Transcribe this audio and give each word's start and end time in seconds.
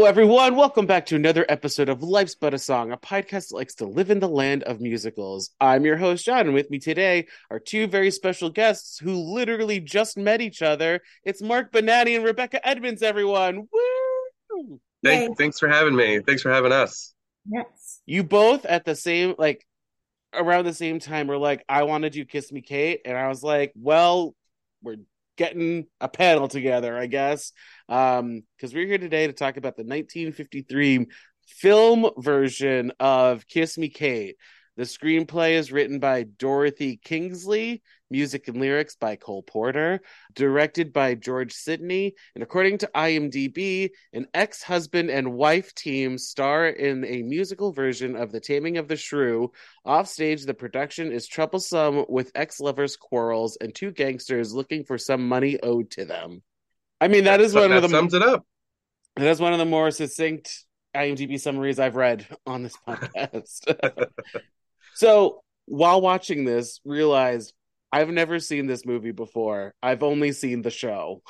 Hello, 0.00 0.08
everyone. 0.08 0.56
Welcome 0.56 0.86
back 0.86 1.04
to 1.06 1.16
another 1.16 1.44
episode 1.46 1.90
of 1.90 2.02
Life's 2.02 2.34
But 2.34 2.54
a 2.54 2.58
Song, 2.58 2.90
a 2.90 2.96
podcast 2.96 3.48
that 3.48 3.56
likes 3.56 3.74
to 3.74 3.86
live 3.86 4.10
in 4.10 4.18
the 4.18 4.30
land 4.30 4.62
of 4.62 4.80
musicals. 4.80 5.50
I'm 5.60 5.84
your 5.84 5.98
host, 5.98 6.24
Jon, 6.24 6.46
and 6.46 6.54
with 6.54 6.70
me 6.70 6.78
today 6.78 7.26
are 7.50 7.58
two 7.58 7.86
very 7.86 8.10
special 8.10 8.48
guests 8.48 8.98
who 8.98 9.12
literally 9.12 9.78
just 9.78 10.16
met 10.16 10.40
each 10.40 10.62
other. 10.62 11.02
It's 11.22 11.42
Marc 11.42 11.70
Bonanni 11.70 12.16
and 12.16 12.24
Rebecca 12.24 12.66
Edmunds, 12.66 13.02
everyone. 13.02 13.68
Woo! 13.70 14.80
Thank, 15.04 15.36
thanks 15.36 15.58
for 15.58 15.68
having 15.68 15.94
me. 15.94 16.20
Thanks 16.20 16.40
for 16.40 16.50
having 16.50 16.72
us. 16.72 17.12
Yes. 17.46 18.00
You 18.06 18.24
both 18.24 18.64
at 18.64 18.86
the 18.86 18.96
same, 18.96 19.34
like, 19.36 19.66
around 20.32 20.64
the 20.64 20.72
same 20.72 20.98
time 20.98 21.26
were 21.26 21.36
like, 21.36 21.62
I 21.68 21.82
want 21.82 22.04
to 22.04 22.10
do 22.10 22.24
Kiss 22.24 22.50
Me 22.50 22.62
Kate. 22.62 23.02
And 23.04 23.18
I 23.18 23.28
was 23.28 23.42
like, 23.42 23.74
well, 23.76 24.34
we're 24.82 24.96
getting 25.36 25.86
a 26.02 26.08
panel 26.08 26.48
together, 26.48 26.98
I 26.98 27.06
guess. 27.06 27.52
Um, 27.90 28.44
because 28.56 28.72
we're 28.72 28.86
here 28.86 28.98
today 28.98 29.26
to 29.26 29.32
talk 29.32 29.56
about 29.56 29.76
the 29.76 29.82
1953 29.82 31.08
film 31.48 32.08
version 32.16 32.92
of 33.00 33.48
Kiss 33.48 33.76
Me 33.76 33.88
Kate. 33.88 34.36
The 34.76 34.84
screenplay 34.84 35.54
is 35.54 35.72
written 35.72 35.98
by 35.98 36.22
Dorothy 36.22 37.00
Kingsley, 37.02 37.82
music 38.08 38.46
and 38.46 38.58
lyrics 38.58 38.94
by 38.94 39.16
Cole 39.16 39.42
Porter, 39.42 40.00
directed 40.32 40.92
by 40.92 41.16
George 41.16 41.52
Sidney, 41.52 42.14
and 42.36 42.44
according 42.44 42.78
to 42.78 42.90
IMDb, 42.94 43.90
an 44.12 44.28
ex 44.34 44.62
husband 44.62 45.10
and 45.10 45.34
wife 45.34 45.74
team 45.74 46.16
star 46.16 46.68
in 46.68 47.04
a 47.04 47.22
musical 47.22 47.72
version 47.72 48.14
of 48.14 48.30
The 48.30 48.40
Taming 48.40 48.78
of 48.78 48.86
the 48.86 48.96
Shrew. 48.96 49.50
Offstage, 49.84 50.46
the 50.46 50.54
production 50.54 51.10
is 51.10 51.26
troublesome 51.26 52.04
with 52.08 52.30
ex 52.36 52.60
lovers' 52.60 52.96
quarrels 52.96 53.58
and 53.60 53.74
two 53.74 53.90
gangsters 53.90 54.54
looking 54.54 54.84
for 54.84 54.96
some 54.96 55.26
money 55.26 55.58
owed 55.60 55.90
to 55.90 56.04
them. 56.04 56.42
I 57.00 57.08
mean, 57.08 57.24
that 57.24 57.40
is 57.40 57.54
one 57.54 57.70
that 57.70 57.76
of 57.76 57.82
the 57.82 57.88
sums 57.88 58.14
it 58.14 58.22
up. 58.22 58.44
that 59.16 59.26
is 59.26 59.40
one 59.40 59.52
of 59.52 59.58
the 59.58 59.64
more 59.64 59.90
succinct 59.90 60.64
IMDb 60.94 61.40
summaries 61.40 61.78
I've 61.78 61.96
read 61.96 62.26
on 62.46 62.62
this 62.62 62.74
podcast. 62.86 64.10
so 64.94 65.42
while 65.66 66.00
watching 66.00 66.44
this, 66.44 66.80
realized 66.84 67.54
I've 67.92 68.10
never 68.10 68.38
seen 68.38 68.66
this 68.66 68.84
movie 68.84 69.12
before. 69.12 69.74
I've 69.82 70.02
only 70.02 70.32
seen 70.32 70.62
the 70.62 70.70
show. 70.70 71.22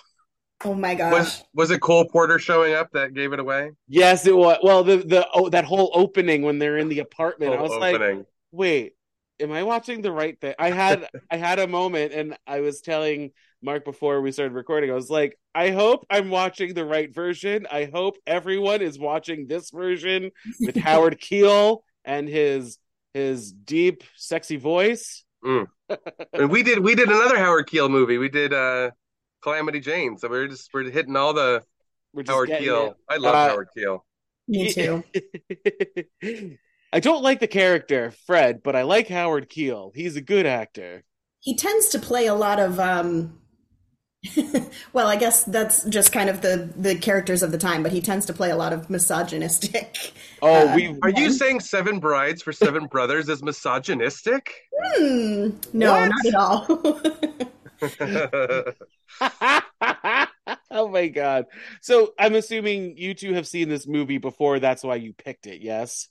Oh 0.65 0.75
my 0.75 0.95
gosh. 0.95 1.13
Was 1.13 1.45
was 1.55 1.71
it 1.71 1.81
Cole 1.81 2.07
Porter 2.07 2.39
showing 2.39 2.75
up 2.75 2.91
that 2.93 3.15
gave 3.15 3.33
it 3.33 3.41
away? 3.41 3.71
Yes, 3.89 4.27
it 4.27 4.37
was. 4.37 4.59
Well, 4.63 4.85
the 4.85 4.99
the 4.99 5.27
oh, 5.33 5.49
that 5.49 5.65
whole 5.65 5.91
opening 5.95 6.43
when 6.43 6.59
they're 6.59 6.77
in 6.77 6.89
the 6.89 6.99
apartment, 6.99 7.55
I 7.55 7.57
Whole 7.57 7.69
was 7.69 7.79
like, 7.79 8.27
wait, 8.53 8.93
am 9.41 9.53
I 9.53 9.63
watching 9.63 10.03
the 10.03 10.13
right 10.13 10.39
thing? 10.39 10.55
I 10.59 10.71
had 10.71 11.09
I 11.31 11.39
had 11.39 11.61
a 11.61 11.67
moment, 11.67 12.13
and 12.13 12.37
I 12.47 12.61
was 12.61 12.83
telling 12.83 13.31
Mark 13.63 13.85
before 13.85 14.21
we 14.21 14.33
started 14.33 14.55
recording. 14.55 14.91
I 14.91 14.95
was 14.95 15.11
like, 15.11 15.39
I 15.55 15.71
hope 15.71 16.07
I'm 16.11 16.31
watching 16.31 16.75
the 16.75 16.85
right 16.85 17.13
version. 17.15 17.67
I 17.71 17.85
hope 17.93 18.17
everyone 18.27 18.81
is 18.83 18.99
watching 18.99 19.47
this 19.47 19.71
version 19.71 20.31
with 20.61 20.77
Howard 20.89 21.21
Keel 21.21 21.83
and 22.05 22.29
his 22.29 22.79
his 23.15 23.53
deep, 23.53 24.05
sexy 24.17 24.57
voice. 24.57 25.25
and 25.45 26.51
we 26.51 26.63
did 26.63 26.79
we 26.81 26.95
did 26.95 27.09
another 27.09 27.39
Howard 27.39 27.67
Keel 27.67 27.89
movie. 27.89 28.19
We 28.19 28.29
did 28.29 28.53
uh 28.53 28.91
Calamity 29.43 29.81
Jane. 29.81 30.19
So 30.19 30.29
we're 30.29 30.49
just 30.49 30.71
we're 30.73 30.91
hitting 30.91 31.17
all 31.17 31.33
the 31.33 31.63
We're 32.13 32.23
just 32.23 32.33
Howard 32.35 32.49
getting 32.49 32.65
Keel. 32.65 32.95
I 33.09 33.17
love 33.17 33.35
Uh, 33.35 33.49
Howard 33.49 33.69
Keel. 33.77 34.05
Me 34.49 34.73
too. 34.73 35.05
I 36.93 37.01
don't 37.01 37.23
like 37.23 37.41
the 37.41 37.47
character 37.47 38.13
Fred, 38.27 38.63
but 38.63 38.75
I 38.75 38.83
like 38.83 39.09
Howard 39.09 39.49
Keel. 39.49 39.93
He's 39.95 40.17
a 40.17 40.21
good 40.21 40.45
actor. 40.47 41.05
He 41.41 41.57
tends 41.57 41.89
to 41.91 41.99
play 41.99 42.27
a 42.27 42.35
lot 42.35 42.59
of 42.59 42.79
um 42.81 43.39
well, 44.93 45.07
I 45.07 45.17
guess 45.17 45.45
that's 45.45 45.85
just 45.85 46.13
kind 46.13 46.29
of 46.29 46.43
the 46.43 46.69
the 46.77 46.95
characters 46.97 47.43
of 47.43 47.53
the 47.53 47.59
time, 47.59 47.83
but 47.83 47.93
he 47.93 48.03
tends 48.03 48.27
to 48.27 48.35
play 48.35 48.51
a 48.51 48.57
lot 48.57 48.73
of 48.73 48.91
misogynistic. 48.91 50.13
Oh, 50.43 50.69
Uh, 50.69 50.71
we 50.75 50.97
Are 51.03 51.11
you 51.11 51.31
saying 51.31 51.61
Seven 51.61 52.01
Brides 52.01 52.43
for 52.43 52.53
Seven 52.53 52.87
Brothers 52.87 53.29
is 53.29 53.43
misogynistic? 53.43 54.51
Hmm. 54.83 55.51
No, 55.73 55.93
What? 55.93 56.09
not 56.09 56.27
at 56.27 56.35
all. 56.35 56.67
oh 60.71 60.89
my 60.89 61.09
god. 61.09 61.47
So 61.81 62.13
I'm 62.19 62.35
assuming 62.35 62.97
you 62.97 63.15
two 63.15 63.35
have 63.35 63.47
seen 63.47 63.69
this 63.69 63.87
movie 63.87 64.19
before, 64.19 64.59
that's 64.59 64.85
why 64.85 64.97
you 64.97 65.13
picked 65.13 65.47
it, 65.47 65.63
yes? 65.63 66.09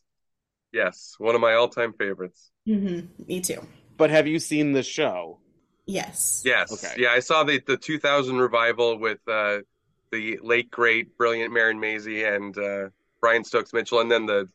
yes, 0.72 1.16
one 1.18 1.36
of 1.36 1.42
my 1.42 1.54
all-time 1.54 1.94
favorites. 1.94 2.52
hmm 2.66 3.02
Me 3.28 3.42
too. 3.42 3.66
But 3.98 4.10
have 4.10 4.28
you 4.28 4.40
seen 4.40 4.72
the 4.72 4.84
show? 4.84 5.40
Yes. 5.90 6.44
Yes. 6.46 6.72
Okay. 6.72 7.02
Yeah, 7.02 7.10
I 7.10 7.20
saw 7.20 7.44
the 7.44 7.60
the 7.66 7.78
2000 7.78 8.38
revival 8.38 9.00
with 9.00 9.20
uh 9.28 9.60
the 10.12 10.40
late 10.44 10.70
great 10.70 11.18
brilliant 11.18 11.52
Marin 11.52 11.80
Mazzie 11.80 12.24
and 12.26 12.56
uh 12.58 12.90
Brian 13.22 13.44
Stokes 13.44 13.74
Mitchell 13.74 14.00
and 14.00 14.12
then 14.12 14.26
the 14.26 14.50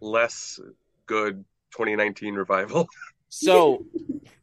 less 0.00 0.58
good 1.06 1.44
2019 1.72 2.34
revival. 2.34 2.88
So 3.34 3.86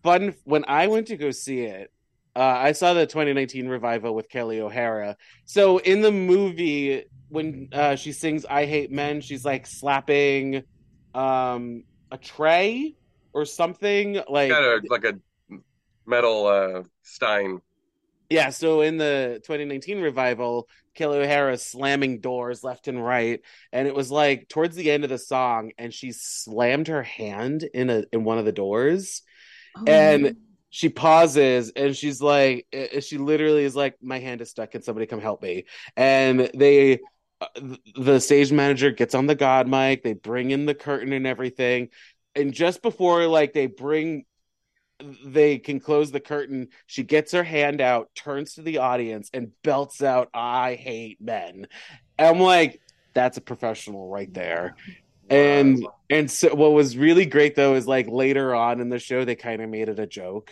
fun 0.01 0.34
when 0.45 0.66
I 0.68 0.88
went 0.88 1.07
to 1.07 1.16
go 1.16 1.29
see 1.29 1.59
it, 1.59 1.91
uh, 2.35 2.39
I 2.39 2.72
saw 2.72 2.95
the 2.95 3.06
2019 3.06 3.68
revival 3.68 4.16
with 4.16 4.28
Kelly 4.29 4.62
O'Hara. 4.62 5.16
So 5.45 5.78
in 5.78 6.01
the 6.01 6.12
movie, 6.12 7.03
when 7.28 7.69
uh, 7.72 7.97
she 7.97 8.13
sings 8.13 8.47
"I 8.50 8.66
Hate 8.66 8.91
Men," 8.91 9.22
she's 9.22 9.45
like 9.45 9.68
slapping 9.68 10.63
um, 11.13 11.84
a 12.12 12.18
tray 12.18 12.95
or 13.31 13.45
something. 13.45 14.23
Like 14.28 14.50
Got 14.50 14.63
a 14.63 14.81
like 14.89 15.03
a 15.03 15.19
metal 16.09 16.47
uh 16.47 16.84
stein. 17.03 17.59
yeah. 18.30 18.50
So 18.50 18.81
in 18.81 18.97
the 18.97 19.40
2019 19.46 20.02
revival, 20.02 20.68
Kelly 20.96 21.20
O'Hara 21.20 21.53
is 21.53 21.66
slamming 21.66 22.20
doors 22.20 22.64
left 22.64 22.88
and 22.88 23.03
right, 23.03 23.42
and 23.72 23.88
it 23.88 23.96
was 23.96 24.12
like 24.12 24.50
towards 24.50 24.75
the 24.75 24.92
end 24.92 25.03
of 25.03 25.09
the 25.09 25.18
song, 25.18 25.72
and 25.78 25.94
she 25.94 26.12
slammed 26.12 26.88
her 26.88 27.03
hand 27.03 27.64
in 27.74 27.90
a 27.90 28.03
in 28.12 28.24
one 28.24 28.38
of 28.38 28.46
the 28.46 28.52
doors. 28.52 29.22
Oh, 29.78 29.86
And- 29.86 30.36
she 30.72 30.90
pauses 30.90 31.72
and 31.75 31.98
she's 31.98 32.22
like 32.22 32.68
she 33.02 33.18
literally 33.18 33.64
is 33.64 33.75
like 33.75 33.96
my 34.03 34.19
hand 34.19 34.40
is 34.40 34.52
stuck 34.52 34.69
can 34.69 34.84
somebody 34.84 35.08
come 35.08 35.19
help 35.19 35.42
me 35.42 35.66
and 35.98 36.52
they 36.53 37.00
uh, 37.42 37.48
the 37.96 38.19
stage 38.19 38.52
manager 38.52 38.92
gets 38.92 39.16
on 39.16 39.25
the 39.25 39.34
god 39.34 39.68
mic 39.68 40.03
they 40.03 40.14
bring 40.14 40.52
in 40.52 40.68
the 40.68 40.75
curtain 40.75 41.12
and 41.12 41.25
everything 41.25 41.90
and 42.36 42.53
just 42.53 42.84
before 42.84 43.25
like 43.25 43.52
they 43.52 43.66
bring 43.66 44.25
they 45.24 45.58
can 45.58 45.80
close 45.80 46.12
the 46.12 46.20
curtain 46.20 46.68
she 46.88 47.04
gets 47.04 47.32
her 47.32 47.44
hand 47.44 47.80
out 47.80 48.10
turns 48.16 48.56
to 48.56 48.62
the 48.62 48.78
audience 48.78 49.30
and 49.34 49.52
belts 49.64 50.04
out 50.04 50.30
i 50.34 50.76
hate 50.76 51.20
men 51.22 51.68
and 52.18 52.28
i'm 52.28 52.40
like 52.40 52.82
that's 53.14 53.38
a 53.38 53.42
professional 53.42 54.10
right 54.10 54.34
there 54.34 54.76
and 55.30 55.88
and 56.10 56.30
so 56.30 56.54
what 56.56 56.74
was 56.74 56.98
really 56.98 57.26
great 57.26 57.56
though 57.56 57.76
is 57.76 57.88
like 57.88 58.08
later 58.10 58.56
on 58.56 58.80
in 58.80 58.90
the 58.90 59.00
show 59.00 59.26
they 59.26 59.36
kind 59.36 59.62
of 59.62 59.70
made 59.70 59.90
it 59.90 60.00
a 60.00 60.08
joke. 60.08 60.52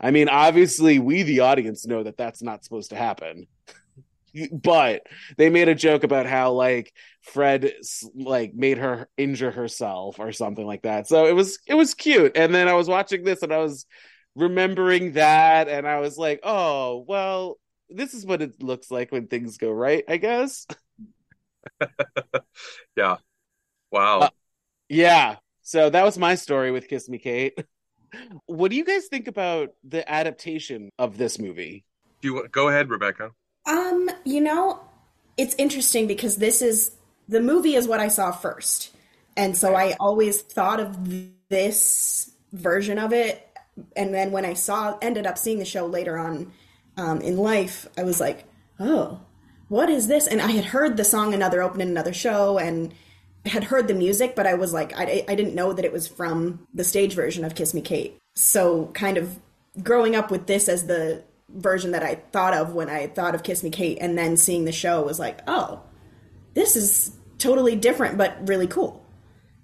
I 0.00 0.10
mean, 0.10 0.28
obviously 0.28 0.98
we 0.98 1.22
the 1.22 1.40
audience 1.40 1.86
know 1.86 2.02
that 2.02 2.16
that's 2.16 2.42
not 2.42 2.64
supposed 2.64 2.90
to 2.90 2.96
happen. 2.96 3.46
But 4.52 5.02
they 5.36 5.50
made 5.50 5.68
a 5.68 5.74
joke 5.74 6.04
about 6.04 6.26
how 6.26 6.52
like 6.52 6.92
Fred 7.22 7.72
like 8.14 8.54
made 8.54 8.78
her 8.78 9.08
injure 9.16 9.50
herself 9.50 10.18
or 10.18 10.32
something 10.32 10.66
like 10.66 10.82
that. 10.82 11.08
So 11.08 11.26
it 11.26 11.32
was 11.34 11.58
it 11.66 11.74
was 11.74 11.94
cute. 11.94 12.36
And 12.36 12.54
then 12.54 12.68
I 12.68 12.74
was 12.74 12.88
watching 12.88 13.24
this 13.24 13.42
and 13.42 13.52
I 13.52 13.58
was 13.58 13.86
remembering 14.34 15.12
that 15.12 15.68
and 15.68 15.86
I 15.86 16.00
was 16.00 16.18
like, 16.18 16.40
"Oh, 16.42 17.04
well, 17.08 17.58
this 17.88 18.14
is 18.14 18.26
what 18.26 18.42
it 18.42 18.62
looks 18.62 18.90
like 18.90 19.12
when 19.12 19.26
things 19.28 19.58
go 19.58 19.70
right, 19.70 20.04
I 20.08 20.16
guess." 20.18 20.66
yeah. 22.96 23.16
Wow. 23.90 24.20
Uh, 24.20 24.30
Yeah. 24.88 25.36
So 25.62 25.90
that 25.90 26.04
was 26.04 26.16
my 26.16 26.36
story 26.36 26.70
with 26.70 26.88
Kiss 26.88 27.08
Me 27.08 27.18
Kate. 27.18 27.58
What 28.46 28.70
do 28.70 28.76
you 28.76 28.84
guys 28.84 29.08
think 29.08 29.26
about 29.26 29.70
the 29.82 30.08
adaptation 30.10 30.90
of 30.96 31.18
this 31.18 31.38
movie? 31.38 31.84
Do 32.22 32.28
you 32.28 32.48
go 32.48 32.68
ahead, 32.68 32.88
Rebecca? 32.88 33.32
Um, 33.66 34.10
you 34.24 34.40
know, 34.40 34.80
it's 35.36 35.54
interesting 35.56 36.06
because 36.06 36.36
this 36.36 36.62
is 36.62 36.92
the 37.28 37.40
movie 37.40 37.74
is 37.74 37.88
what 37.88 38.00
I 38.00 38.08
saw 38.08 38.32
first. 38.32 38.94
And 39.36 39.56
so 39.56 39.74
I 39.74 39.96
always 40.00 40.40
thought 40.40 40.80
of 40.80 40.96
this 41.48 42.30
version 42.52 42.98
of 42.98 43.12
it. 43.12 43.42
And 43.94 44.14
then 44.14 44.32
when 44.32 44.44
I 44.44 44.54
saw, 44.54 44.96
ended 45.02 45.26
up 45.26 45.36
seeing 45.36 45.58
the 45.58 45.64
show 45.64 45.86
later 45.86 46.16
on 46.16 46.52
um, 46.96 47.20
in 47.20 47.36
life, 47.36 47.86
I 47.98 48.04
was 48.04 48.20
like, 48.20 48.44
oh, 48.80 49.20
what 49.68 49.90
is 49.90 50.06
this? 50.06 50.26
And 50.26 50.40
I 50.40 50.52
had 50.52 50.66
heard 50.66 50.96
the 50.96 51.04
song 51.04 51.34
Another 51.34 51.62
Open 51.62 51.80
in 51.80 51.88
Another 51.88 52.14
Show 52.14 52.58
and 52.58 52.94
had 53.44 53.64
heard 53.64 53.88
the 53.88 53.94
music, 53.94 54.34
but 54.34 54.46
I 54.46 54.54
was 54.54 54.72
like, 54.72 54.96
I, 54.96 55.24
I 55.28 55.34
didn't 55.34 55.54
know 55.54 55.72
that 55.72 55.84
it 55.84 55.92
was 55.92 56.08
from 56.08 56.66
the 56.72 56.84
stage 56.84 57.14
version 57.14 57.44
of 57.44 57.54
Kiss 57.54 57.74
Me 57.74 57.80
Kate. 57.80 58.16
So 58.34 58.86
kind 58.94 59.18
of 59.18 59.38
growing 59.82 60.16
up 60.16 60.30
with 60.30 60.46
this 60.46 60.68
as 60.68 60.86
the 60.86 61.22
version 61.56 61.92
that 61.92 62.02
I 62.02 62.16
thought 62.32 62.54
of 62.54 62.74
when 62.74 62.88
I 62.88 63.08
thought 63.08 63.34
of 63.34 63.42
Kiss 63.42 63.62
Me 63.62 63.70
Kate, 63.70 63.98
and 64.00 64.16
then 64.16 64.36
seeing 64.36 64.64
the 64.64 64.72
show 64.72 65.02
was 65.02 65.18
like, 65.18 65.40
oh, 65.46 65.82
this 66.54 66.76
is 66.76 67.16
totally 67.38 67.76
different, 67.76 68.16
but 68.18 68.36
really 68.48 68.66
cool. 68.66 69.04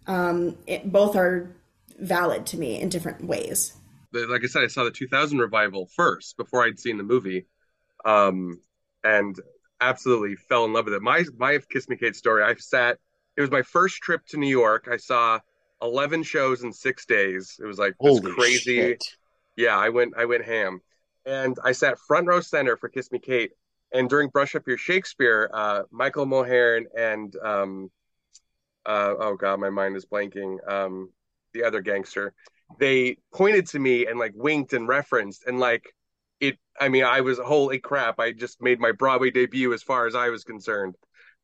Um, 0.06 0.56
it, 0.66 0.90
both 0.90 1.16
are 1.16 1.54
valid 1.98 2.46
to 2.46 2.58
me 2.58 2.80
in 2.80 2.88
different 2.88 3.24
ways. 3.24 3.74
Like 4.12 4.42
I 4.44 4.46
said, 4.46 4.62
I 4.62 4.66
saw 4.66 4.84
the 4.84 4.90
2000 4.90 5.38
revival 5.38 5.88
first 5.94 6.36
before 6.36 6.64
I'd 6.64 6.78
seen 6.78 6.98
the 6.98 7.04
movie, 7.04 7.46
um, 8.04 8.60
and 9.04 9.36
absolutely 9.80 10.36
fell 10.36 10.64
in 10.64 10.72
love 10.72 10.84
with 10.84 10.94
it. 10.94 11.02
My 11.02 11.24
my 11.38 11.58
Kiss 11.70 11.88
Me 11.88 11.96
Kate 11.96 12.16
story. 12.16 12.42
I've 12.42 12.60
sat. 12.60 12.98
It 13.36 13.40
was 13.40 13.50
my 13.50 13.62
first 13.62 13.96
trip 13.96 14.26
to 14.28 14.36
New 14.36 14.48
York. 14.48 14.88
I 14.90 14.98
saw 14.98 15.40
11 15.80 16.22
shows 16.22 16.62
in 16.62 16.72
six 16.72 17.06
days. 17.06 17.58
It 17.62 17.66
was 17.66 17.78
like 17.78 17.94
this 18.02 18.18
Holy 18.18 18.32
crazy. 18.34 18.76
shit. 18.76 19.04
Yeah, 19.56 19.76
I 19.76 19.88
went 19.88 20.14
I 20.16 20.26
went 20.26 20.44
ham, 20.44 20.80
and 21.26 21.56
I 21.64 21.72
sat 21.72 21.98
front 21.98 22.26
row 22.26 22.40
center 22.40 22.76
for 22.76 22.88
Kiss 22.88 23.10
Me 23.12 23.18
Kate. 23.18 23.52
And 23.94 24.08
during 24.08 24.30
Brush 24.30 24.54
Up 24.54 24.66
Your 24.66 24.78
Shakespeare, 24.78 25.50
uh, 25.52 25.82
Michael 25.90 26.24
Mulheren 26.24 26.84
and 26.96 27.34
um, 27.44 27.90
uh, 28.86 29.14
oh 29.18 29.36
god, 29.36 29.60
my 29.60 29.70
mind 29.70 29.96
is 29.96 30.06
blanking. 30.06 30.56
Um, 30.68 31.10
the 31.52 31.64
other 31.64 31.82
gangster, 31.82 32.32
they 32.78 33.18
pointed 33.34 33.66
to 33.68 33.78
me 33.78 34.06
and 34.06 34.18
like 34.18 34.32
winked 34.34 34.72
and 34.72 34.88
referenced, 34.88 35.44
and 35.46 35.60
like 35.60 35.84
it. 36.40 36.58
I 36.80 36.88
mean, 36.88 37.04
I 37.04 37.20
was 37.20 37.38
holy 37.38 37.78
crap! 37.78 38.18
I 38.18 38.32
just 38.32 38.62
made 38.62 38.80
my 38.80 38.92
Broadway 38.92 39.30
debut 39.30 39.72
as 39.72 39.82
far 39.82 40.06
as 40.06 40.14
I 40.14 40.30
was 40.30 40.44
concerned. 40.44 40.96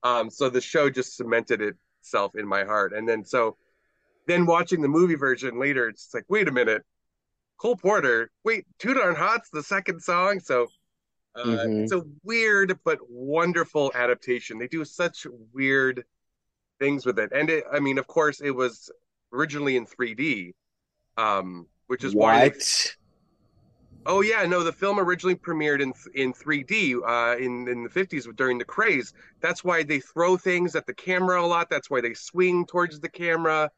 Um, 0.02 0.30
so 0.30 0.48
the 0.48 0.60
show 0.60 0.88
just 0.90 1.16
cemented 1.16 1.60
itself 2.00 2.32
in 2.34 2.46
my 2.46 2.64
heart, 2.64 2.92
and 2.92 3.08
then 3.08 3.24
so 3.24 3.56
then 4.26 4.46
watching 4.46 4.82
the 4.82 4.88
movie 4.88 5.14
version 5.14 5.58
later, 5.58 5.88
it's 5.88 6.10
like, 6.12 6.24
wait 6.28 6.48
a 6.48 6.52
minute, 6.52 6.82
Cole 7.58 7.76
Porter, 7.76 8.30
wait, 8.44 8.64
Too 8.78 8.94
Darn 8.94 9.16
Hot's 9.16 9.50
the 9.50 9.62
second 9.62 10.00
song. 10.00 10.40
So 10.40 10.68
uh, 11.34 11.44
Mhm. 11.44 11.82
it's 11.82 11.92
a 11.92 12.02
weird 12.24 12.78
but 12.84 12.98
wonderful 13.08 13.92
adaptation. 13.94 14.58
They 14.58 14.68
do 14.68 14.84
such 14.84 15.26
weird 15.52 16.04
things 16.80 17.04
with 17.06 17.18
it. 17.18 17.30
And 17.32 17.50
it, 17.50 17.64
I 17.72 17.80
mean, 17.80 17.98
of 17.98 18.06
course, 18.06 18.40
it 18.40 18.50
was 18.50 18.90
originally 19.32 19.76
in 19.76 19.86
3D, 19.86 20.54
um, 21.16 21.66
which 21.86 22.04
is 22.04 22.14
why. 22.14 22.40
They, 22.40 22.48
What? 22.50 22.96
oh 24.06 24.20
yeah, 24.22 24.44
no, 24.46 24.64
the 24.64 24.72
film 24.72 24.98
originally 24.98 25.36
premiered 25.36 25.80
in 25.80 25.92
in 26.14 26.32
3D 26.32 26.94
uh, 27.04 27.36
in 27.36 27.68
in 27.68 27.84
the 27.84 27.90
50s 27.90 28.26
during 28.36 28.58
the 28.58 28.64
craze. 28.64 29.12
That's 29.40 29.62
why 29.62 29.82
they 29.82 30.00
throw 30.00 30.36
things 30.36 30.74
at 30.74 30.86
the 30.86 30.94
camera 30.94 31.42
a 31.42 31.46
lot. 31.46 31.68
That's 31.70 31.90
why 31.90 32.00
they 32.00 32.14
swing 32.14 32.66
towards 32.66 33.00
the 33.00 33.08
camera. 33.08 33.70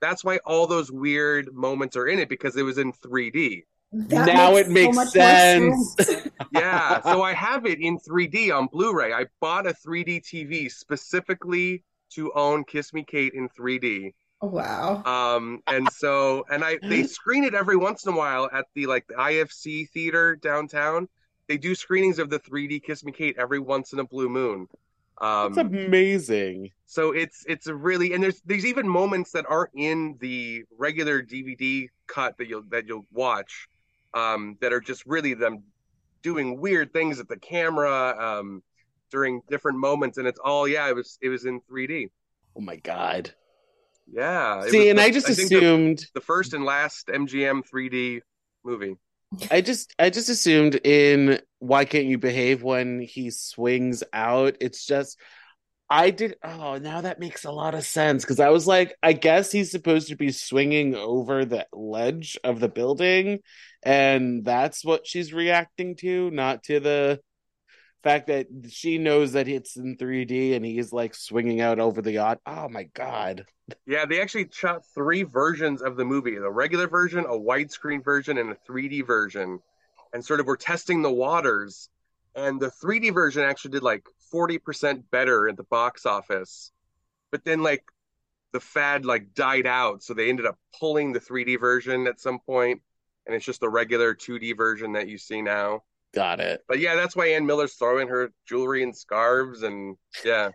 That's 0.00 0.24
why 0.24 0.38
all 0.44 0.66
those 0.66 0.90
weird 0.90 1.52
moments 1.52 1.96
are 1.96 2.06
in 2.06 2.18
it 2.18 2.28
because 2.28 2.56
it 2.56 2.62
was 2.62 2.78
in 2.78 2.92
3D. 2.92 3.64
That 3.92 4.26
Now 4.26 4.56
it 4.56 4.68
makes 4.68 4.94
much 4.94 5.14
more 5.14 5.24
sense. 5.24 5.96
Yeah, 6.50 7.02
so 7.02 7.22
I 7.22 7.34
have 7.34 7.66
it 7.66 7.78
in 7.78 7.98
3D 7.98 8.56
on 8.56 8.68
Blu-ray. 8.68 9.12
I 9.12 9.26
bought 9.40 9.66
a 9.66 9.74
3D 9.74 10.22
TV 10.22 10.70
specifically 10.70 11.84
to 12.12 12.32
own 12.32 12.64
Kiss 12.64 12.94
Me 12.94 13.04
Kate 13.04 13.34
in 13.34 13.48
3D. 13.50 14.14
wow. 14.40 15.02
Um, 15.04 15.62
and 15.66 15.88
so 15.92 16.44
and 16.50 16.64
I 16.64 16.78
they 16.82 17.02
screen 17.02 17.44
it 17.44 17.54
every 17.54 17.76
once 17.76 18.06
in 18.06 18.14
a 18.14 18.16
while 18.16 18.48
at 18.52 18.64
the 18.74 18.86
like 18.86 19.06
the 19.08 19.14
IFC 19.14 19.90
theater 19.90 20.36
downtown. 20.36 21.08
They 21.48 21.58
do 21.58 21.74
screenings 21.74 22.18
of 22.18 22.30
the 22.30 22.38
3D 22.38 22.82
Kiss 22.82 23.04
Me 23.04 23.12
Kate 23.12 23.36
every 23.38 23.58
once 23.58 23.92
in 23.92 23.98
a 23.98 24.04
blue 24.04 24.28
moon. 24.28 24.68
Um, 25.20 25.52
That's 25.52 25.66
amazing. 25.68 26.70
so 26.86 27.10
it's 27.12 27.44
it's 27.48 27.66
a 27.66 27.74
really 27.74 28.12
and 28.14 28.22
there's 28.22 28.40
there's 28.46 28.64
even 28.64 28.88
moments 28.88 29.32
that 29.32 29.44
aren't 29.48 29.72
in 29.74 30.16
the 30.20 30.62
regular 30.78 31.22
DVD 31.22 31.88
cut 32.06 32.36
that 32.38 32.46
you'll 32.48 32.62
that 32.70 32.86
you'll 32.86 33.06
watch 33.12 33.68
um, 34.14 34.56
that 34.60 34.72
are 34.72 34.80
just 34.80 35.04
really 35.06 35.34
them 35.34 35.64
doing 36.22 36.60
weird 36.60 36.92
things 36.92 37.18
at 37.20 37.28
the 37.28 37.36
camera 37.38 38.14
um, 38.18 38.62
during 39.10 39.40
different 39.48 39.78
moments 39.78 40.18
and 40.18 40.26
it's 40.28 40.38
all 40.44 40.68
yeah 40.68 40.88
it 40.88 40.94
was 40.94 41.18
it 41.20 41.28
was 41.30 41.44
in 41.46 41.60
3D 41.62 42.10
Oh 42.56 42.60
my 42.60 42.76
god. 42.76 43.30
yeah 44.10 44.62
See, 44.62 44.88
and 44.90 44.98
the- 44.98 45.02
I 45.02 45.10
just 45.10 45.26
the- 45.26 45.32
assumed 45.32 46.06
the 46.14 46.20
first 46.20 46.54
and 46.54 46.64
last 46.64 47.08
MGM 47.08 47.62
3D 47.68 48.20
movie 48.64 48.96
I 49.50 49.60
just 49.60 49.94
I 49.98 50.10
just 50.10 50.28
assumed 50.28 50.76
in 50.84 51.40
Why 51.58 51.84
Can't 51.84 52.06
You 52.06 52.18
Behave 52.18 52.62
when 52.62 53.00
he 53.00 53.30
swings 53.30 54.02
out, 54.12 54.56
it's 54.60 54.86
just 54.86 55.18
I 55.90 56.10
did 56.10 56.36
oh 56.42 56.78
now 56.78 57.00
that 57.02 57.18
makes 57.18 57.44
a 57.44 57.50
lot 57.50 57.74
of 57.74 57.84
sense 57.84 58.22
because 58.22 58.40
I 58.40 58.50
was 58.50 58.66
like 58.66 58.94
I 59.02 59.14
guess 59.14 59.50
he's 59.50 59.70
supposed 59.70 60.08
to 60.08 60.16
be 60.16 60.32
swinging 60.32 60.94
over 60.94 61.44
the 61.44 61.66
ledge 61.72 62.38
of 62.44 62.60
the 62.60 62.68
building 62.68 63.40
and 63.82 64.44
that's 64.44 64.84
what 64.84 65.06
she's 65.06 65.32
reacting 65.32 65.96
to 65.96 66.30
not 66.30 66.64
to 66.64 66.80
the 66.80 67.20
fact 68.02 68.28
that 68.28 68.46
she 68.68 68.98
knows 68.98 69.32
that 69.32 69.48
it's 69.48 69.76
in 69.76 69.96
3D 69.96 70.54
and 70.54 70.64
he's 70.64 70.92
like 70.92 71.14
swinging 71.14 71.60
out 71.60 71.78
over 71.80 72.00
the 72.00 72.12
yacht. 72.12 72.38
Oh 72.46 72.68
my 72.68 72.84
god. 72.94 73.44
yeah 73.86 74.06
they 74.06 74.20
actually 74.20 74.48
shot 74.52 74.82
three 74.94 75.24
versions 75.24 75.82
of 75.82 75.96
the 75.96 76.04
movie 76.04 76.36
the 76.38 76.50
regular 76.50 76.88
version 76.88 77.24
a 77.24 77.28
widescreen 77.28 78.02
version 78.02 78.38
and 78.38 78.50
a 78.50 78.56
3D 78.70 79.06
version 79.06 79.58
and 80.12 80.24
sort 80.24 80.40
of 80.40 80.46
were 80.46 80.56
testing 80.56 81.02
the 81.02 81.12
waters 81.12 81.90
and 82.34 82.60
the 82.60 82.70
3D 82.82 83.12
version 83.12 83.42
actually 83.42 83.72
did 83.72 83.82
like 83.82 84.04
40% 84.32 85.02
better 85.10 85.48
at 85.48 85.56
the 85.56 85.64
box 85.64 86.06
office 86.06 86.72
but 87.30 87.44
then 87.44 87.62
like 87.62 87.84
the 88.52 88.60
fad 88.60 89.04
like 89.04 89.34
died 89.34 89.66
out 89.66 90.02
so 90.02 90.14
they 90.14 90.30
ended 90.30 90.46
up 90.46 90.56
pulling 90.78 91.12
the 91.12 91.20
3D 91.20 91.60
version 91.60 92.06
at 92.06 92.20
some 92.20 92.38
point 92.38 92.80
and 93.26 93.34
it's 93.36 93.44
just 93.44 93.60
the 93.60 93.68
regular 93.68 94.14
2D 94.14 94.56
version 94.56 94.92
that 94.92 95.08
you 95.08 95.18
see 95.18 95.42
now 95.42 95.82
Got 96.14 96.40
it. 96.40 96.62
but 96.66 96.78
yeah 96.78 96.94
that's 96.96 97.14
why 97.14 97.26
Ann 97.28 97.46
Miller's 97.46 97.74
throwing 97.74 98.08
her 98.08 98.30
jewelry 98.48 98.82
and 98.82 98.96
scarves 98.96 99.62
and 99.62 99.96
yeah 100.24 100.50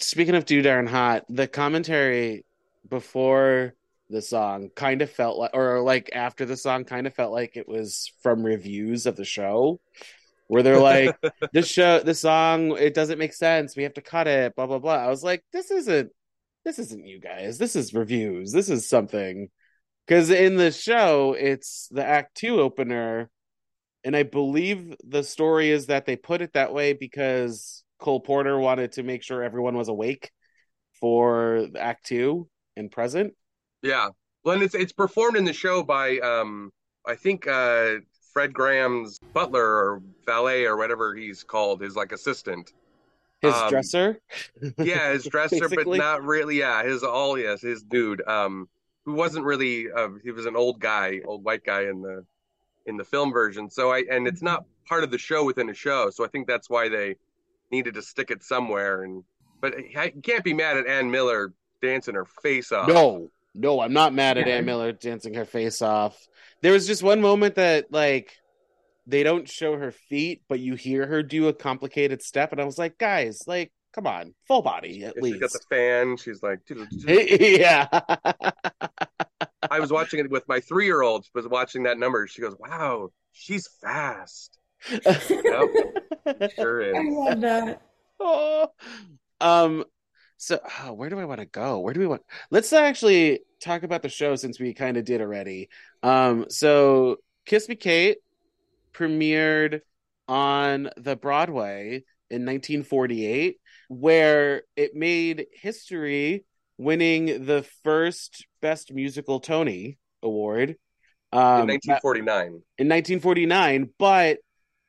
Speaking 0.00 0.34
of 0.34 0.44
Too 0.44 0.60
Darn 0.60 0.86
Hot, 0.88 1.24
the 1.28 1.46
commentary 1.46 2.44
before 2.88 3.74
the 4.10 4.20
song 4.20 4.68
kind 4.74 5.02
of 5.02 5.10
felt 5.10 5.38
like, 5.38 5.52
or 5.54 5.80
like 5.82 6.10
after 6.12 6.44
the 6.44 6.56
song, 6.56 6.84
kind 6.84 7.06
of 7.06 7.14
felt 7.14 7.32
like 7.32 7.56
it 7.56 7.68
was 7.68 8.12
from 8.20 8.42
reviews 8.44 9.06
of 9.06 9.14
the 9.16 9.24
show, 9.24 9.80
where 10.48 10.64
they're 10.64 10.80
like, 10.94 11.16
"This 11.52 11.68
show, 11.68 12.00
the 12.00 12.12
song, 12.12 12.76
it 12.76 12.92
doesn't 12.92 13.18
make 13.20 13.32
sense. 13.32 13.76
We 13.76 13.84
have 13.84 13.94
to 13.94 14.02
cut 14.02 14.26
it." 14.26 14.56
Blah 14.56 14.66
blah 14.66 14.80
blah. 14.80 14.94
I 14.96 15.08
was 15.08 15.22
like, 15.22 15.44
"This 15.52 15.70
isn't, 15.70 16.10
this 16.64 16.80
isn't 16.80 17.06
you 17.06 17.20
guys. 17.20 17.56
This 17.58 17.76
is 17.76 17.94
reviews. 17.94 18.50
This 18.52 18.68
is 18.68 18.88
something." 18.88 19.48
Because 20.06 20.28
in 20.28 20.56
the 20.56 20.72
show, 20.72 21.34
it's 21.38 21.88
the 21.92 22.04
Act 22.04 22.34
Two 22.36 22.60
opener, 22.60 23.30
and 24.04 24.16
I 24.16 24.22
believe 24.22 24.94
the 25.04 25.22
story 25.22 25.70
is 25.70 25.86
that 25.86 26.06
they 26.06 26.16
put 26.16 26.42
it 26.42 26.52
that 26.54 26.72
way 26.74 26.92
because 26.92 27.84
Cole 27.98 28.20
Porter 28.20 28.58
wanted 28.58 28.92
to 28.92 29.02
make 29.02 29.22
sure 29.22 29.42
everyone 29.42 29.76
was 29.76 29.88
awake 29.88 30.30
for 31.00 31.68
Act 31.78 32.06
Two 32.06 32.48
and 32.76 32.90
present. 32.90 33.34
Yeah. 33.82 34.08
Well, 34.44 34.54
and 34.54 34.62
it's 34.62 34.74
it's 34.74 34.92
performed 34.92 35.36
in 35.36 35.44
the 35.44 35.52
show 35.52 35.82
by 35.82 36.18
um 36.18 36.70
I 37.06 37.14
think 37.14 37.46
uh 37.46 37.96
Fred 38.32 38.52
Graham's 38.52 39.18
butler 39.32 39.64
or 39.64 40.02
valet 40.26 40.64
or 40.64 40.76
whatever 40.76 41.14
he's 41.14 41.44
called, 41.44 41.80
his 41.80 41.96
like 41.96 42.12
assistant. 42.12 42.72
His 43.40 43.54
Um, 43.54 43.68
dresser, 43.70 44.20
Yeah, 44.78 45.12
his 45.12 45.24
dresser, 45.30 45.68
but 45.68 45.86
not 45.88 46.22
really. 46.24 46.58
Yeah, 46.58 46.82
his 46.84 47.02
all 47.04 47.38
yes, 47.38 47.60
his 47.62 47.82
dude. 47.82 48.26
Um, 48.26 48.68
who 49.04 49.14
wasn't 49.14 49.44
really. 49.44 49.90
Uh, 49.90 50.10
he 50.22 50.30
was 50.30 50.46
an 50.46 50.56
old 50.56 50.80
guy, 50.80 51.20
old 51.24 51.44
white 51.44 51.64
guy 51.64 51.82
in 51.82 52.02
the 52.02 52.24
in 52.86 52.96
the 52.96 53.04
film 53.04 53.32
version. 53.32 53.70
So 53.70 53.92
I 53.92 54.04
and 54.10 54.26
it's 54.26 54.42
not 54.42 54.64
part 54.86 55.04
of 55.04 55.10
the 55.10 55.18
show 55.18 55.44
within 55.44 55.70
a 55.70 55.74
show. 55.74 56.10
So 56.10 56.24
I 56.24 56.28
think 56.28 56.46
that's 56.46 56.68
why 56.68 56.88
they 56.88 57.16
needed 57.70 57.94
to 57.94 58.02
stick 58.02 58.30
it 58.30 58.42
somewhere. 58.42 59.02
And 59.04 59.24
but 59.60 59.74
I 59.96 60.10
can't 60.22 60.44
be 60.44 60.54
mad 60.54 60.76
at 60.76 60.86
Ann 60.86 61.10
Miller 61.10 61.52
dancing 61.82 62.14
her 62.14 62.26
face 62.42 62.72
off. 62.72 62.88
no, 62.88 63.30
no, 63.54 63.80
I'm 63.80 63.92
not 63.92 64.14
mad 64.14 64.38
at 64.38 64.48
Ann 64.48 64.64
Miller 64.66 64.92
dancing 64.92 65.34
her 65.34 65.44
face 65.44 65.82
off. 65.82 66.16
There 66.62 66.72
was 66.72 66.86
just 66.86 67.02
one 67.02 67.20
moment 67.20 67.56
that 67.56 67.92
like 67.92 68.32
they 69.06 69.22
don't 69.22 69.48
show 69.48 69.76
her 69.76 69.92
feet, 69.92 70.42
but 70.48 70.60
you 70.60 70.74
hear 70.74 71.06
her 71.06 71.22
do 71.22 71.48
a 71.48 71.52
complicated 71.52 72.22
step, 72.22 72.52
and 72.52 72.60
I 72.60 72.64
was 72.64 72.78
like, 72.78 72.98
guys, 72.98 73.42
like, 73.46 73.70
come 73.94 74.06
on, 74.06 74.34
full 74.46 74.62
body 74.62 75.04
at 75.04 75.16
least. 75.16 75.34
she's 75.34 75.40
got 75.40 75.52
the 75.52 75.60
fan. 75.70 76.16
She's 76.16 76.42
like, 76.42 76.60
yeah. 77.06 77.88
I 79.70 79.80
was 79.80 79.92
watching 79.92 80.20
it 80.20 80.30
with 80.30 80.46
my 80.48 80.60
three 80.60 80.86
year 80.86 81.02
old. 81.02 81.26
Was 81.34 81.48
watching 81.48 81.84
that 81.84 81.98
number. 81.98 82.26
She 82.26 82.42
goes, 82.42 82.54
"Wow, 82.58 83.10
she's 83.32 83.68
fast." 83.80 84.58
Yep, 84.90 86.52
sure 86.56 86.96
I 86.96 87.02
love 87.02 87.40
that. 87.40 87.82
Oh. 88.20 88.68
Um 89.40 89.84
so 90.36 90.60
oh, 90.82 90.92
where 90.92 91.08
do 91.08 91.18
I 91.18 91.24
want 91.24 91.40
to 91.40 91.46
go? 91.46 91.80
Where 91.80 91.94
do 91.94 92.00
we 92.00 92.06
want 92.06 92.22
Let's 92.50 92.72
actually 92.72 93.40
talk 93.60 93.82
about 93.82 94.02
the 94.02 94.08
show 94.08 94.36
since 94.36 94.60
we 94.60 94.74
kind 94.74 94.96
of 94.96 95.04
did 95.04 95.20
already. 95.20 95.68
Um 96.02 96.46
so 96.48 97.16
Kiss 97.46 97.68
Me 97.68 97.76
Kate 97.76 98.18
premiered 98.92 99.80
on 100.28 100.90
the 100.96 101.16
Broadway 101.16 102.04
in 102.30 102.42
1948 102.46 103.58
where 103.88 104.62
it 104.76 104.94
made 104.94 105.46
history 105.52 106.44
winning 106.78 107.46
the 107.46 107.64
first 107.84 108.46
best 108.60 108.92
musical 108.92 109.40
Tony 109.40 109.98
award. 110.22 110.76
In 111.32 111.38
Um, 111.38 111.66
1949. 111.66 112.62
in 112.78 112.88
1949, 112.88 113.90
but 113.98 114.38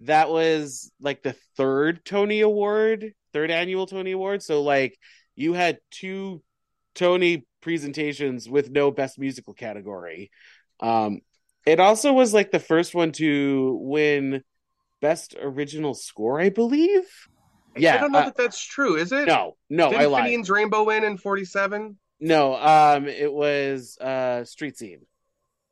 that 0.02 0.30
was 0.30 0.92
like 1.00 1.24
the 1.24 1.36
third 1.58 2.04
Tony 2.06 2.42
Award, 2.42 3.14
third 3.34 3.50
annual 3.52 3.88
Tony 3.88 4.12
Award. 4.12 4.44
So 4.44 4.62
like 4.62 4.98
you 5.36 5.54
had 5.54 5.80
two 5.92 6.44
Tony 6.94 7.46
presentations 7.62 8.48
with 8.50 8.70
no 8.70 8.92
best 8.92 9.18
musical 9.20 9.54
category. 9.54 10.32
Um 10.80 11.22
it 11.66 11.80
also 11.80 12.14
was 12.14 12.34
like 12.34 12.52
the 12.52 12.60
first 12.60 12.94
one 12.94 13.12
to 13.14 13.80
win 13.82 14.44
best 15.02 15.36
original 15.42 15.96
score, 15.96 16.40
I 16.40 16.50
believe. 16.50 17.06
Yeah. 17.78 17.96
I 17.96 17.98
don't 18.00 18.12
know 18.12 18.20
uh, 18.20 18.26
that 18.26 18.38
that's 18.38 18.60
true. 18.62 18.96
Is 18.96 19.12
it? 19.12 19.28
no, 19.28 19.56
no, 19.70 19.90
Didn't 19.90 20.02
I 20.04 20.06
lied. 20.06 20.24
Finian's 20.26 20.50
Rainbow 20.50 20.84
win 20.84 21.04
in 21.04 21.18
'47? 21.18 21.98
No, 22.20 22.56
um 22.56 23.08
it 23.08 23.32
was 23.32 23.98
uh 24.00 24.44
Street 24.46 24.78
Scene. 24.78 25.06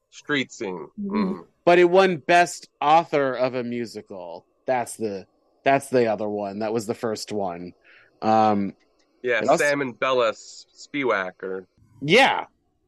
Street 0.10 0.51
Scene. 0.51 0.88
Mhm. 1.01 1.12
Mm. 1.12 1.45
but 1.65 1.79
it 1.79 1.89
won 1.89 2.17
best 2.17 2.69
author 2.81 3.33
of 3.33 3.55
a 3.55 3.63
musical 3.63 4.45
that's 4.65 4.95
the 4.98 5.25
that's 5.63 5.89
the 5.89 6.07
other 6.07 6.27
one 6.29 6.60
that 6.60 6.74
was 6.74 6.86
the 6.86 6.93
first 6.93 7.31
one 7.31 7.74
um 8.22 8.74
Yeah, 9.22 9.39
It 9.39 9.48
also- 9.50 9.63
Sam 9.63 9.81
and 9.81 9.98
Bella 10.00 10.29
S- 10.29 10.65
Spewack. 10.75 11.41
Or 11.41 11.65
yeah 12.01 12.45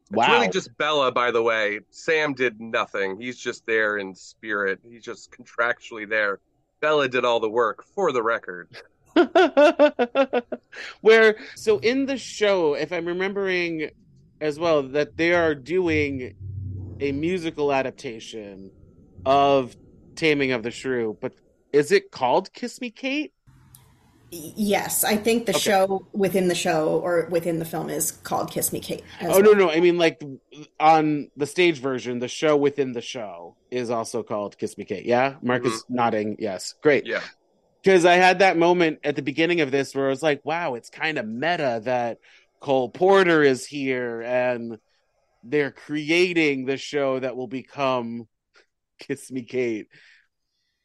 it's 0.08 0.12
wow 0.16 0.34
really 0.34 0.48
just 0.48 0.76
Bella, 0.78 1.10
by 1.10 1.30
the 1.32 1.42
way. 1.42 1.80
Sam 1.90 2.32
did 2.32 2.60
nothing. 2.60 3.18
He's 3.20 3.38
just 3.38 3.66
there 3.66 3.96
in 3.96 4.14
spirit. 4.14 4.78
He's 4.88 5.02
just 5.02 5.32
contractually 5.32 6.08
there. 6.08 6.38
Bella 6.80 7.08
did 7.08 7.24
all 7.24 7.40
the 7.40 7.48
work, 7.50 7.82
for 7.82 8.12
the 8.12 8.22
record. 8.22 8.68
where 11.00 11.36
so 11.54 11.78
in 11.78 12.06
the 12.06 12.18
show 12.18 12.74
if 12.74 12.92
i'm 12.92 13.06
remembering 13.06 13.90
as 14.40 14.58
well 14.58 14.82
that 14.82 15.16
they 15.16 15.32
are 15.32 15.54
doing 15.54 16.34
a 17.00 17.12
musical 17.12 17.72
adaptation 17.72 18.70
of 19.24 19.74
taming 20.16 20.52
of 20.52 20.62
the 20.62 20.70
shrew 20.70 21.16
but 21.20 21.32
is 21.72 21.92
it 21.92 22.10
called 22.10 22.52
kiss 22.52 22.80
me 22.80 22.90
kate 22.90 23.32
Yes, 24.32 25.04
I 25.04 25.16
think 25.16 25.46
the 25.46 25.52
Okay. 25.52 25.70
show 25.70 26.08
within 26.12 26.48
the 26.48 26.54
show 26.54 26.98
or 26.98 27.28
within 27.30 27.60
the 27.60 27.64
film 27.64 27.88
is 27.88 28.10
called 28.10 28.50
Kiss 28.50 28.72
Me 28.72 28.80
Kate. 28.80 29.04
as 29.20 29.30
oh 29.30 29.38
no 29.38 29.50
well. 29.52 29.58
no 29.60 29.70
i 29.70 29.78
mean 29.80 29.98
like 29.98 30.20
on 30.80 31.30
the 31.36 31.46
stage 31.46 31.78
version 31.78 32.18
the 32.18 32.28
show 32.28 32.56
within 32.56 32.92
the 32.92 33.00
show 33.00 33.56
is 33.70 33.88
also 33.88 34.22
called 34.24 34.58
kiss 34.58 34.76
me 34.76 34.84
kate 34.84 35.06
yeah 35.06 35.36
mark 35.42 35.64
is 35.64 35.72
mm-hmm. 35.72 35.94
nodding 35.94 36.36
yes 36.40 36.74
great 36.82 37.06
Yeah. 37.06 37.20
Because 37.86 38.04
i 38.04 38.14
had 38.14 38.40
that 38.40 38.58
moment 38.58 38.98
at 39.04 39.14
the 39.14 39.22
beginning 39.22 39.60
of 39.60 39.70
this 39.70 39.94
where 39.94 40.06
i 40.06 40.10
was 40.10 40.22
like 40.22 40.40
wow 40.44 40.74
it's 40.74 40.90
kind 40.90 41.18
of 41.18 41.26
meta 41.26 41.80
that 41.84 42.18
cole 42.58 42.88
porter 42.88 43.44
is 43.44 43.64
here 43.64 44.22
and 44.22 44.76
they're 45.44 45.70
creating 45.70 46.64
the 46.64 46.76
show 46.76 47.20
that 47.20 47.36
will 47.36 47.46
become 47.46 48.26
kiss 48.98 49.30
me 49.30 49.42
kate. 49.42 49.86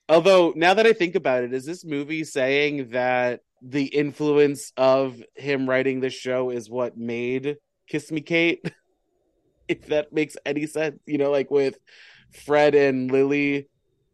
Although 0.08 0.54
now 0.56 0.76
that 0.76 0.86
i 0.86 0.94
think 0.94 1.16
about 1.16 1.44
it 1.44 1.54
is 1.54 1.66
this 1.66 1.84
movie 1.84 2.24
saying 2.24 2.90
that 2.90 3.40
the 3.64 3.86
influence 3.86 4.72
of 4.78 5.24
him 5.36 5.68
writing 5.68 6.02
the 6.02 6.12
show 6.12 6.52
is 6.52 6.70
what 6.70 6.98
made 6.98 7.58
kiss 7.88 8.12
me 8.12 8.22
kate? 8.22 8.62
If 9.68 9.88
that 9.88 10.12
makes 10.12 10.36
any 10.46 10.68
sense 10.68 11.00
you 11.08 11.18
know 11.18 11.32
like 11.32 11.50
with 11.50 11.80
fred 12.46 12.76
and 12.76 13.10
lily 13.10 13.70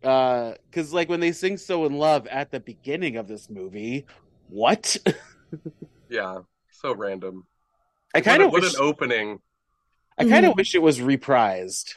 uh 0.08 0.54
because 0.72 0.94
like 0.94 1.10
when 1.10 1.20
they 1.20 1.34
sing 1.34 1.58
so 1.58 1.86
in 1.86 1.94
love 1.98 2.28
at 2.28 2.50
the 2.52 2.60
beginning 2.62 3.18
of 3.18 3.28
this 3.28 3.50
movie 3.50 4.06
what 4.48 4.96
Yeah. 6.10 6.40
So 6.72 6.96
random. 6.96 7.46
i 8.16 8.22
kind 8.22 8.42
of 8.42 8.52
what, 8.52 8.62
wish 8.62 8.74
an 8.76 8.82
opening. 8.82 9.40
i 10.18 10.24
kind 10.24 10.46
of 10.46 10.54
Mhm. 10.54 10.58
wish 10.58 10.76
it 10.76 10.82
was 10.82 11.00
reprised 11.00 11.96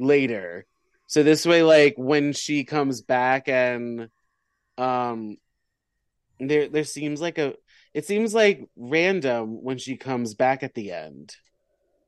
later 0.00 0.66
so 1.06 1.22
this 1.22 1.44
way 1.44 1.62
like 1.62 1.94
when 1.98 2.32
she 2.32 2.64
comes 2.64 3.02
back 3.02 3.48
and 3.48 4.08
um 4.78 5.36
there 6.40 6.68
there 6.68 6.84
seems 6.84 7.20
like 7.20 7.38
a 7.38 7.54
it 7.94 8.06
seems 8.06 8.32
like 8.32 8.64
random 8.76 9.62
when 9.62 9.76
she 9.78 9.96
comes 9.96 10.34
back 10.34 10.62
at 10.62 10.74
the 10.74 10.92
end 10.92 11.34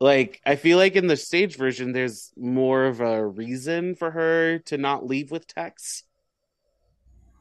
like 0.01 0.41
i 0.47 0.57
feel 0.57 0.79
like 0.79 0.97
in 0.97 1.07
the 1.07 1.17
stage 1.17 1.57
version 1.57 1.93
there's 1.93 2.33
more 2.37 2.85
of 2.87 3.01
a 3.01 3.25
reason 3.27 3.95
for 3.95 4.11
her 4.11 4.59
to 4.61 4.77
not 4.79 5.07
leave 5.07 5.31
with 5.31 5.47
tex 5.47 6.05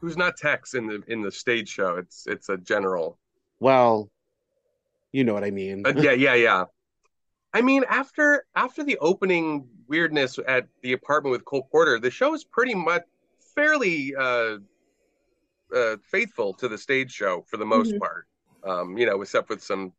Who's 0.01 0.15
not 0.15 0.37
Tex 0.37 0.75
in 0.75 0.87
the 0.87 1.03
in 1.07 1.21
the 1.21 1.29
stage 1.31 1.67
show? 1.67 1.97
It's 1.97 2.25
it's 2.25 2.47
a 2.47 2.55
general. 2.55 3.19
well 3.59 4.09
you 5.11 5.25
know 5.25 5.33
what 5.33 5.43
i 5.43 5.51
mean 5.51 5.83
Uh, 5.85 5.91
yeah, 5.97 6.13
yeah, 6.13 6.35
yeah. 6.35 6.63
I 7.53 7.61
mean, 7.61 7.83
after 7.89 8.45
after 8.55 8.81
the 8.83 8.97
opening 8.99 9.67
weirdness 9.87 10.39
at 10.47 10.67
the 10.83 10.93
apartment 10.93 11.31
with 11.31 11.43
Cole 11.43 11.67
Porter, 11.69 11.99
the 11.99 12.11
show 12.11 12.33
is 12.33 12.45
pretty 12.45 12.75
much 12.75 13.01
fairly 13.55 14.15
uh, 14.15 14.57
uh, 15.75 15.97
faithful 16.09 16.53
to 16.53 16.67
the 16.69 16.77
stage 16.77 17.11
show 17.11 17.43
for 17.49 17.57
the 17.57 17.65
most 17.65 17.93
Mhm. 17.93 17.99
part. 17.99 18.27
Um, 18.63 18.97
you 18.97 19.05
know, 19.05 19.21
except 19.21 19.49
with 19.49 19.61
some 19.63 19.91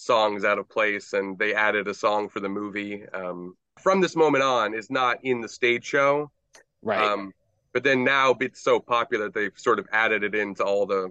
songs 0.00 0.44
out 0.44 0.58
of 0.58 0.68
place, 0.68 1.12
and 1.12 1.38
they 1.38 1.54
added 1.54 1.86
a 1.86 1.94
song 1.94 2.28
for 2.28 2.40
the 2.40 2.48
movie. 2.48 3.04
Um, 3.12 3.54
from 3.78 4.00
this 4.00 4.16
moment 4.16 4.42
on, 4.42 4.74
is 4.74 4.90
not 4.90 5.18
in 5.22 5.40
the 5.40 5.48
stage 5.48 5.84
show. 5.84 6.30
right 6.82 7.12
Um, 7.12 7.32
but 7.72 7.84
then 7.84 8.02
now 8.02 8.34
it's 8.40 8.62
so 8.62 8.80
popular 8.80 9.26
that 9.26 9.34
they've 9.34 9.52
sort 9.56 9.78
of 9.78 9.86
added 9.92 10.24
it 10.24 10.34
into 10.34 10.64
all 10.64 10.86
the 10.86 11.10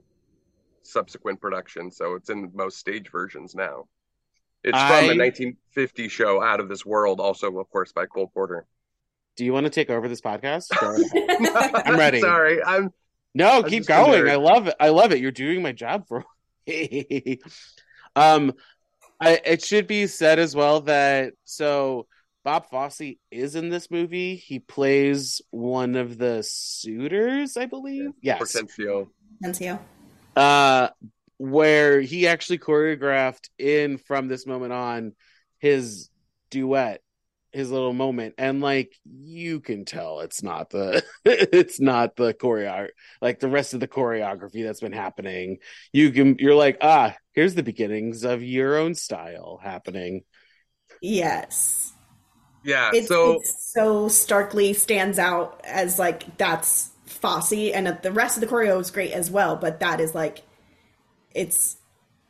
subsequent 0.83 1.39
productions, 1.39 1.97
so 1.97 2.15
it's 2.15 2.29
in 2.29 2.51
most 2.53 2.77
stage 2.77 3.11
versions 3.11 3.53
now. 3.53 3.85
It's 4.63 4.77
from 4.77 5.07
the 5.07 5.17
1950 5.17 6.09
show 6.09 6.41
Out 6.41 6.59
of 6.59 6.67
This 6.67 6.85
World, 6.85 7.19
also 7.19 7.59
of 7.59 7.69
course 7.69 7.93
by 7.93 8.07
Cole 8.07 8.29
Porter. 8.33 8.65
do 9.37 9.45
you 9.45 9.53
want 9.53 9.65
to 9.65 9.69
take 9.69 9.89
over 9.89 10.09
this 10.09 10.19
podcast 10.19 10.71
ahead. 10.81 11.83
I'm 11.85 11.97
ready. 11.97 12.19
Sorry, 12.19 12.61
I'm 12.63 12.91
No, 13.33 13.59
I'm 13.59 13.69
keep 13.69 13.85
going. 13.85 14.27
I 14.27 14.35
love 14.35 14.67
it. 14.67 14.75
I 14.79 14.89
love 14.89 15.11
it. 15.13 15.19
You're 15.19 15.31
doing 15.31 15.61
my 15.61 15.71
job 15.71 16.07
for 16.07 16.25
um 18.15 18.53
I 19.19 19.41
it 19.45 19.63
should 19.63 19.87
be 19.87 20.07
said 20.07 20.39
as 20.39 20.55
well 20.55 20.81
that 20.81 21.33
so 21.43 22.07
Bob 22.43 22.69
Fosse 22.69 23.15
is 23.31 23.55
in 23.55 23.69
this 23.69 23.91
movie. 23.91 24.35
He 24.35 24.59
plays 24.59 25.41
one 25.51 25.95
of 25.95 26.17
the 26.17 26.41
suitors, 26.43 27.57
I 27.57 27.65
believe. 27.65 28.11
Yes. 28.21 28.37
Hortensio. 28.37 29.11
Nuncio. 29.41 29.79
Uh 30.35 30.89
where 31.37 32.01
he 32.01 32.27
actually 32.27 32.59
choreographed 32.59 33.49
in 33.57 33.97
from 33.97 34.27
this 34.27 34.45
moment 34.45 34.73
on 34.73 35.13
his 35.59 36.09
duet 36.49 37.01
his 37.51 37.71
little 37.71 37.93
moment 37.93 38.35
and 38.37 38.61
like 38.61 38.93
you 39.05 39.59
can 39.59 39.85
tell 39.85 40.19
it's 40.19 40.43
not 40.43 40.69
the 40.69 41.03
it's 41.25 41.79
not 41.79 42.15
the 42.15 42.33
choreo 42.33 42.87
like 43.21 43.39
the 43.39 43.47
rest 43.47 43.73
of 43.73 43.79
the 43.79 43.87
choreography 43.87 44.63
that's 44.63 44.81
been 44.81 44.91
happening 44.91 45.57
you 45.91 46.11
can 46.11 46.35
you're 46.39 46.55
like 46.55 46.77
ah 46.81 47.15
here's 47.33 47.55
the 47.55 47.63
beginnings 47.63 48.23
of 48.23 48.43
your 48.43 48.77
own 48.77 48.93
style 48.93 49.59
happening 49.63 50.23
Yes. 51.01 51.93
Yeah, 52.63 52.91
It's 52.93 53.07
so 53.07 53.35
it's 53.35 53.71
so 53.73 54.07
starkly 54.09 54.73
stands 54.73 55.17
out 55.17 55.61
as 55.63 55.97
like 55.97 56.37
that's 56.37 56.91
Fosse, 57.05 57.71
and 57.71 57.87
the 58.01 58.11
rest 58.11 58.37
of 58.37 58.41
the 58.41 58.47
choreo 58.47 58.79
is 58.79 58.91
great 58.91 59.11
as 59.11 59.31
well. 59.31 59.55
But 59.55 59.79
that 59.79 59.99
is 59.99 60.13
like, 60.13 60.43
it's 61.33 61.77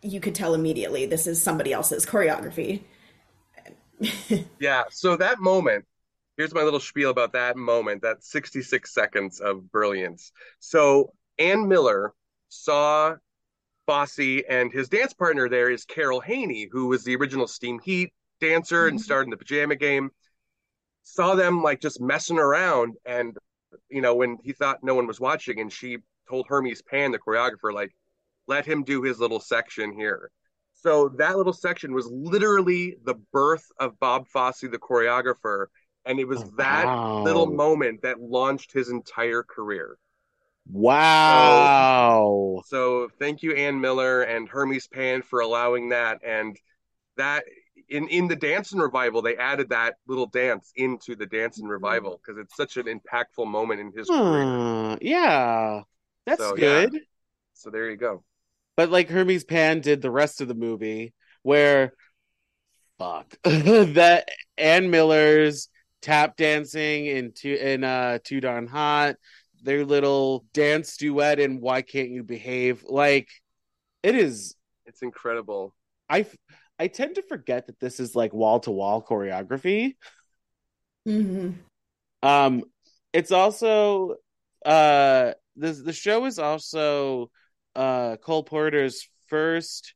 you 0.01 0.19
could 0.19 0.35
tell 0.35 0.53
immediately 0.53 1.05
this 1.05 1.27
is 1.27 1.41
somebody 1.41 1.73
else's 1.73 2.05
choreography. 2.05 2.81
yeah, 4.59 4.83
so 4.89 5.15
that 5.17 5.39
moment, 5.39 5.85
here's 6.37 6.53
my 6.53 6.63
little 6.63 6.79
spiel 6.79 7.09
about 7.09 7.33
that 7.33 7.57
moment, 7.57 8.01
that 8.01 8.23
66 8.23 8.93
seconds 8.93 9.39
of 9.39 9.71
brilliance. 9.71 10.31
So 10.59 11.13
Ann 11.37 11.67
Miller 11.67 12.13
saw 12.49 13.15
Fosse 13.87 14.43
and 14.49 14.71
his 14.71 14.89
dance 14.89 15.13
partner 15.13 15.49
there 15.49 15.69
is 15.71 15.85
Carol 15.85 16.21
Haney, 16.21 16.69
who 16.71 16.87
was 16.87 17.03
the 17.03 17.15
original 17.15 17.47
Steam 17.47 17.79
Heat 17.79 18.13
dancer 18.41 18.87
and 18.87 18.97
Mhm. 18.97 19.03
starred 19.03 19.25
in 19.25 19.31
the 19.31 19.37
pajama 19.37 19.75
game. 19.75 20.11
Saw 21.03 21.35
them 21.35 21.61
like 21.63 21.81
just 21.81 22.01
messing 22.01 22.39
around 22.39 22.95
and 23.05 23.37
you 23.89 24.01
know, 24.01 24.15
when 24.15 24.37
he 24.43 24.53
thought 24.53 24.83
no 24.83 24.95
one 24.95 25.07
was 25.07 25.19
watching, 25.19 25.59
and 25.59 25.71
she 25.73 25.99
told 26.29 26.47
Hermes 26.47 26.81
Pan, 26.83 27.11
the 27.11 27.19
choreographer, 27.19 27.73
like, 27.73 27.91
let 28.47 28.65
him 28.65 28.83
do 28.83 29.03
his 29.03 29.19
little 29.19 29.39
section 29.39 29.93
here. 29.93 30.31
So 30.81 31.09
that 31.17 31.37
little 31.37 31.53
section 31.53 31.93
was 31.93 32.07
literally 32.07 32.97
the 33.03 33.15
birth 33.33 33.65
of 33.79 33.99
Bob 33.99 34.27
Fosse, 34.27 34.61
the 34.61 34.79
choreographer, 34.79 35.67
and 36.05 36.19
it 36.19 36.27
was 36.27 36.41
Oh, 36.41 36.51
that 36.57 36.85
wow. 36.85 37.23
little 37.23 37.47
moment 37.47 38.01
that 38.03 38.19
launched 38.21 38.71
his 38.71 38.89
entire 38.89 39.43
career. 39.43 39.97
wow 40.71 42.61
So 42.61 43.09
thank 43.19 43.43
you, 43.43 43.53
Ann 43.55 43.81
Miller 43.81 44.21
and 44.21 44.47
Hermes 44.47 44.87
Pan, 44.87 45.21
for 45.21 45.41
allowing 45.41 45.89
that. 45.89 46.19
And 46.25 46.57
that 47.17 47.43
in 47.89 48.07
in 48.07 48.27
the 48.27 48.35
Dancing 48.35 48.79
revival, 48.79 49.21
they 49.21 49.35
added 49.35 49.69
that 49.69 49.95
little 50.07 50.27
dance 50.27 50.71
into 50.75 51.15
the 51.15 51.25
Dancing 51.25 51.65
mm-hmm. 51.65 51.71
revival 51.71 52.21
because 52.23 52.39
it's 52.39 52.55
such 52.55 52.77
an 52.77 52.85
impactful 52.85 53.47
moment 53.47 53.81
in 53.81 53.91
his 53.91 54.07
career. 54.07 54.45
Hmm. 54.45 54.95
Yeah 55.01 55.83
that's 56.25 56.39
So, 56.39 56.55
yeah. 56.55 56.85
good 56.85 57.01
So 57.53 57.69
there 57.69 57.89
you 57.89 57.97
go. 57.97 58.23
But 58.79 58.91
like 58.91 59.09
Hermes 59.09 59.43
Pan 59.43 59.81
did 59.81 60.01
the 60.01 60.09
rest 60.09 60.39
of 60.39 60.47
the 60.47 60.53
movie, 60.53 61.13
where 61.43 61.91
fuck 62.97 63.35
that 63.43 64.29
Ann 64.57 64.89
Miller's 64.89 65.67
tap 66.01 66.37
dancing 66.37 67.07
in 67.07 67.33
too 67.33 67.55
in 67.55 67.83
uh 67.83 68.19
Too 68.23 68.39
Darn 68.39 68.67
Hot, 68.67 69.17
their 69.61 69.83
little 69.83 70.45
dance 70.53 70.95
duet 70.95 71.41
in 71.41 71.59
Why 71.59 71.81
Can't 71.81 72.09
You 72.09 72.23
Behave. 72.23 72.85
Like 72.87 73.27
it 74.01 74.15
is 74.15 74.55
It's 74.85 75.01
incredible. 75.01 75.75
I 76.09 76.25
I 76.79 76.87
tend 76.87 77.15
to 77.15 77.21
forget 77.21 77.67
that 77.67 77.81
this 77.81 77.99
is 77.99 78.15
like 78.15 78.33
wall 78.33 78.61
to 78.61 78.71
wall 78.71 79.03
choreography. 79.03 79.95
hmm 81.05 81.49
Um 82.23 82.63
it's 83.11 83.33
also 83.33 84.15
uh 84.65 85.33
the 85.57 85.73
the 85.73 85.91
show 85.91 86.23
is 86.23 86.39
also 86.39 87.29
uh 87.75 88.17
Cole 88.17 88.43
Porter's 88.43 89.07
first 89.27 89.93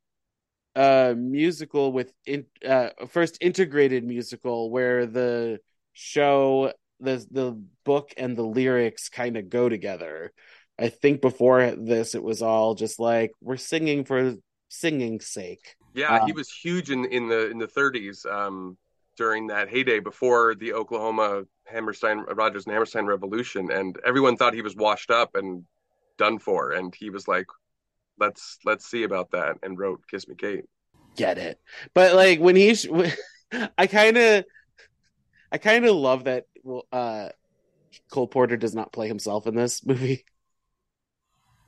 uh 0.76 1.14
musical 1.18 1.92
with 1.92 2.14
in, 2.26 2.46
uh 2.68 2.90
first 3.10 3.38
integrated 3.42 4.04
musical 4.04 4.72
where 4.72 5.06
the 5.06 5.60
show 5.94 6.74
the 7.00 7.26
the 7.32 7.62
book 7.86 8.14
and 8.18 8.36
the 8.38 8.44
lyrics 8.44 9.10
kind 9.10 9.38
of 9.38 9.50
go 9.50 9.70
together. 9.70 10.32
I 10.80 10.90
think 10.90 11.22
before 11.22 11.72
this 11.72 12.16
it 12.16 12.24
was 12.24 12.42
all 12.42 12.76
just 12.76 13.00
like 13.00 13.32
we're 13.42 13.58
singing 13.58 14.06
for 14.06 14.36
singing's 14.70 15.28
sake. 15.28 15.76
Yeah, 15.94 16.14
Uh, 16.16 16.26
he 16.26 16.32
was 16.32 16.50
huge 16.52 16.90
in 16.90 17.06
in 17.06 17.28
the 17.28 17.50
in 17.50 17.58
the 17.60 17.68
30s 17.68 18.26
um, 18.26 18.78
during 19.18 19.48
that 19.48 19.70
heyday 19.70 20.00
before 20.00 20.56
the 20.56 20.74
Oklahoma 20.74 21.44
Hammerstein 21.68 22.20
Rodgers 22.22 22.66
and 22.66 22.74
Hammerstein 22.74 23.06
Revolution, 23.06 23.72
and 23.72 23.98
everyone 24.06 24.38
thought 24.38 24.54
he 24.54 24.62
was 24.62 24.76
washed 24.76 25.12
up 25.12 25.36
and 25.36 25.66
done 26.18 26.40
for, 26.40 26.72
and 26.72 26.94
he 26.96 27.10
was 27.10 27.28
like, 27.28 27.48
"Let's 28.20 28.58
let's 28.66 28.86
see 28.86 29.04
about 29.04 29.32
that," 29.32 29.58
and 29.64 29.78
wrote 29.78 30.02
"Kiss 30.10 30.28
Me, 30.28 30.36
Kate." 30.36 30.66
Get 31.16 31.38
it. 31.38 31.60
But 31.94 32.16
like 32.16 32.40
when 32.40 32.56
he 32.56 32.76
sh- 32.76 32.88
I 33.78 33.88
kind 33.88 34.18
of 34.18 34.46
I 35.52 35.58
kind 35.58 35.86
of 35.86 35.96
love 35.96 36.24
that 36.26 36.46
well 36.64 36.86
uh 36.92 37.30
Cole 38.12 38.28
Porter 38.28 38.58
does 38.58 38.74
not 38.74 38.92
play 38.92 39.08
himself 39.08 39.48
in 39.48 39.56
this 39.56 39.86
movie. 39.86 40.26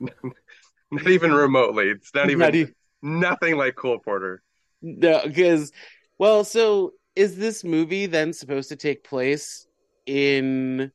Not 0.90 1.08
even 1.08 1.32
remotely. 1.32 1.88
It's 1.88 2.14
not 2.14 2.30
even 2.30 2.38
Not 2.40 2.54
e- 2.54 2.74
nothing 3.02 3.56
like 3.56 3.74
Cole 3.74 3.98
Porter. 3.98 4.42
No, 4.82 5.22
because 5.24 5.72
well, 6.18 6.44
so 6.44 6.92
is 7.14 7.36
this 7.36 7.64
movie 7.64 8.06
then 8.06 8.32
supposed 8.32 8.68
to 8.68 8.76
take 8.76 9.02
place 9.04 9.66
in 10.06 10.92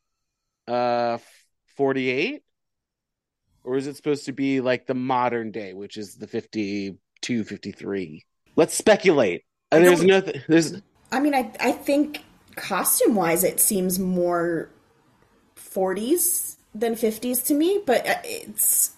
uh 0.67 1.17
48 1.75 2.43
or 3.63 3.77
is 3.77 3.87
it 3.87 3.95
supposed 3.95 4.25
to 4.25 4.31
be 4.31 4.61
like 4.61 4.87
the 4.87 4.93
modern 4.93 5.51
day 5.51 5.73
which 5.73 5.97
is 5.97 6.15
the 6.15 6.27
52 6.27 7.43
53 7.43 8.25
let's 8.55 8.73
speculate 8.73 9.43
I 9.71 9.79
there's 9.79 10.03
nothing 10.03 10.41
there's 10.47 10.81
I 11.11 11.19
mean, 11.19 11.35
I 11.35 11.51
I 11.59 11.71
think 11.71 12.23
costume 12.55 13.15
wise, 13.15 13.43
it 13.43 13.59
seems 13.59 13.99
more 13.99 14.69
40s 15.55 16.55
than 16.73 16.95
50s 16.95 17.45
to 17.47 17.53
me, 17.53 17.81
but 17.85 18.07
uh, 18.07 18.15
it's 18.23 18.91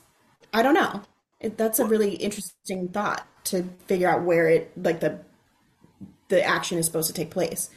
I 0.53 0.61
don't 0.61 0.75
know. 0.75 1.01
It, 1.39 1.57
that's 1.57 1.79
a 1.79 1.85
really 1.85 2.15
interesting 2.15 2.87
thought 2.89 3.27
to 3.45 3.63
figure 3.87 4.07
out 4.07 4.23
where 4.23 4.47
it 4.47 4.71
like 4.77 4.99
the 4.99 5.19
the 6.29 6.43
action 6.43 6.77
is 6.77 6.85
supposed 6.85 7.07
to 7.07 7.13
take 7.13 7.31
place. 7.31 7.69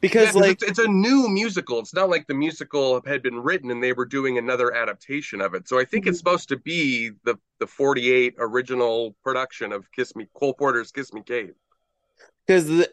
Because 0.00 0.34
Yeah, 0.34 0.42
like 0.42 0.52
it's, 0.52 0.62
it's 0.62 0.78
a 0.78 0.88
new 0.88 1.28
musical. 1.28 1.78
It's 1.80 1.92
not 1.94 2.08
like 2.08 2.26
the 2.26 2.34
musical 2.34 3.02
had 3.04 3.22
been 3.22 3.38
written 3.40 3.70
and 3.70 3.82
they 3.82 3.92
were 3.92 4.06
doing 4.06 4.38
another 4.38 4.72
adaptation 4.74 5.40
of 5.40 5.54
it. 5.54 5.68
So 5.68 5.78
I 5.78 5.84
think 5.84 6.06
it's 6.06 6.16
Mhm. 6.16 6.18
supposed 6.18 6.48
to 6.50 6.56
be 6.56 7.10
the 7.24 7.38
the 7.58 7.66
48 7.66 8.34
original 8.38 9.14
production 9.24 9.72
of 9.72 9.90
Kiss 9.92 10.14
Me 10.16 10.28
Cole 10.34 10.54
Porter's 10.54 10.92
Kiss 10.92 11.12
Me 11.12 11.22
Kate. 11.22 11.54
because 12.46 12.66
the, 12.66 12.90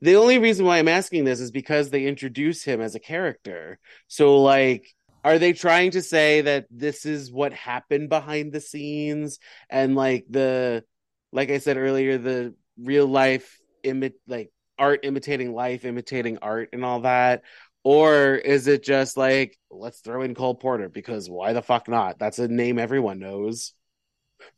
the 0.00 0.16
only 0.16 0.38
reason 0.38 0.66
why 0.66 0.78
I'm 0.78 0.88
asking 0.88 1.24
this 1.24 1.40
is 1.40 1.50
because 1.50 1.90
they 1.90 2.06
introduce 2.06 2.64
him 2.64 2.80
as 2.80 2.94
a 2.94 3.00
character. 3.00 3.78
So 4.08 4.42
like 4.42 4.86
are 5.24 5.38
they 5.38 5.52
trying 5.54 5.92
to 5.92 6.02
say 6.02 6.42
that 6.42 6.66
this 6.70 7.06
is 7.06 7.32
what 7.32 7.52
happened 7.52 8.10
behind 8.10 8.52
the 8.52 8.60
scenes 8.60 9.38
and 9.70 9.94
like 9.96 10.26
the 10.28 10.84
like 11.32 11.50
I 11.50 11.58
said 11.58 11.76
earlier 11.78 12.18
the 12.18 12.54
real 12.78 13.06
life 13.06 13.60
imit 13.84 14.14
like 14.26 14.50
art 14.78 15.00
imitating 15.04 15.54
life 15.54 15.84
imitating 15.84 16.38
art 16.42 16.68
and 16.72 16.84
all 16.84 17.00
that 17.00 17.42
or 17.84 18.34
is 18.34 18.66
it 18.66 18.82
just 18.82 19.16
like 19.16 19.58
let's 19.70 20.00
throw 20.00 20.22
in 20.22 20.34
Cole 20.34 20.54
Porter 20.54 20.88
because 20.88 21.28
why 21.30 21.52
the 21.52 21.62
fuck 21.62 21.88
not 21.88 22.18
that's 22.18 22.38
a 22.38 22.48
name 22.48 22.78
everyone 22.78 23.18
knows 23.18 23.74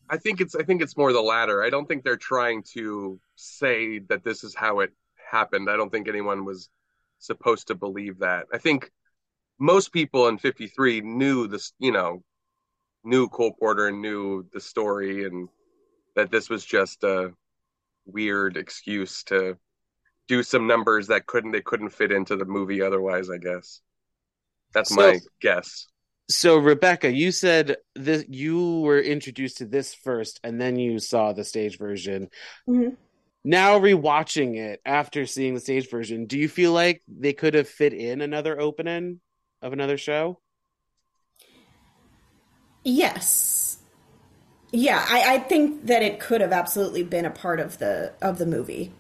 I 0.08 0.16
think 0.16 0.40
it's 0.40 0.54
I 0.54 0.62
think 0.62 0.82
it's 0.82 0.96
more 0.96 1.12
the 1.12 1.20
latter. 1.20 1.62
I 1.62 1.70
don't 1.70 1.86
think 1.86 2.04
they're 2.04 2.16
trying 2.16 2.62
to 2.74 3.20
say 3.34 3.98
that 4.08 4.24
this 4.24 4.44
is 4.44 4.54
how 4.54 4.80
it 4.80 4.90
happened. 5.30 5.68
I 5.68 5.76
don't 5.76 5.90
think 5.90 6.08
anyone 6.08 6.44
was 6.44 6.68
supposed 7.18 7.68
to 7.68 7.74
believe 7.74 8.20
that. 8.20 8.46
I 8.52 8.58
think 8.58 8.90
most 9.58 9.92
people 9.92 10.28
in 10.28 10.38
53 10.38 11.00
knew 11.00 11.48
this, 11.48 11.72
you 11.78 11.92
know, 11.92 12.22
knew 13.04 13.28
Cole 13.28 13.54
Porter 13.58 13.88
and 13.88 14.00
knew 14.00 14.46
the 14.52 14.60
story 14.60 15.24
and 15.24 15.48
that 16.14 16.30
this 16.30 16.48
was 16.48 16.64
just 16.64 17.02
a 17.04 17.32
weird 18.06 18.56
excuse 18.56 19.24
to 19.24 19.58
do 20.28 20.42
some 20.42 20.66
numbers 20.66 21.06
that 21.08 21.26
couldn't 21.26 21.52
they 21.52 21.60
couldn't 21.62 21.90
fit 21.90 22.12
into 22.12 22.36
the 22.36 22.44
movie 22.44 22.82
otherwise, 22.82 23.30
I 23.30 23.38
guess. 23.38 23.80
That's 24.72 24.90
So- 24.90 24.96
my 24.96 25.18
guess. 25.40 25.86
So 26.28 26.56
Rebecca, 26.58 27.12
you 27.12 27.30
said 27.30 27.76
this 27.94 28.24
you 28.28 28.80
were 28.80 29.00
introduced 29.00 29.58
to 29.58 29.64
this 29.64 29.94
first 29.94 30.40
and 30.42 30.60
then 30.60 30.76
you 30.76 30.98
saw 30.98 31.32
the 31.32 31.44
stage 31.44 31.78
version. 31.78 32.30
Mhm. 32.68 32.96
Now 33.44 33.78
rewatching 33.78 34.56
it 34.56 34.80
after 34.84 35.24
seeing 35.24 35.54
the 35.54 35.60
stage 35.60 35.88
version, 35.88 36.26
do 36.26 36.36
you 36.36 36.48
feel 36.48 36.72
like 36.72 37.00
they 37.06 37.32
could 37.32 37.54
have 37.54 37.68
fit 37.68 37.92
in 37.92 38.20
another 38.20 38.60
opening 38.60 39.20
of 39.62 39.72
another 39.72 39.96
show? 39.96 40.40
Yes. 42.82 43.78
Yeah, 44.72 45.04
I, 45.08 45.34
I 45.34 45.38
think 45.38 45.86
that 45.86 46.02
it 46.02 46.20
could 46.20 46.40
have 46.40 46.52
absolutely 46.52 47.02
been 47.02 47.24
a 47.24 47.30
part 47.30 47.60
of 47.60 47.78
the 47.78 48.12
of 48.20 48.38
the 48.38 48.46
movie. 48.46 48.92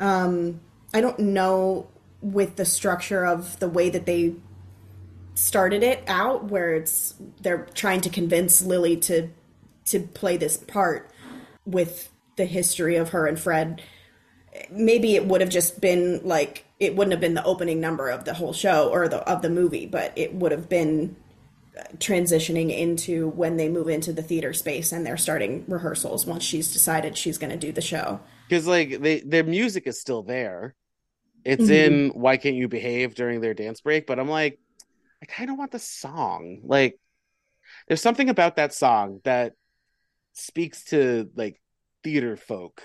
Um, 0.00 0.60
I 0.94 1.00
don't 1.00 1.18
know 1.18 1.88
with 2.20 2.56
the 2.56 2.64
structure 2.64 3.24
of 3.24 3.58
the 3.58 3.68
way 3.68 3.90
that 3.90 4.06
they 4.06 4.34
started 5.34 5.82
it 5.82 6.04
out, 6.06 6.44
where 6.44 6.74
it's 6.74 7.14
they're 7.40 7.66
trying 7.74 8.00
to 8.02 8.10
convince 8.10 8.62
Lily 8.62 8.96
to 8.98 9.28
to 9.86 10.00
play 10.00 10.36
this 10.36 10.56
part 10.56 11.10
with 11.66 12.10
the 12.36 12.44
history 12.44 12.96
of 12.96 13.10
her 13.10 13.26
and 13.26 13.38
Fred. 13.38 13.82
Maybe 14.70 15.14
it 15.14 15.26
would 15.26 15.40
have 15.40 15.50
just 15.50 15.80
been 15.80 16.20
like 16.24 16.64
it 16.78 16.96
wouldn't 16.96 17.12
have 17.12 17.20
been 17.20 17.34
the 17.34 17.44
opening 17.44 17.80
number 17.80 18.08
of 18.08 18.24
the 18.24 18.34
whole 18.34 18.52
show 18.52 18.88
or 18.90 19.08
the 19.08 19.18
of 19.28 19.42
the 19.42 19.50
movie, 19.50 19.86
but 19.86 20.12
it 20.16 20.34
would 20.34 20.52
have 20.52 20.68
been 20.68 21.16
uh, 21.78 21.82
transitioning 21.96 22.76
into 22.76 23.28
when 23.30 23.56
they 23.56 23.68
move 23.68 23.88
into 23.88 24.12
the 24.12 24.22
theater 24.22 24.52
space 24.52 24.92
and 24.92 25.06
they're 25.06 25.16
starting 25.16 25.64
rehearsals 25.66 26.26
once 26.26 26.44
she's 26.44 26.72
decided 26.72 27.16
she's 27.16 27.38
going 27.38 27.50
to 27.50 27.56
do 27.56 27.72
the 27.72 27.80
show. 27.80 28.20
Because 28.48 28.66
like 28.66 29.00
they 29.00 29.20
their 29.20 29.44
music 29.44 29.86
is 29.86 29.98
still 29.98 30.22
there. 30.22 30.74
It's 31.44 31.64
Mhm. 31.64 31.70
in 31.70 32.08
Why 32.10 32.36
Can't 32.36 32.54
You 32.56 32.68
Behave 32.68 33.14
during 33.14 33.40
their 33.40 33.54
dance 33.54 33.80
break, 33.80 34.06
but 34.06 34.18
I'm 34.18 34.28
like, 34.28 34.58
I 35.22 35.26
kind 35.26 35.50
of 35.50 35.58
want 35.58 35.70
the 35.72 35.78
song. 35.78 36.60
Like, 36.64 36.98
there's 37.88 38.00
something 38.02 38.28
about 38.28 38.56
that 38.56 38.72
song 38.74 39.20
that 39.24 39.54
speaks 40.32 40.84
to 40.86 41.30
like 41.34 41.60
theater 42.04 42.36
folk. 42.36 42.82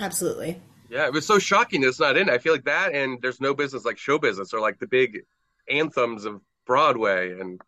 Absolutely. 0.00 0.60
Yeah, 0.88 1.06
it 1.06 1.12
was 1.12 1.26
so 1.26 1.38
shocking 1.38 1.80
that 1.82 1.88
it's 1.88 2.00
not 2.00 2.16
in. 2.16 2.28
I 2.28 2.38
feel 2.38 2.52
like 2.52 2.64
that 2.64 2.94
and 2.94 3.20
there's 3.22 3.40
no 3.40 3.54
business 3.54 3.84
like 3.84 3.98
show 3.98 4.18
business 4.18 4.52
or 4.52 4.60
like 4.60 4.78
the 4.78 4.86
big 4.86 5.24
anthems 5.68 6.24
of 6.24 6.40
Broadway 6.66 7.38
and 7.38 7.60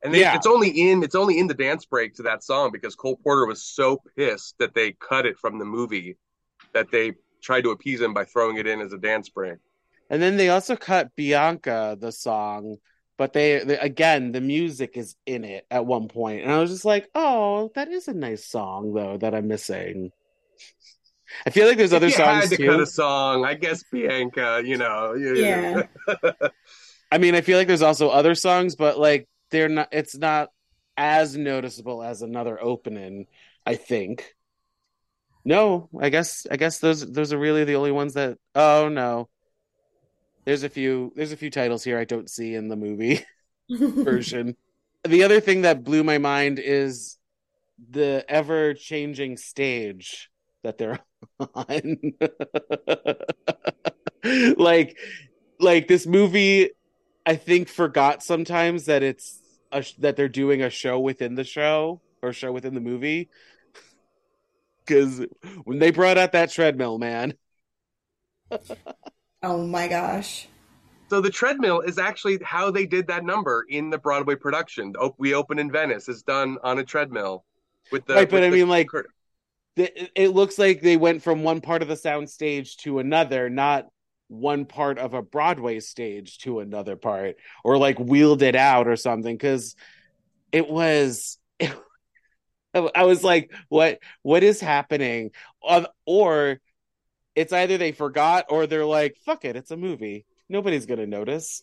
and 0.00 0.14
they, 0.14 0.20
Yeah. 0.20 0.36
it's 0.36 0.46
only 0.46 0.68
in 0.70 1.02
it's 1.02 1.16
only 1.16 1.38
in 1.38 1.48
the 1.48 1.54
dance 1.54 1.84
break 1.84 2.14
to 2.14 2.22
that 2.22 2.44
song 2.44 2.70
because 2.70 2.94
Cole 2.94 3.16
Porter 3.16 3.46
was 3.46 3.62
so 3.62 4.00
pissed 4.16 4.56
that 4.58 4.72
they 4.74 4.92
cut 4.92 5.26
it 5.26 5.36
from 5.38 5.58
the 5.58 5.64
movie 5.64 6.16
that 6.72 6.90
they 6.92 7.14
tried 7.42 7.62
to 7.64 7.70
appease 7.70 8.00
him 8.00 8.14
by 8.14 8.24
throwing 8.24 8.56
it 8.56 8.66
in 8.66 8.80
as 8.80 8.92
a 8.92 8.98
dance 8.98 9.28
break. 9.28 9.58
And 10.10 10.20
then 10.22 10.36
they 10.36 10.48
also 10.48 10.74
cut 10.76 11.14
Bianca 11.16 11.96
the 12.00 12.12
song, 12.12 12.76
but 13.18 13.32
they, 13.32 13.62
they 13.64 13.76
again 13.78 14.32
the 14.32 14.40
music 14.40 14.96
is 14.96 15.16
in 15.26 15.44
it 15.44 15.66
at 15.70 15.84
one 15.86 16.08
point, 16.08 16.42
and 16.42 16.50
I 16.52 16.58
was 16.60 16.70
just 16.70 16.84
like, 16.84 17.08
oh, 17.14 17.70
that 17.74 17.88
is 17.88 18.08
a 18.08 18.14
nice 18.14 18.46
song 18.46 18.94
though 18.94 19.18
that 19.18 19.34
I'm 19.34 19.48
missing. 19.48 20.10
I 21.46 21.50
feel 21.50 21.68
like 21.68 21.76
there's 21.76 21.92
other 21.92 22.06
if 22.06 22.12
you 22.12 22.24
songs 22.24 22.42
had 22.44 22.50
to 22.50 22.56
too. 22.56 22.66
cut 22.66 22.80
a 22.80 22.86
song, 22.86 23.44
I 23.44 23.52
guess 23.54 23.82
Bianca, 23.92 24.62
you 24.64 24.78
know. 24.78 25.12
you- 25.14 25.36
Yeah. 25.36 25.82
I 27.12 27.18
mean, 27.18 27.34
I 27.34 27.40
feel 27.42 27.56
like 27.58 27.66
there's 27.68 27.82
also 27.82 28.08
other 28.08 28.34
songs, 28.34 28.76
but 28.76 28.98
like 28.98 29.28
they're 29.50 29.68
not. 29.68 29.88
It's 29.92 30.16
not 30.16 30.50
as 30.96 31.36
noticeable 31.36 32.02
as 32.02 32.22
another 32.22 32.58
opening. 32.62 33.26
I 33.64 33.76
think. 33.76 34.34
No, 35.44 35.88
I 36.00 36.08
guess 36.10 36.46
I 36.50 36.56
guess 36.56 36.78
those 36.78 37.10
those 37.10 37.32
are 37.32 37.38
really 37.38 37.64
the 37.64 37.76
only 37.76 37.92
ones 37.92 38.14
that. 38.14 38.38
Oh 38.54 38.88
no, 38.88 39.28
there's 40.44 40.62
a 40.62 40.68
few 40.68 41.12
there's 41.14 41.32
a 41.32 41.36
few 41.36 41.50
titles 41.50 41.84
here 41.84 41.98
I 41.98 42.04
don't 42.04 42.30
see 42.30 42.54
in 42.54 42.68
the 42.68 42.76
movie 42.76 43.24
version. 43.70 44.56
The 45.06 45.22
other 45.22 45.40
thing 45.40 45.62
that 45.62 45.84
blew 45.84 46.02
my 46.02 46.18
mind 46.18 46.58
is 46.58 47.18
the 47.90 48.24
ever 48.28 48.74
changing 48.74 49.36
stage 49.36 50.30
that 50.62 50.78
they're 50.78 50.98
on. 51.54 51.98
like 54.56 54.96
like 55.60 55.88
this 55.88 56.06
movie 56.06 56.70
I 57.26 57.36
think 57.36 57.68
forgot 57.68 58.22
sometimes 58.22 58.86
that 58.86 59.02
it's 59.02 59.40
a, 59.70 59.84
that 59.98 60.16
they're 60.16 60.28
doing 60.28 60.62
a 60.62 60.70
show 60.70 60.98
within 60.98 61.34
the 61.34 61.44
show 61.44 62.00
or 62.22 62.32
show 62.32 62.52
within 62.52 62.74
the 62.74 62.80
movie. 62.80 63.28
Because 64.88 65.26
when 65.64 65.78
they 65.78 65.90
brought 65.90 66.18
out 66.18 66.32
that 66.32 66.50
treadmill, 66.50 66.98
man, 66.98 67.34
Oh 69.42 69.66
my 69.66 69.88
gosh. 69.88 70.48
So 71.10 71.20
the 71.20 71.30
treadmill 71.30 71.80
is 71.80 71.98
actually 71.98 72.38
how 72.42 72.70
they 72.70 72.86
did 72.86 73.06
that 73.06 73.24
number 73.24 73.64
in 73.68 73.88
the 73.90 73.98
Broadway 73.98 74.34
production. 74.34 74.92
We 75.16 75.34
open 75.34 75.58
in 75.58 75.70
Venice 75.70 76.08
is 76.08 76.22
done 76.22 76.58
on 76.62 76.78
a 76.78 76.84
treadmill 76.84 77.44
with 77.90 78.04
the 78.06 78.14
Right, 78.14 78.28
but 78.28 78.42
with 78.42 78.44
I 78.44 78.50
the 78.50 78.56
mean, 78.56 78.68
like, 78.68 78.88
cur- 78.88 79.06
it, 79.76 80.10
it 80.14 80.28
looks 80.28 80.58
like 80.58 80.80
they 80.80 80.96
went 80.96 81.22
from 81.22 81.42
one 81.42 81.60
part 81.60 81.82
of 81.82 81.88
the 81.88 81.96
sound 81.96 82.28
stage 82.28 82.76
to 82.78 82.98
another, 82.98 83.48
not 83.48 83.86
one 84.28 84.66
part 84.66 84.98
of 84.98 85.14
a 85.14 85.22
Broadway 85.22 85.80
stage 85.80 86.38
to 86.38 86.60
another 86.60 86.96
part, 86.96 87.36
or 87.64 87.78
like 87.78 87.98
wheeled 87.98 88.42
it 88.42 88.56
out 88.56 88.86
or 88.88 88.96
something. 88.96 89.34
Because 89.34 89.76
it 90.52 90.68
was, 90.68 91.38
I 92.94 93.04
was 93.04 93.22
like, 93.24 93.52
what 93.68 93.98
what 94.22 94.42
is 94.42 94.60
happening? 94.60 95.30
Uh, 95.66 95.86
Or 96.06 96.60
it's 97.34 97.52
either 97.52 97.78
they 97.78 97.92
forgot 97.92 98.46
or 98.50 98.66
they're 98.66 98.84
like, 98.84 99.16
fuck 99.24 99.44
it, 99.44 99.56
it's 99.56 99.70
a 99.70 99.76
movie. 99.76 100.24
Nobody's 100.48 100.86
gonna 100.86 101.06
notice. 101.06 101.62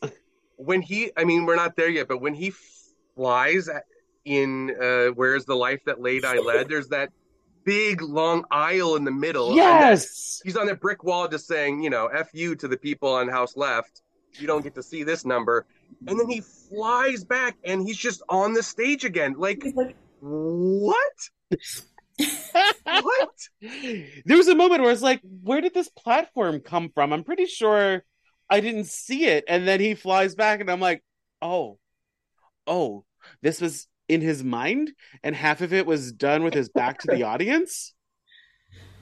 when 0.58 0.82
he 0.82 1.12
I 1.18 1.24
mean 1.26 1.46
we're 1.46 1.56
not 1.58 1.76
there 1.76 1.90
yet, 1.90 2.08
but 2.08 2.20
when 2.22 2.34
he 2.34 2.54
flies 3.16 3.70
in 4.24 4.76
uh 4.82 5.08
Where's 5.14 5.46
the 5.46 5.56
Life 5.56 5.82
That 5.86 6.02
Late 6.02 6.26
I 6.26 6.38
Led, 6.40 6.70
there's 6.70 6.90
that 6.90 7.10
big 7.64 8.02
long 8.02 8.46
aisle 8.52 8.96
in 8.96 9.04
the 9.04 9.12
middle. 9.12 9.50
and 9.50 9.58
that- 9.60 9.90
yes. 9.90 10.42
he's 10.44 10.56
on 10.56 10.68
that 10.68 10.80
brick 10.80 11.04
wall 11.04 11.28
just 11.28 11.48
saying, 11.48 11.82
you 11.82 11.90
know, 11.90 12.08
F 12.08 12.30
you 12.34 12.56
to 12.56 12.68
the 12.68 12.78
people 12.78 13.10
on 13.10 13.28
house 13.28 13.58
left. 13.58 14.02
You 14.38 14.48
don't 14.48 14.64
get 14.64 14.76
to 14.76 14.84
see 14.84 15.04
this 15.04 15.26
number. 15.26 15.66
And 16.08 16.20
then 16.20 16.28
he 16.30 16.42
flies 16.42 17.24
back 17.24 17.56
and 17.64 17.82
he's 17.82 17.98
just 17.98 18.22
on 18.30 18.54
the 18.54 18.62
stage 18.62 19.06
again. 19.06 19.34
Like, 19.38 19.64
He's 19.64 19.74
like, 19.76 19.96
what? 20.26 21.30
What? 22.88 23.30
there 23.62 24.38
was 24.38 24.48
a 24.48 24.56
moment 24.56 24.82
where 24.82 24.90
I 24.90 24.94
was 24.94 25.02
like, 25.02 25.22
where 25.44 25.62
did 25.62 25.74
this 25.74 25.90
platform 25.90 26.62
come 26.62 26.90
from? 26.94 27.14
I'm 27.14 27.24
pretty 27.24 27.46
sure 27.46 28.04
I 28.50 28.60
didn't 28.60 28.88
see 28.88 29.26
it. 29.26 29.44
And 29.48 29.68
then 29.68 29.80
he 29.80 29.94
flies 29.96 30.36
back, 30.36 30.62
and 30.62 30.72
I'm 30.72 30.80
like, 30.80 31.04
oh, 31.42 31.78
oh, 32.66 33.06
this 33.42 33.62
was 33.62 33.88
in 34.08 34.22
his 34.22 34.44
mind, 34.44 34.94
and 35.24 35.36
half 35.36 35.62
of 35.62 35.74
it 35.74 35.86
was 35.86 36.12
done 36.12 36.44
with 36.44 36.54
his 36.54 36.70
back 36.70 37.00
to 37.00 37.08
the 37.12 37.24
audience. 37.24 37.94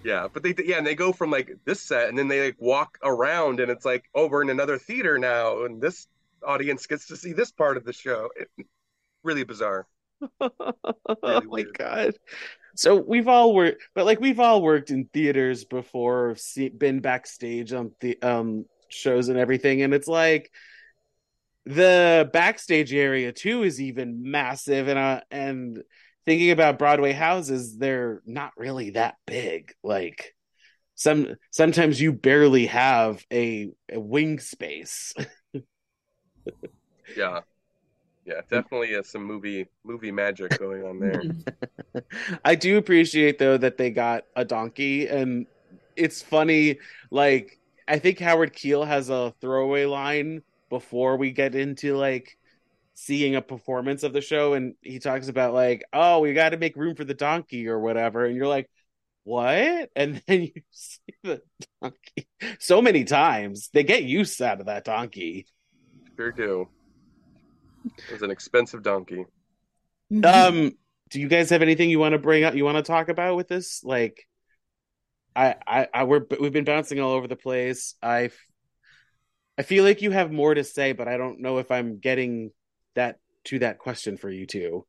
Yeah, 0.04 0.28
but 0.34 0.44
they 0.44 0.54
yeah, 0.66 0.78
and 0.78 0.88
they 0.88 0.96
go 0.96 1.14
from 1.14 1.32
like 1.32 1.52
this 1.64 1.82
set 1.82 2.10
and 2.10 2.18
then 2.18 2.28
they 2.28 2.48
like 2.48 2.58
walk 2.60 2.98
around 3.02 3.62
and 3.62 3.72
it's 3.72 3.86
like, 3.86 4.04
oh, 4.14 4.28
we're 4.28 4.42
in 4.42 4.50
another 4.50 4.78
theater 4.78 5.18
now, 5.18 5.64
and 5.64 5.82
this 5.82 6.08
audience 6.46 6.88
gets 6.88 7.08
to 7.08 7.16
see 7.16 7.32
this 7.32 7.52
part 7.52 7.78
of 7.78 7.86
the 7.86 7.94
show. 7.94 8.30
It- 8.36 8.68
really 9.24 9.46
bizarre. 9.46 9.88
oh 10.42 11.42
my 11.46 11.64
god. 11.78 12.14
So 12.76 12.96
we've 12.96 13.28
all 13.28 13.54
worked, 13.54 13.82
but 13.94 14.06
like 14.06 14.20
we've 14.20 14.40
all 14.40 14.62
worked 14.62 14.90
in 14.90 15.06
theaters 15.14 15.64
before, 15.66 16.36
see, 16.36 16.70
been 16.70 17.02
backstage 17.02 17.74
on 17.74 17.92
the 18.00 18.22
um 18.22 18.66
shows 18.90 19.30
and 19.30 19.38
everything, 19.38 19.82
and 19.82 19.94
it's 19.94 20.08
like 20.08 20.52
the 21.66 22.30
backstage 22.34 22.94
area 22.94 23.32
too 23.32 23.64
is 23.64 23.80
even 23.80 24.30
massive, 24.32 24.88
and 24.88 25.00
uh, 25.00 25.22
and 25.32 25.84
thinking 26.26 26.52
about 26.52 26.80
Broadway 26.80 27.12
houses, 27.12 27.78
they're 27.78 28.22
not 28.26 28.54
really 28.58 28.92
that 28.92 29.16
big. 29.26 29.74
Like 29.84 30.36
some 30.96 31.36
sometimes 31.52 32.00
you 32.02 32.14
barely 32.14 32.68
have 32.68 33.24
a, 33.32 33.72
a 33.92 34.00
wing 34.00 34.40
space. 34.40 35.14
Yeah. 37.16 37.42
Yeah, 38.26 38.42
definitely 38.50 38.96
uh, 38.96 39.04
some 39.04 39.24
movie 39.24 39.68
movie 39.84 40.12
magic 40.12 40.58
going 40.58 40.84
on 40.84 41.00
there. 41.00 41.24
I 42.46 42.56
do 42.56 42.78
appreciate 42.78 43.38
though 43.38 43.58
that 43.58 43.78
they 43.78 43.92
got 43.92 44.26
a 44.36 44.46
donkey 44.46 45.08
and 45.08 45.46
it's 45.96 46.22
funny 46.22 46.80
like 47.12 47.60
I 47.88 48.00
think 48.00 48.20
Howard 48.20 48.54
Keel 48.54 48.86
has 48.86 49.10
a 49.10 49.34
throwaway 49.42 49.86
line 49.86 50.42
before 50.70 51.18
we 51.18 51.32
get 51.32 51.54
into 51.54 51.98
like 51.98 52.38
seeing 52.96 53.36
a 53.36 53.42
performance 53.42 54.04
of 54.04 54.14
the 54.14 54.22
show 54.22 54.54
and 54.54 54.76
he 54.82 55.00
talks 55.00 55.28
about 55.28 55.54
like 55.54 55.84
oh 55.92 56.20
we 56.20 56.34
got 56.34 56.50
to 56.50 56.58
make 56.58 56.78
room 56.78 56.96
for 56.96 57.04
the 57.04 57.14
donkey 57.14 57.68
or 57.68 57.80
whatever 57.80 58.26
and 58.26 58.36
you're 58.36 58.48
like 58.48 58.70
what 59.26 59.90
and 59.96 60.22
then 60.28 60.44
you 60.44 60.62
see 60.72 61.14
the 61.24 61.42
donkey 61.82 62.28
so 62.60 62.82
many 62.82 63.04
times 63.04 63.70
they 63.74 63.84
get 63.84 64.04
use 64.04 64.40
out 64.40 64.60
of 64.60 64.68
that 64.68 64.86
donkey 64.86 65.46
Sure 66.16 66.32
do. 66.32 66.68
It 67.86 68.12
was 68.12 68.22
an 68.22 68.32
expensive 68.32 68.84
donkey. 68.84 69.26
Mhm. 70.12 70.26
Um, 70.26 70.72
do 71.10 71.19
you 71.19 71.28
guys 71.28 71.50
have 71.50 71.62
anything 71.62 71.89
you 71.89 72.00
want 72.00 72.13
to 72.13 72.19
bring 72.19 72.43
up? 72.43 72.56
You 72.56 72.65
want 72.65 72.78
to 72.78 72.84
talk 72.84 73.10
about 73.10 73.36
with 73.36 73.48
this? 73.48 73.84
Like, 73.84 74.28
I, 75.36 75.56
I, 75.67 75.88
I 75.93 76.04
we're 76.04 76.26
we've 76.39 76.54
been 76.54 76.63
bouncing 76.63 77.00
all 77.00 77.12
over 77.12 77.28
the 77.28 77.36
place. 77.36 77.96
I, 78.02 78.30
I 79.58 79.63
feel 79.63 79.84
like 79.84 80.02
you 80.02 80.12
have 80.12 80.32
more 80.32 80.54
to 80.54 80.63
say, 80.63 80.93
but 80.93 81.08
I 81.08 81.17
don't 81.17 81.39
know 81.39 81.58
if 81.60 81.72
I'm 81.72 82.00
getting 82.00 82.52
that 82.96 83.19
to 83.46 83.60
that 83.60 83.78
question 83.80 84.17
for 84.17 84.30
you 84.30 84.46
too. 84.46 84.86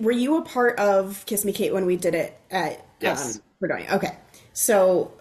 Were 0.00 0.12
you 0.12 0.36
a 0.36 0.42
part 0.42 0.78
of 0.78 1.24
Kiss 1.26 1.44
Me 1.44 1.52
Kate 1.52 1.72
when 1.74 1.84
we 1.86 1.96
did 1.96 2.14
it 2.14 2.38
at 2.50 2.84
Yes. 3.00 3.36
um, 3.36 3.42
Fredonia? 3.58 3.90
Okay, 3.94 4.16
so 4.52 5.12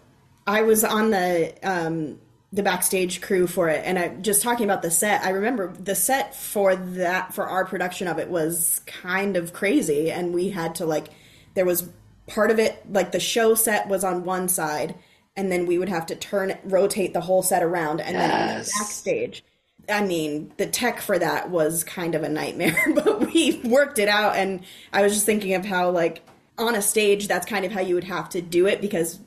I 0.45 0.61
was 0.61 0.83
on 0.83 1.09
the 1.11 1.53
um, 1.63 2.19
the 2.57 2.63
backstage 2.63 3.21
crew 3.21 3.47
for 3.47 3.69
it, 3.69 3.83
and 3.85 3.97
I 3.97 4.09
just 4.09 4.41
talking 4.41 4.65
about 4.65 4.81
the 4.81 4.91
set. 4.91 5.23
I 5.23 5.29
remember 5.29 5.71
the 5.79 5.95
set 5.95 6.35
for 6.35 6.75
that 6.75 7.33
for 7.33 7.47
our 7.47 7.63
production 7.63 8.07
of 8.07 8.17
it 8.17 8.29
was 8.29 8.81
kind 8.85 9.37
of 9.37 9.53
crazy, 9.53 10.11
and 10.11 10.33
we 10.33 10.49
had 10.49 10.75
to 10.75 10.85
like 10.85 11.09
there 11.53 11.65
was 11.65 11.87
part 12.25 12.51
of 12.51 12.59
it 12.59 12.83
like 12.91 13.11
the 13.11 13.19
show 13.19 13.55
set 13.55 13.87
was 13.87 14.03
on 14.03 14.25
one 14.25 14.49
side, 14.49 14.95
and 15.35 15.51
then 15.51 15.67
we 15.67 15.77
would 15.77 15.87
have 15.87 16.07
to 16.07 16.15
turn 16.15 16.57
rotate 16.63 17.13
the 17.13 17.21
whole 17.21 17.43
set 17.43 17.61
around, 17.61 18.01
and 18.01 18.15
then 18.15 18.31
on 18.31 18.47
the 18.47 18.71
backstage. 18.79 19.43
I 19.87 20.03
mean, 20.03 20.51
the 20.57 20.65
tech 20.65 20.99
for 20.99 21.17
that 21.17 21.49
was 21.49 21.83
kind 21.83 22.15
of 22.15 22.23
a 22.23 22.29
nightmare, 22.29 22.91
but 22.95 23.31
we 23.31 23.61
worked 23.63 23.99
it 23.99 24.09
out. 24.09 24.35
And 24.35 24.65
I 24.91 25.01
was 25.01 25.13
just 25.13 25.25
thinking 25.25 25.53
of 25.53 25.63
how, 25.63 25.91
like, 25.91 26.23
on 26.57 26.75
a 26.75 26.81
stage, 26.81 27.29
that's 27.29 27.45
kind 27.45 27.63
of 27.63 27.71
how 27.71 27.79
you 27.79 27.95
would 27.95 28.03
have 28.03 28.27
to 28.29 28.41
do 28.41 28.65
it 28.65 28.81
because 28.81 29.17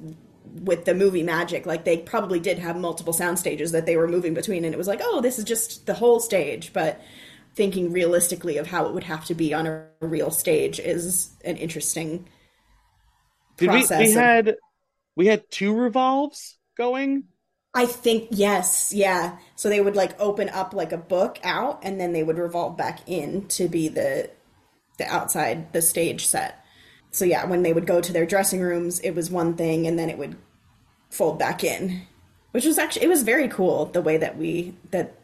with 0.55 0.85
the 0.85 0.95
movie 0.95 1.23
magic, 1.23 1.67
like, 1.67 1.85
they 1.85 1.99
probably 1.99 2.41
did 2.41 2.59
have 2.59 2.77
multiple 2.77 3.13
sound 3.13 3.39
stages 3.39 3.73
that 3.73 3.87
they 3.87 3.97
were 3.97 4.09
moving 4.09 4.35
between. 4.35 4.65
And 4.65 4.75
it 4.75 4.79
was 4.79 4.89
like, 4.89 5.01
oh, 5.03 5.21
this 5.21 5.39
is 5.39 5.45
just 5.45 5.87
the 5.87 5.95
whole 5.95 6.21
stage. 6.21 6.73
But 6.73 7.01
thinking 7.55 7.93
realistically 7.93 8.57
of 8.59 8.67
how 8.69 8.87
it 8.87 8.95
would 8.95 9.05
have 9.05 9.25
to 9.27 9.35
be 9.35 9.53
on 9.53 9.67
a 9.67 9.87
real 10.01 10.31
stage 10.31 10.79
is 10.79 11.31
an 11.45 11.57
interesting 11.57 12.29
we? 13.61 13.67
process. 13.67 13.99
We 14.01 14.09
of- 14.09 14.15
had 14.15 14.57
we 15.17 15.27
had 15.27 15.51
two 15.51 15.75
revolves 15.75 16.59
going. 16.77 17.25
I 17.73 17.87
think 17.87 18.29
yes, 18.31 18.93
yeah. 18.93 19.39
So 19.55 19.69
they 19.69 19.81
would 19.81 19.95
like 19.95 20.19
open 20.21 20.49
up 20.49 20.75
like 20.75 20.93
a 20.93 20.97
book 20.97 21.39
out, 21.45 21.81
and 21.83 22.01
then 22.01 22.13
they 22.13 22.23
would 22.23 22.39
revolve 22.39 22.77
back 22.77 23.09
in 23.09 23.47
to 23.49 23.69
be 23.69 23.89
the 23.89 24.31
the 24.99 25.07
outside 25.07 25.73
the 25.73 25.83
stage 25.83 26.27
set. 26.27 26.60
So 27.11 27.25
yeah, 27.25 27.45
when 27.45 27.63
they 27.63 27.73
would 27.73 27.87
go 27.87 28.01
to 28.01 28.13
their 28.13 28.27
dressing 28.27 28.61
rooms, 28.61 29.01
it 29.01 29.13
was 29.13 29.31
one 29.31 29.55
thing, 29.55 29.87
and 29.87 29.99
then 29.99 30.11
it 30.11 30.19
would 30.19 30.37
fold 31.11 31.39
back 31.39 31.65
in, 31.65 32.03
which 32.53 32.65
was 32.65 32.79
actually 32.79 33.05
it 33.05 33.09
was 33.09 33.23
very 33.23 33.49
cool 33.49 33.87
the 33.87 34.03
way 34.03 34.17
that 34.17 34.37
we 34.37 34.75
that 34.91 35.15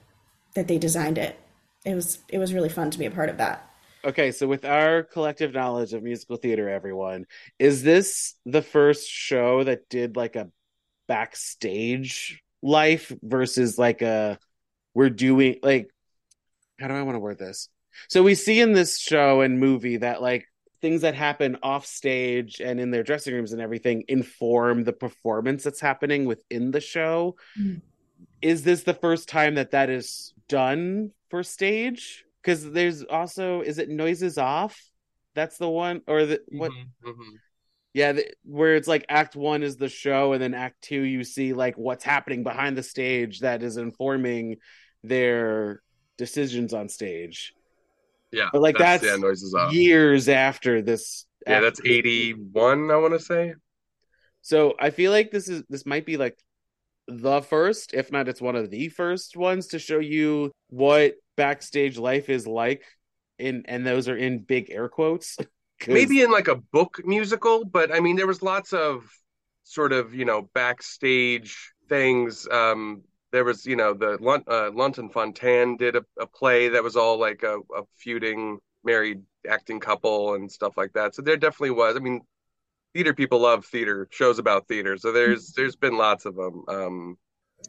that 0.54 0.68
they 0.68 0.78
designed 0.78 1.18
it. 1.18 1.38
It 1.84 1.94
was 1.94 2.18
it 2.28 2.38
was 2.38 2.52
really 2.52 2.68
fun 2.68 2.90
to 2.90 2.98
be 2.98 3.06
a 3.06 3.10
part 3.10 3.28
of 3.28 3.38
that. 3.38 3.70
Okay, 4.04 4.30
so 4.30 4.46
with 4.46 4.64
our 4.64 5.02
collective 5.02 5.52
knowledge 5.52 5.92
of 5.92 6.02
musical 6.02 6.36
theater, 6.36 6.68
everyone, 6.68 7.26
is 7.58 7.82
this 7.82 8.34
the 8.44 8.62
first 8.62 9.08
show 9.08 9.64
that 9.64 9.88
did 9.88 10.16
like 10.16 10.36
a 10.36 10.48
backstage 11.08 12.42
life 12.62 13.12
versus 13.22 13.78
like 13.78 14.02
a 14.02 14.38
we're 14.94 15.10
doing 15.10 15.58
like 15.62 15.88
how 16.80 16.88
do 16.88 16.94
I 16.94 17.02
want 17.02 17.14
to 17.16 17.20
word 17.20 17.38
this? 17.38 17.68
So 18.08 18.22
we 18.22 18.34
see 18.34 18.60
in 18.60 18.72
this 18.72 18.98
show 18.98 19.40
and 19.40 19.58
movie 19.58 19.98
that 19.98 20.20
like 20.20 20.46
things 20.80 21.02
that 21.02 21.14
happen 21.14 21.56
off 21.62 21.86
stage 21.86 22.60
and 22.60 22.78
in 22.80 22.90
their 22.90 23.02
dressing 23.02 23.34
rooms 23.34 23.52
and 23.52 23.60
everything 23.60 24.04
inform 24.08 24.84
the 24.84 24.92
performance 24.92 25.64
that's 25.64 25.80
happening 25.80 26.24
within 26.26 26.70
the 26.70 26.80
show. 26.80 27.36
Mm. 27.58 27.82
Is 28.42 28.62
this 28.62 28.82
the 28.82 28.94
first 28.94 29.28
time 29.28 29.54
that 29.56 29.72
that 29.72 29.90
is 29.90 30.34
done 30.48 31.12
for 31.30 31.42
stage? 31.42 32.24
Because 32.42 32.70
there's 32.70 33.02
also 33.02 33.60
is 33.60 33.78
it 33.78 33.88
noises 33.88 34.38
off? 34.38 34.80
That's 35.34 35.58
the 35.58 35.68
one 35.68 36.02
or 36.06 36.26
the 36.26 36.40
what? 36.48 36.70
Mhm, 36.70 36.86
mhm. 37.04 37.32
Yeah, 37.92 38.12
the, 38.12 38.30
where 38.44 38.76
it's 38.76 38.88
like 38.88 39.06
Act 39.08 39.36
One 39.36 39.62
is 39.62 39.76
the 39.76 39.88
show, 39.88 40.34
and 40.34 40.42
then 40.42 40.54
Act 40.54 40.82
Two 40.82 41.00
you 41.00 41.24
see 41.24 41.54
like 41.54 41.76
what's 41.76 42.04
happening 42.04 42.42
behind 42.42 42.76
the 42.76 42.82
stage 42.82 43.40
that 43.40 43.62
is 43.62 43.78
informing 43.78 44.58
their 45.02 45.82
decisions 46.18 46.74
on 46.74 46.88
stage. 46.88 47.54
Yeah, 48.36 48.50
But, 48.52 48.60
like, 48.60 48.76
that's 48.76 49.02
yeah, 49.02 49.16
noises 49.16 49.54
off. 49.54 49.72
Years 49.72 50.28
after 50.28 50.82
this, 50.82 51.24
Yeah, 51.46 51.60
that's 51.60 51.80
eighty 51.84 52.32
one. 52.32 52.90
I 52.90 52.96
want 52.96 53.14
to 53.14 53.20
say. 53.20 53.54
So 54.42 54.74
I 54.78 54.90
feel 54.90 55.10
like 55.10 55.30
this 55.30 55.48
is 55.48 55.62
this 55.68 55.86
might 55.86 56.04
be 56.04 56.16
like 56.16 56.38
the 57.08 57.40
first, 57.40 57.94
if 57.94 58.12
not, 58.12 58.28
it's 58.28 58.40
one 58.40 58.56
of 58.56 58.70
the 58.70 58.88
first 58.88 59.36
ones 59.36 59.68
to 59.68 59.78
show 59.78 59.98
you 59.98 60.52
what 60.68 61.14
backstage 61.36 61.98
life 61.98 62.28
is 62.28 62.46
like. 62.46 62.84
In 63.38 63.64
and 63.66 63.86
those 63.86 64.08
are 64.08 64.16
in 64.16 64.40
big 64.40 64.70
air 64.70 64.88
quotes. 64.88 65.36
maybe 65.86 66.22
in 66.22 66.30
like 66.30 66.48
a 66.48 66.56
book 66.56 67.00
musical, 67.04 67.64
but 67.64 67.94
I 67.94 68.00
mean, 68.00 68.16
there 68.16 68.26
was 68.26 68.42
lots 68.42 68.72
of 68.72 69.08
sort 69.64 69.92
of 69.92 70.14
you 70.14 70.24
know 70.24 70.48
backstage 70.54 71.72
things. 71.88 72.46
Um, 72.50 73.02
there 73.32 73.44
was 73.44 73.66
you 73.66 73.76
know 73.76 73.92
the 73.94 74.18
uh, 74.48 74.70
Lunt 74.72 74.98
and 74.98 75.12
Fontanne 75.12 75.76
did 75.78 75.96
a, 75.96 76.04
a 76.20 76.26
play 76.26 76.68
that 76.68 76.82
was 76.82 76.96
all 76.96 77.18
like 77.18 77.42
a, 77.42 77.58
a 77.76 77.82
feuding 77.96 78.58
married 78.84 79.22
acting 79.48 79.80
couple 79.80 80.34
and 80.34 80.50
stuff 80.50 80.76
like 80.76 80.92
that. 80.94 81.14
So 81.14 81.22
there 81.22 81.36
definitely 81.36 81.70
was. 81.70 81.96
I 81.96 81.98
mean, 81.98 82.20
theater 82.94 83.14
people 83.14 83.40
love 83.40 83.64
theater 83.66 84.08
shows 84.10 84.38
about 84.38 84.68
theater, 84.68 84.96
so 84.96 85.12
there's 85.12 85.52
there's 85.52 85.76
been 85.76 85.96
lots 85.96 86.24
of 86.24 86.36
them. 86.36 86.64
Um, 86.68 87.18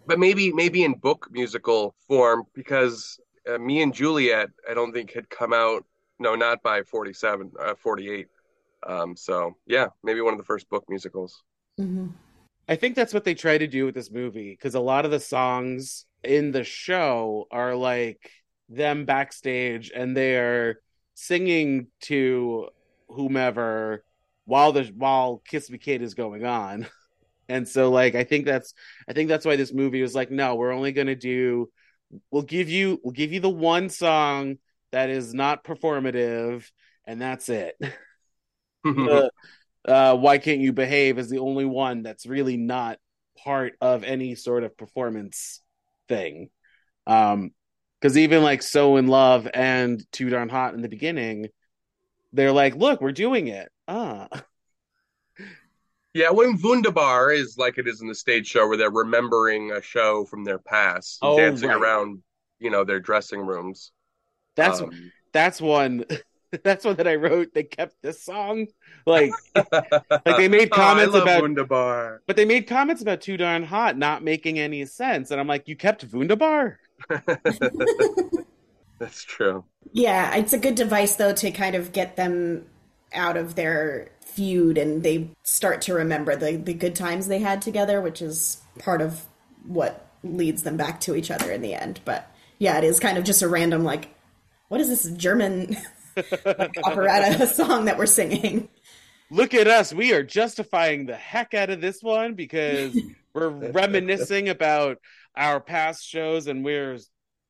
but 0.06 0.20
maybe 0.20 0.54
maybe 0.54 0.84
in 0.84 0.94
book 0.94 1.28
musical 1.32 1.96
form 2.08 2.44
because 2.54 3.20
uh, 3.50 3.58
me 3.58 3.82
and 3.82 3.94
Juliet, 3.94 4.50
I 4.70 4.74
don't 4.74 4.94
think 4.94 5.14
had 5.14 5.30
come 5.30 5.54
out. 5.54 5.86
No, 6.20 6.34
not 6.34 6.64
by 6.64 6.82
47, 6.82 7.52
uh, 7.60 7.76
48. 7.76 8.28
Um, 8.88 9.16
so 9.16 9.56
yeah, 9.68 9.88
maybe 10.04 10.22
one 10.22 10.34
of 10.34 10.40
the 10.40 10.46
first 10.46 10.70
book 10.70 10.86
musicals. 10.90 11.44
Mhm. 11.80 12.12
I 12.68 12.76
think 12.76 12.96
that's 12.96 13.14
what 13.14 13.24
they 13.24 13.34
try 13.34 13.58
to 13.58 13.68
do 13.68 13.86
with 13.86 13.96
this 13.96 14.12
movie 14.12 14.52
because 14.52 14.76
a 14.76 14.80
lot 14.80 15.06
of 15.06 15.12
the 15.12 15.20
songs 15.20 16.06
in 16.24 16.52
the 16.52 16.64
show 16.64 17.48
are 17.52 17.76
like 17.76 18.32
them 18.70 19.06
backstage 19.06 19.92
and 19.96 20.16
they're 20.16 20.80
singing 21.14 21.88
to 22.02 22.68
whomever 23.08 24.04
while 24.46 24.74
the 24.74 24.84
while 24.96 25.42
Kiss 25.48 25.70
Me 25.70 25.78
Kate 25.78 26.02
is 26.02 26.14
going 26.14 26.46
on. 26.46 26.88
And 27.50 27.66
so 27.66 27.90
like 27.90 28.14
I 28.14 28.26
think 28.26 28.46
that's 28.46 28.74
I 29.08 29.14
think 29.14 29.30
that's 29.30 29.46
why 29.46 29.56
this 29.56 29.72
movie 29.72 30.02
was 30.02 30.14
like 30.14 30.30
no, 30.30 30.56
we're 30.56 30.74
only 30.74 30.92
going 30.92 31.08
to 31.08 31.16
do 31.16 31.70
we'll 32.30 32.42
give 32.42 32.70
you 32.70 33.00
we'll 33.04 33.14
give 33.14 33.32
you 33.32 33.40
the 33.40 33.50
one 33.50 33.88
song 33.88 34.58
that 34.92 35.10
is 35.10 35.34
not 35.34 35.64
performative 35.64 36.70
and 37.06 37.22
that's 37.22 37.48
it. 37.48 37.78
uh, 39.88 40.16
why 40.16 40.38
can't 40.38 40.60
you 40.60 40.74
behave 40.74 41.18
is 41.18 41.30
the 41.30 41.40
only 41.40 41.66
one 41.66 42.04
that's 42.04 42.26
really 42.26 42.58
not 42.58 43.00
part 43.44 43.74
of 43.82 44.04
any 44.04 44.36
sort 44.36 44.64
of 44.64 44.76
performance 44.78 45.62
thing 46.08 46.50
um 47.06 47.52
because 48.00 48.18
even 48.18 48.44
like 48.44 48.62
so 48.64 48.98
in 48.98 49.08
love 49.08 49.48
and 49.54 50.04
too 50.12 50.30
darn 50.30 50.50
hot 50.50 50.74
in 50.74 50.82
the 50.82 50.90
beginning 50.90 51.50
they're 52.34 52.52
like 52.52 52.76
look 52.76 53.02
we're 53.02 53.12
doing 53.12 53.48
it 53.48 53.70
ah 53.88 54.28
yeah, 56.14 56.30
when 56.32 56.60
Wunderbar 56.62 57.32
is 57.32 57.58
like 57.58 57.78
it 57.78 57.88
is 57.88 58.02
in 58.02 58.08
the 58.08 58.16
stage 58.16 58.48
show 58.48 58.68
where 58.68 58.78
they're 58.78 58.90
remembering 58.90 59.72
a 59.72 59.82
show 59.82 60.26
from 60.26 60.44
their 60.44 60.58
past, 60.58 61.22
Oh, 61.22 61.36
dancing 61.36 61.70
right. 61.70 61.80
around, 61.80 62.24
you 62.60 62.72
know, 62.72 62.84
their 62.84 63.00
dressing 63.00 63.42
rooms. 63.42 63.92
that's 64.56 64.82
Um, 64.82 65.12
that's 65.34 65.62
one 65.62 66.06
that's 66.64 66.86
one 66.86 66.96
that 66.96 67.08
i 67.08 67.16
wrote 67.16 67.54
they 67.54 67.64
kept 67.64 67.96
this 68.02 68.24
song 68.24 68.68
like 69.06 69.32
like 69.56 70.38
they 70.38 70.48
made 70.48 70.70
Oh, 70.72 70.76
comments 70.76 71.14
I 71.14 71.20
love 71.20 71.24
about 71.24 71.42
Wunderbar. 71.42 72.22
but 72.26 72.36
they 72.36 72.46
made 72.46 72.68
comments 72.68 73.02
about 73.02 73.22
too 73.22 73.38
darn 73.38 73.64
hot 73.64 73.98
not 73.98 74.24
making 74.24 74.60
any 74.60 74.86
sense 74.86 75.32
and 75.32 75.40
i'm 75.40 75.48
like 75.48 75.68
you 75.68 75.76
kept 75.76 76.04
wunderbar 76.14 76.80
That's 79.00 79.24
true. 79.24 79.64
Yeah, 79.94 80.36
it's 80.36 80.54
a 80.54 80.58
good 80.58 80.76
device 80.76 81.16
though 81.16 81.34
to 81.34 81.52
kind 81.52 81.76
of 81.76 81.92
get 81.92 82.16
them 82.16 82.66
out 83.14 83.38
of 83.38 83.56
their 83.56 84.10
feud 84.22 84.78
and 84.78 85.04
they 85.04 85.30
start 85.44 85.82
to 85.84 85.94
remember 85.94 86.36
the, 86.36 86.56
the 86.58 86.74
good 86.74 86.96
times 86.96 87.28
they 87.28 87.40
had 87.40 87.62
together, 87.62 88.02
which 88.02 88.22
is 88.22 88.62
part 88.80 89.02
of 89.02 89.26
what 89.66 90.08
leads 90.24 90.64
them 90.64 90.78
back 90.78 91.00
to 91.02 91.16
each 91.16 91.30
other 91.32 91.52
in 91.52 91.62
the 91.62 91.74
end. 91.76 92.00
But 92.06 92.32
yeah, 92.58 92.78
it 92.78 92.84
is 92.84 93.00
kind 93.00 93.18
of 93.18 93.24
just 93.24 93.42
a 93.44 93.48
random 93.48 93.84
like 93.84 94.16
what 94.70 94.82
is 94.82 94.90
this 94.90 95.10
German 95.16 95.78
operetta 96.84 97.48
song 97.54 97.86
that 97.86 97.98
we're 97.98 98.06
singing? 98.06 98.70
look 99.30 99.54
at 99.54 99.68
us 99.68 99.94
we 99.94 100.14
are 100.14 100.24
justifying 100.24 101.06
the 101.06 101.16
heck 101.16 101.54
out 101.54 101.70
of 101.70 101.82
this 101.82 102.02
one 102.02 102.34
because 102.34 102.98
we're 103.34 103.50
reminiscing 103.72 104.48
about 104.48 104.98
our 105.36 105.60
past 105.60 106.02
shows 106.06 106.48
and 106.48 106.64
we're 106.64 106.98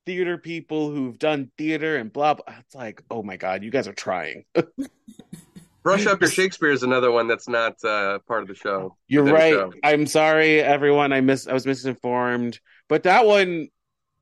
theater 0.05 0.39
people 0.39 0.89
who've 0.89 1.19
done 1.19 1.51
theater 1.57 1.97
and 1.97 2.11
blah 2.11 2.33
blah 2.33 2.55
it's 2.59 2.73
like 2.73 3.03
oh 3.11 3.21
my 3.21 3.37
god 3.37 3.61
you 3.63 3.69
guys 3.69 3.87
are 3.87 3.93
trying 3.93 4.43
Brush 5.83 6.05
Up 6.07 6.19
Your 6.19 6.29
Shakespeare 6.29 6.71
is 6.71 6.83
another 6.83 7.11
one 7.11 7.27
that's 7.27 7.47
not 7.47 7.81
uh, 7.85 8.19
part 8.27 8.41
of 8.41 8.47
the 8.49 8.55
show. 8.55 8.97
you're 9.07 9.23
right 9.23 9.53
show. 9.53 9.71
i'm 9.83 10.05
sorry 10.07 10.59
everyone 10.59 11.13
i 11.13 11.21
miss 11.21 11.47
i 11.47 11.53
was 11.53 11.65
misinformed 11.67 12.59
but 12.89 13.03
that 13.03 13.25
one 13.25 13.67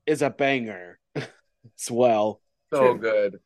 is 0.06 0.22
a 0.22 0.30
banger 0.30 1.00
as 1.16 1.90
well 1.90 2.42
So 2.74 2.96
good. 2.96 3.40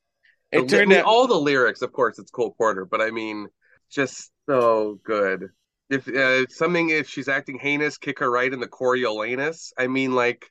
It 0.52 0.68
The- 0.68 0.78
I 0.78 0.80
turned 0.80 0.90
mean, 0.90 1.00
out 1.00 1.06
all 1.06 1.28
the 1.28 1.36
lyrics, 1.40 1.82
of 1.82 1.92
course, 1.92 2.20
it's 2.20 2.32
Cole 2.32 2.56
Porter, 2.58 2.86
but 2.86 3.02
I 3.02 3.12
mean, 3.12 3.48
just 3.92 4.32
so 4.48 5.00
good. 5.04 5.50
If 5.90 6.08
uh, 6.08 6.46
something, 6.50 6.90
if 6.90 7.10
she's 7.10 7.28
acting 7.28 7.58
heinous, 7.58 7.98
kick 7.98 8.20
her 8.20 8.30
right 8.30 8.52
in 8.52 8.60
the 8.60 8.68
Coriolanus. 8.68 9.74
I 9.78 9.88
mean, 9.88 10.14
like, 10.14 10.46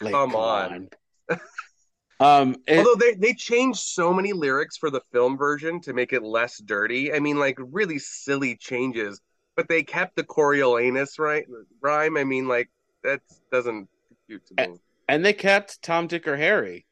like, 0.00 0.12
come 0.12 0.34
on. 0.34 0.88
um 2.20 2.56
it- 2.66 2.78
Although 2.78 2.94
they 2.96 3.14
they 3.14 3.34
changed 3.34 3.80
so 3.80 4.12
many 4.14 4.32
lyrics 4.32 4.76
for 4.76 4.90
the 4.90 5.00
film 5.12 5.36
version 5.36 5.80
to 5.82 5.92
make 5.92 6.12
it 6.12 6.22
less 6.22 6.58
dirty. 6.58 7.12
I 7.12 7.20
mean, 7.20 7.38
like 7.38 7.56
really 7.58 7.98
silly 7.98 8.56
changes, 8.56 9.20
but 9.56 9.68
they 9.68 9.82
kept 9.82 10.16
the 10.16 10.24
Coriolanus 10.24 11.18
right 11.18 11.44
rhyme. 11.82 12.16
I 12.16 12.24
mean, 12.24 12.48
like 12.48 12.70
that 13.04 13.20
doesn't 13.52 13.88
compute 14.08 14.46
to 14.46 14.54
me. 14.70 14.78
and 15.08 15.24
they 15.24 15.32
kept 15.32 15.80
tom 15.82 16.06
dick 16.06 16.26
or 16.26 16.36
harry 16.36 16.84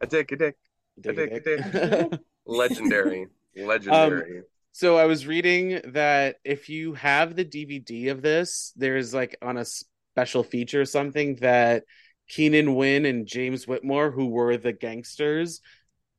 A 0.00 0.06
dick, 0.06 0.32
a 0.32 0.36
dick, 0.36 0.56
a 0.98 1.12
dick, 1.12 1.46
a. 1.46 2.10
Legendary, 2.46 3.26
legendary. 3.56 4.42
So 4.72 4.96
I 4.96 5.04
was 5.04 5.26
reading 5.26 5.80
that 5.92 6.36
if 6.44 6.68
you 6.68 6.94
have 6.94 7.36
the 7.36 7.44
DVD 7.44 8.08
of 8.08 8.22
this, 8.22 8.72
there's 8.76 9.14
like 9.14 9.36
on 9.40 9.56
a 9.56 9.64
special 9.64 10.42
feature 10.42 10.80
or 10.80 10.84
something 10.86 11.36
that 11.36 11.84
Keenan 12.28 12.74
Wynn 12.74 13.06
and 13.06 13.26
James 13.26 13.66
Whitmore, 13.68 14.10
who 14.10 14.26
were 14.26 14.56
the 14.56 14.72
gangsters, 14.72 15.60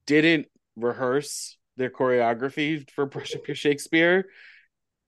didn't 0.06 0.48
rehearse 0.76 1.58
their 1.78 1.90
choreography 1.90 2.90
for 2.92 3.06
Brush 3.06 3.36
Up 3.36 3.48
Your 3.48 3.56
Shakespeare, 3.56 4.26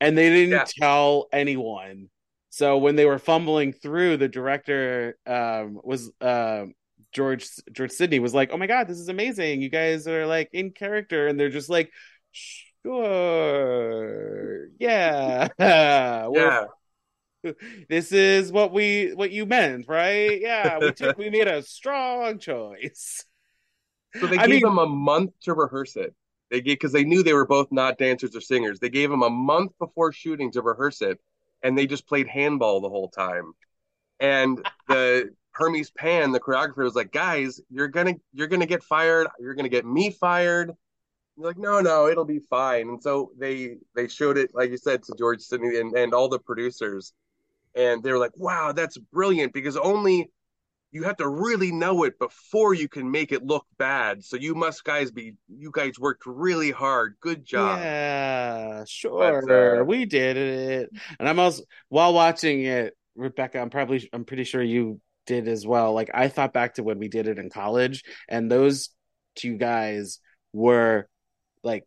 and 0.02 0.18
they 0.18 0.30
didn't 0.30 0.52
Yeah. 0.52 0.66
tell 0.80 1.28
anyone. 1.32 2.10
So 2.50 2.78
when 2.80 2.96
they 2.96 3.06
were 3.06 3.20
fumbling 3.20 3.74
through, 3.74 4.18
the 4.18 4.28
director 4.28 5.18
um, 5.26 5.80
was 5.84 6.12
um 6.22 6.74
George 7.18 7.50
George 7.72 7.90
Sidney 7.90 8.20
was 8.20 8.36
like, 8.36 8.52
"Oh 8.54 8.58
my 8.58 8.68
god, 8.68 8.88
this 8.88 9.00
is 9.00 9.10
amazing! 9.10 9.60
You 9.60 9.70
guys 9.70 10.08
are 10.08 10.28
like 10.28 10.50
in 10.54 10.70
character," 10.70 11.28
and 11.28 11.40
they're 11.40 11.50
just 11.50 11.68
like, 11.68 11.92
"Sure, 13.38 14.68
yeah, 14.80 15.48
yeah, 15.60 16.66
this 17.90 18.12
is 18.12 18.52
what 18.52 18.72
we 18.72 19.14
what 19.16 19.32
you 19.32 19.48
meant, 19.48 19.86
right? 19.88 20.40
Yeah, 20.40 20.78
we 20.78 20.92
took 20.92 21.18
we 21.18 21.32
made 21.32 21.48
a 21.48 21.64
strong 21.64 22.38
choice." 22.38 23.26
so 24.20 24.28
they 24.28 24.38
I 24.38 24.46
gave 24.46 24.62
mean- 24.62 24.62
them 24.62 24.78
a 24.78 24.86
month 24.86 25.32
to 25.42 25.56
rehearse 25.56 25.96
it. 25.96 26.14
They 26.52 26.62
gave 26.62 26.76
because 26.76 26.94
they 26.94 27.04
knew 27.04 27.24
they 27.24 27.34
were 27.34 27.48
both 27.48 27.72
not 27.72 27.98
dancers 27.98 28.36
or 28.36 28.42
singers. 28.42 28.80
They 28.80 28.90
gave 28.90 29.10
them 29.10 29.24
a 29.24 29.30
month 29.32 29.72
before 29.80 30.14
shooting 30.14 30.52
to 30.52 30.62
rehearse 30.62 31.02
it, 31.02 31.20
and 31.64 31.76
they 31.76 31.88
just 31.88 32.08
played 32.08 32.28
handball 32.28 32.80
the 32.80 32.90
whole 32.90 33.10
time. 33.10 33.54
And 34.20 34.64
the 34.88 35.32
Hermes 35.58 35.92
Pan, 35.92 36.32
the 36.32 36.40
choreographer, 36.40 36.84
was 36.84 36.96
like, 36.96 37.12
"Guys, 37.12 37.60
you're 37.70 37.88
gonna 37.88 38.16
you're 38.34 38.48
gonna 38.48 38.66
get 38.66 38.84
fired. 38.84 39.28
You're 39.40 39.56
gonna 39.56 39.70
get 39.70 39.86
me 39.86 40.12
fired." 40.12 40.72
They're 41.38 41.48
like, 41.48 41.58
"No, 41.58 41.82
no, 41.82 42.08
it'll 42.08 42.26
be 42.26 42.40
fine." 42.40 42.90
And 42.90 43.02
so 43.02 43.32
they 43.38 43.78
they 43.96 44.08
showed 44.08 44.38
it, 44.38 44.52
like 44.54 44.70
you 44.70 44.78
said, 44.78 45.04
to 45.04 45.16
George 45.18 45.42
Sidney 45.42 45.80
and, 45.80 45.96
and 45.98 46.14
all 46.14 46.30
the 46.30 46.40
producers, 46.40 47.14
and 47.76 48.04
they 48.04 48.12
were 48.12 48.20
like, 48.20 48.38
"Wow, 48.38 48.72
that's 48.72 48.98
brilliant!" 48.98 49.54
Because 49.54 49.78
only 49.78 50.32
you 50.92 51.04
have 51.04 51.18
to 51.18 51.28
really 51.28 51.72
know 51.72 52.04
it 52.04 52.18
before 52.18 52.74
you 52.74 52.88
can 52.88 53.10
make 53.10 53.32
it 53.32 53.44
look 53.44 53.66
bad. 53.78 54.24
So 54.24 54.38
you 54.38 54.56
must 54.56 54.84
guys 54.84 55.12
be 55.12 55.34
you 55.48 55.72
guys 55.72 56.00
worked 56.00 56.24
really 56.26 56.72
hard. 56.72 57.16
Good 57.20 57.46
job. 57.46 57.80
Yeah, 57.80 58.84
sure. 58.88 59.44
But, 59.46 59.82
uh, 59.82 59.84
we 59.84 60.06
did 60.06 60.38
it. 60.38 60.90
And 61.20 61.28
I'm 61.28 61.40
also 61.40 61.64
while 61.90 62.14
watching 62.14 62.64
it, 62.64 62.96
Rebecca, 63.16 63.60
I'm 63.60 63.70
probably 63.70 64.08
I'm 64.14 64.24
pretty 64.24 64.44
sure 64.44 64.62
you 64.62 65.02
did 65.28 65.48
as 65.48 65.68
well. 65.68 65.94
Like 65.94 66.10
I 66.14 66.30
thought 66.30 66.54
back 66.54 66.76
to 66.76 66.84
when 66.84 66.98
we 66.98 67.08
did 67.08 67.28
it 67.28 67.38
in 67.38 67.50
college, 67.50 68.04
and 68.28 68.52
those 68.52 68.90
two 69.36 69.58
guys 69.58 70.20
were 70.54 71.08
like 71.64 71.86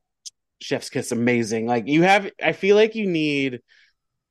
chef's 0.63 0.91
kiss 0.91 1.11
amazing. 1.11 1.67
Like 1.67 1.89
you 1.89 2.03
have 2.03 2.31
I 2.43 2.53
feel 2.53 2.77
like 2.77 2.95
you 2.95 3.07
need 3.07 3.61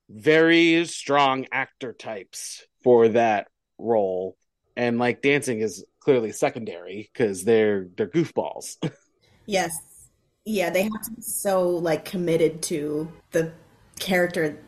very 0.09 0.85
strong 0.85 1.45
actor 1.51 1.93
types 1.93 2.65
for 2.83 3.09
that 3.09 3.47
role. 3.77 4.37
And 4.77 4.97
like 4.97 5.21
dancing 5.21 5.59
is 5.59 5.83
clearly 5.99 6.31
secondary 6.31 7.09
because 7.11 7.43
they're 7.43 7.87
they're 7.97 8.07
goofballs. 8.07 8.77
Yes. 9.45 9.75
Yeah, 10.45 10.69
they 10.69 10.83
have 10.83 11.01
to 11.05 11.11
be 11.11 11.23
so 11.23 11.67
like 11.67 12.05
committed 12.05 12.61
to 12.63 13.11
the 13.31 13.51
character. 13.99 14.59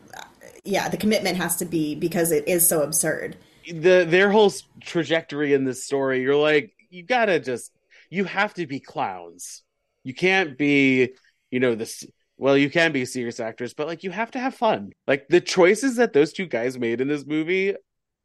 yeah, 0.64 0.88
the 0.88 0.96
commitment 0.96 1.36
has 1.36 1.54
to 1.56 1.64
be 1.64 1.94
because 1.94 2.32
it 2.32 2.48
is 2.48 2.66
so 2.66 2.82
absurd. 2.82 3.36
The 3.72 4.04
their 4.08 4.30
whole 4.30 4.52
trajectory 4.80 5.54
in 5.54 5.64
this 5.64 5.84
story, 5.84 6.22
you're 6.22 6.36
like, 6.36 6.74
you 6.90 7.02
gotta 7.02 7.40
just, 7.40 7.72
you 8.10 8.24
have 8.24 8.54
to 8.54 8.66
be 8.66 8.80
clowns. 8.80 9.62
You 10.04 10.14
can't 10.14 10.58
be, 10.58 11.14
you 11.50 11.60
know, 11.60 11.74
this. 11.74 12.04
Well, 12.36 12.56
you 12.56 12.70
can 12.70 12.92
be 12.92 13.04
serious 13.04 13.38
actors, 13.40 13.72
but 13.72 13.86
like 13.86 14.02
you 14.02 14.10
have 14.10 14.32
to 14.32 14.40
have 14.40 14.54
fun. 14.54 14.92
Like 15.06 15.28
the 15.28 15.40
choices 15.40 15.96
that 15.96 16.12
those 16.12 16.32
two 16.32 16.46
guys 16.46 16.78
made 16.78 17.00
in 17.00 17.06
this 17.06 17.24
movie, 17.24 17.74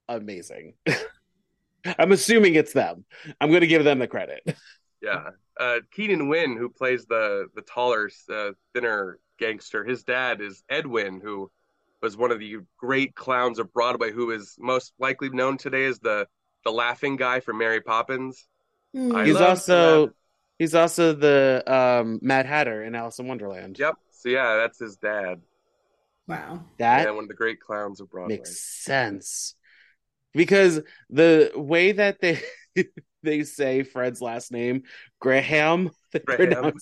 amazing. 0.08 0.74
I'm 2.00 2.12
assuming 2.12 2.56
it's 2.56 2.74
them. 2.74 3.06
I'm 3.40 3.50
going 3.50 3.62
to 3.62 3.68
give 3.68 3.84
them 3.84 4.00
the 4.00 4.08
credit. 4.08 4.42
Yeah. 5.02 5.30
Uh, 5.60 5.80
Keenan 5.92 6.28
Wynn, 6.28 6.58
who 6.58 6.70
plays 6.70 7.06
the 7.06 7.48
the 7.56 7.62
taller, 7.62 8.10
uh, 8.34 8.52
thinner 8.74 9.20
gangster, 9.40 9.84
his 9.84 10.04
dad 10.04 10.42
is 10.42 10.64
Ed 10.70 10.88
Wynn, 10.88 11.22
who 11.24 11.52
was 12.02 12.18
one 12.18 12.32
of 12.32 12.40
the 12.40 12.58
great 12.78 13.16
clowns 13.16 13.60
of 13.60 13.74
Broadway, 13.74 14.12
who 14.12 14.32
is 14.32 14.56
most 14.60 14.94
likely 15.00 15.30
known 15.30 15.58
today 15.58 15.86
as 15.86 16.00
the 16.00 16.28
the 16.64 16.72
laughing 16.72 17.16
guy 17.16 17.40
from 17.40 17.58
Mary 17.58 17.82
Poppins. 17.82 18.48
I 18.96 19.26
he's 19.26 19.36
also 19.36 20.08
that. 20.08 20.14
he's 20.60 20.76
also 20.76 21.14
the 21.14 21.64
um, 21.68 22.20
Mad 22.22 22.46
Hatter 22.46 22.84
in 22.84 22.96
Alice 22.96 23.20
in 23.20 23.28
Wonderland. 23.28 23.78
Yep. 23.80 23.96
So 24.12 24.30
yeah, 24.30 24.58
that's 24.58 24.80
his 24.80 24.98
dad. 24.98 25.42
Wow. 26.28 26.66
That 26.78 27.06
yeah, 27.06 27.12
one 27.12 27.24
of 27.24 27.30
the 27.30 27.36
great 27.36 27.60
clowns 27.60 28.02
of 28.02 28.10
Broadway. 28.10 28.38
makes 28.38 28.60
sense 28.60 29.56
because 30.34 30.82
the 31.10 31.52
way 31.56 31.94
that 31.94 32.20
they 32.20 32.42
they 33.24 33.44
say 33.44 33.84
Fred's 33.84 34.22
last 34.22 34.52
name, 34.52 34.84
Graham, 35.20 35.92
Graham. 36.26 36.74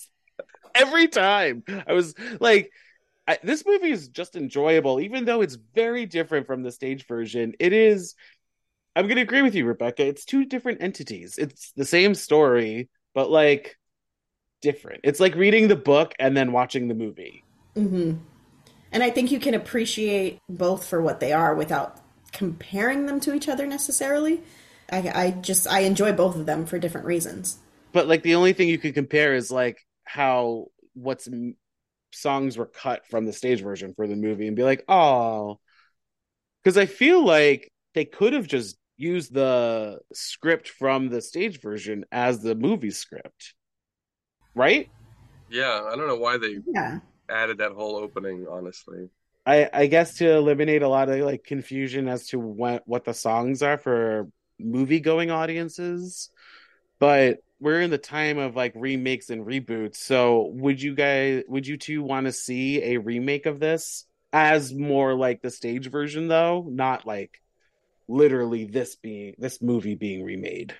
every 0.73 1.07
time. 1.07 1.63
I 1.87 1.93
was 1.93 2.15
like, 2.39 2.71
I, 3.27 3.39
this 3.43 3.65
movie 3.65 3.89
is 3.91 4.09
just 4.09 4.35
enjoyable, 4.35 4.99
even 4.99 5.25
though 5.25 5.41
it's 5.41 5.55
very 5.55 6.05
different 6.05 6.47
from 6.47 6.63
the 6.63 6.71
stage 6.71 7.07
version. 7.07 7.53
It 7.59 7.73
is. 7.73 8.15
I'm 8.95 9.07
going 9.07 9.17
to 9.17 9.23
agree 9.23 9.41
with 9.43 9.55
you, 9.55 9.65
Rebecca. 9.65 10.05
It's 10.05 10.25
two 10.25 10.45
different 10.45 10.81
entities. 10.81 11.37
It's 11.37 11.71
the 11.75 11.85
same 11.85 12.15
story, 12.15 12.89
but 13.15 13.29
like 13.31 13.77
different. 14.61 15.01
It's 15.03 15.19
like 15.19 15.35
reading 15.35 15.67
the 15.69 15.75
book 15.77 16.13
and 16.19 16.35
then 16.37 16.51
watching 16.53 16.87
the 16.87 16.95
movie. 16.95 17.45
hmm 17.75 18.13
And 18.91 19.03
I 19.03 19.09
think 19.11 19.31
you 19.31 19.39
can 19.39 19.53
appreciate 19.55 20.39
both 20.49 20.87
for 20.87 21.01
what 21.01 21.19
they 21.19 21.33
are 21.33 21.55
without 21.55 21.99
comparing 22.33 23.05
them 23.07 23.19
to 23.21 23.33
each 23.33 23.49
other 23.49 23.67
necessarily. 23.67 24.41
I, 24.91 25.11
I 25.15 25.31
just 25.31 25.67
I 25.67 25.81
enjoy 25.81 26.13
both 26.13 26.35
of 26.35 26.45
them 26.45 26.65
for 26.65 26.79
different 26.79 27.07
reasons. 27.07 27.59
but 27.93 28.07
like 28.07 28.23
the 28.23 28.35
only 28.35 28.53
thing 28.53 28.67
you 28.69 28.77
could 28.77 28.93
compare 28.93 29.33
is 29.35 29.51
like 29.51 29.79
how 30.03 30.67
what's 30.93 31.27
songs 32.15 32.57
were 32.57 32.65
cut 32.65 33.05
from 33.07 33.25
the 33.25 33.33
stage 33.33 33.61
version 33.61 33.93
for 33.95 34.07
the 34.07 34.15
movie 34.15 34.47
and 34.47 34.55
be 34.55 34.63
like 34.63 34.83
oh 34.87 35.59
because 36.63 36.77
i 36.77 36.85
feel 36.85 37.23
like 37.23 37.71
they 37.93 38.05
could 38.05 38.33
have 38.33 38.47
just 38.47 38.77
used 38.97 39.33
the 39.33 39.99
script 40.13 40.69
from 40.69 41.09
the 41.09 41.21
stage 41.21 41.61
version 41.61 42.05
as 42.11 42.41
the 42.41 42.55
movie 42.55 42.91
script 42.91 43.53
right 44.55 44.89
Yeah, 45.49 45.83
I 45.91 45.95
don't 45.95 46.07
know 46.07 46.15
why 46.15 46.37
they 46.37 46.57
Yeah. 46.73 46.99
added 47.29 47.59
that 47.59 47.73
whole 47.73 47.95
opening. 47.97 48.47
Honestly, 48.49 49.09
i 49.45 49.69
i 49.73 49.85
guess 49.87 50.17
to 50.17 50.29
eliminate 50.29 50.81
a 50.81 50.87
lot 50.89 51.09
of 51.09 51.19
like 51.19 51.43
confusion 51.43 52.07
as 52.07 52.27
to 52.27 52.39
what 52.39 52.83
what 52.85 53.03
the 53.05 53.13
songs 53.13 53.61
are 53.61 53.77
for 53.77 54.27
movie 54.59 54.99
going 54.99 55.31
audiences 55.31 56.29
but 56.99 57.39
we're 57.59 57.81
in 57.81 57.89
the 57.89 57.97
time 57.97 58.37
of 58.37 58.55
like 58.55 58.73
remakes 58.75 59.29
and 59.29 59.45
reboots 59.45 59.97
so 59.97 60.51
would 60.53 60.81
you 60.81 60.95
guys 60.95 61.43
would 61.47 61.65
you 61.65 61.77
two 61.77 62.03
want 62.03 62.25
to 62.25 62.31
see 62.31 62.81
a 62.83 62.97
remake 62.97 63.45
of 63.45 63.59
this 63.59 64.05
as 64.33 64.73
more 64.73 65.13
like 65.13 65.41
the 65.41 65.49
stage 65.49 65.89
version 65.89 66.27
though 66.27 66.65
not 66.69 67.05
like 67.05 67.41
literally 68.07 68.65
this 68.65 68.95
being 68.95 69.33
this 69.37 69.61
movie 69.61 69.95
being 69.95 70.23
remade 70.23 70.75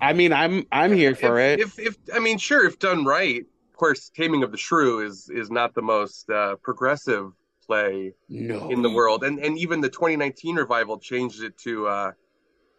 i 0.00 0.12
mean 0.12 0.32
i'm 0.32 0.64
i'm 0.70 0.92
here 0.92 1.14
for 1.14 1.38
if, 1.38 1.60
it 1.60 1.60
If, 1.60 1.78
if 1.78 1.96
I 2.12 2.18
mean, 2.18 2.38
sure, 2.38 2.66
if 2.66 2.78
done 2.78 3.04
right. 3.04 3.40
Of 3.70 3.76
course, 3.76 4.10
Taming 4.14 4.42
of 4.42 4.52
the 4.52 4.58
Shrew 4.58 5.04
is 5.06 5.30
is 5.30 5.50
not 5.50 5.74
the 5.74 5.82
most 5.82 6.28
uh, 6.30 6.56
progressive 6.62 7.32
play 7.66 8.12
no 8.28 8.70
in 8.70 8.82
the 8.82 8.90
world, 8.90 9.24
and 9.24 9.38
and 9.38 9.58
even 9.58 9.80
the 9.80 9.88
2019 9.88 10.56
revival 10.56 10.98
changed 10.98 11.42
it 11.42 11.56
to. 11.58 11.86
Uh, 11.86 12.12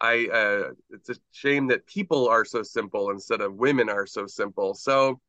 I 0.02 0.26
uh, 0.26 0.72
it's 0.90 1.08
a 1.10 1.14
shame 1.30 1.68
that 1.68 1.86
people 1.86 2.28
are 2.28 2.44
so 2.44 2.62
simple 2.62 3.10
instead 3.10 3.40
of 3.40 3.54
women 3.54 3.88
are 3.88 4.06
so 4.06 4.26
simple. 4.26 4.74
So 4.74 5.20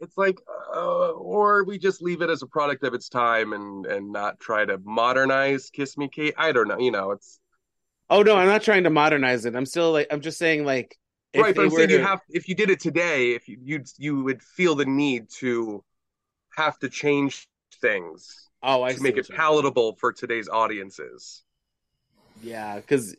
it's 0.00 0.16
like, 0.16 0.38
uh, 0.72 1.10
or 1.10 1.64
we 1.64 1.78
just 1.78 2.00
leave 2.00 2.22
it 2.22 2.30
as 2.30 2.42
a 2.42 2.46
product 2.46 2.84
of 2.84 2.94
its 2.94 3.08
time 3.08 3.52
and 3.52 3.84
and 3.86 4.12
not 4.12 4.38
try 4.38 4.64
to 4.64 4.78
modernize 4.84 5.68
Kiss 5.70 5.98
Me 5.98 6.08
Kate. 6.08 6.34
I 6.38 6.52
don't 6.52 6.68
know. 6.68 6.78
You 6.78 6.92
know, 6.92 7.10
it's 7.10 7.40
oh 8.10 8.22
no 8.22 8.36
i'm 8.36 8.46
not 8.46 8.62
trying 8.62 8.84
to 8.84 8.90
modernize 8.90 9.44
it 9.44 9.54
i'm 9.54 9.66
still 9.66 9.92
like 9.92 10.06
i'm 10.10 10.20
just 10.20 10.38
saying 10.38 10.64
like 10.64 10.96
if 11.32 11.42
right. 11.42 11.54
But 11.54 11.64
I'm 11.64 11.70
saying 11.70 11.90
you 11.90 12.00
have 12.00 12.20
if 12.30 12.48
you 12.48 12.54
did 12.54 12.70
it 12.70 12.80
today, 12.80 13.32
if 13.32 13.48
you 13.48 13.58
you 13.62 13.84
you 13.98 14.24
would 14.24 14.42
feel 14.42 14.74
the 14.74 14.86
need 14.86 15.28
to 15.38 15.84
have 16.56 16.78
to 16.78 16.88
change 16.88 17.46
things 17.80 18.48
oh 18.62 18.82
i 18.82 18.92
to 18.92 19.02
make 19.02 19.16
it 19.16 19.28
palatable 19.34 19.96
for 19.96 20.12
today's 20.12 20.48
audiences. 20.48 21.44
Yeah, 22.42 22.76
because 22.76 23.14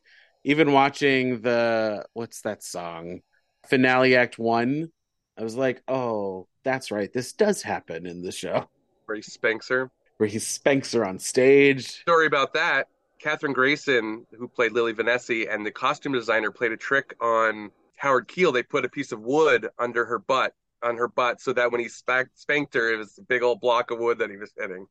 even 0.49 0.71
watching 0.71 1.41
the 1.41 2.05
what's 2.13 2.41
that 2.41 2.63
song? 2.63 3.21
Finale 3.67 4.15
Act 4.15 4.39
One, 4.39 4.91
I 5.37 5.43
was 5.43 5.55
like, 5.55 5.81
oh, 5.87 6.47
that's 6.63 6.91
right. 6.91 7.11
This 7.13 7.33
does 7.33 7.61
happen 7.61 8.05
in 8.05 8.21
the 8.21 8.31
show 8.31 8.67
where 9.05 9.15
he 9.15 9.21
spanks 9.21 9.69
her 9.69 9.91
where 10.19 10.27
he 10.27 10.37
spanks 10.37 10.91
her 10.91 11.05
on 11.05 11.17
stage. 11.17 11.87
story 12.01 12.27
about 12.27 12.53
that. 12.53 12.87
Kathryn 13.23 13.53
Grayson, 13.53 14.25
who 14.37 14.49
played 14.49 14.73
Lily 14.73 14.93
vanessi 14.93 15.51
and 15.51 15.65
the 15.65 15.71
costume 15.71 16.11
designer 16.11 16.51
played 16.51 16.73
a 16.73 16.77
trick 16.77 17.15
on 17.21 17.71
Howard 17.95 18.27
Keel. 18.27 18.51
They 18.51 18.63
put 18.63 18.83
a 18.83 18.89
piece 18.89 19.13
of 19.13 19.21
wood 19.21 19.69
under 19.79 20.03
her 20.05 20.19
butt, 20.19 20.53
on 20.83 20.97
her 20.97 21.07
butt, 21.07 21.39
so 21.39 21.53
that 21.53 21.71
when 21.71 21.79
he 21.79 21.87
spanked, 21.87 22.37
spanked 22.37 22.73
her, 22.73 22.93
it 22.93 22.97
was 22.97 23.17
a 23.17 23.21
big 23.21 23.43
old 23.43 23.61
block 23.61 23.91
of 23.91 23.99
wood 23.99 24.19
that 24.19 24.29
he 24.29 24.35
was 24.35 24.51
hitting. 24.57 24.87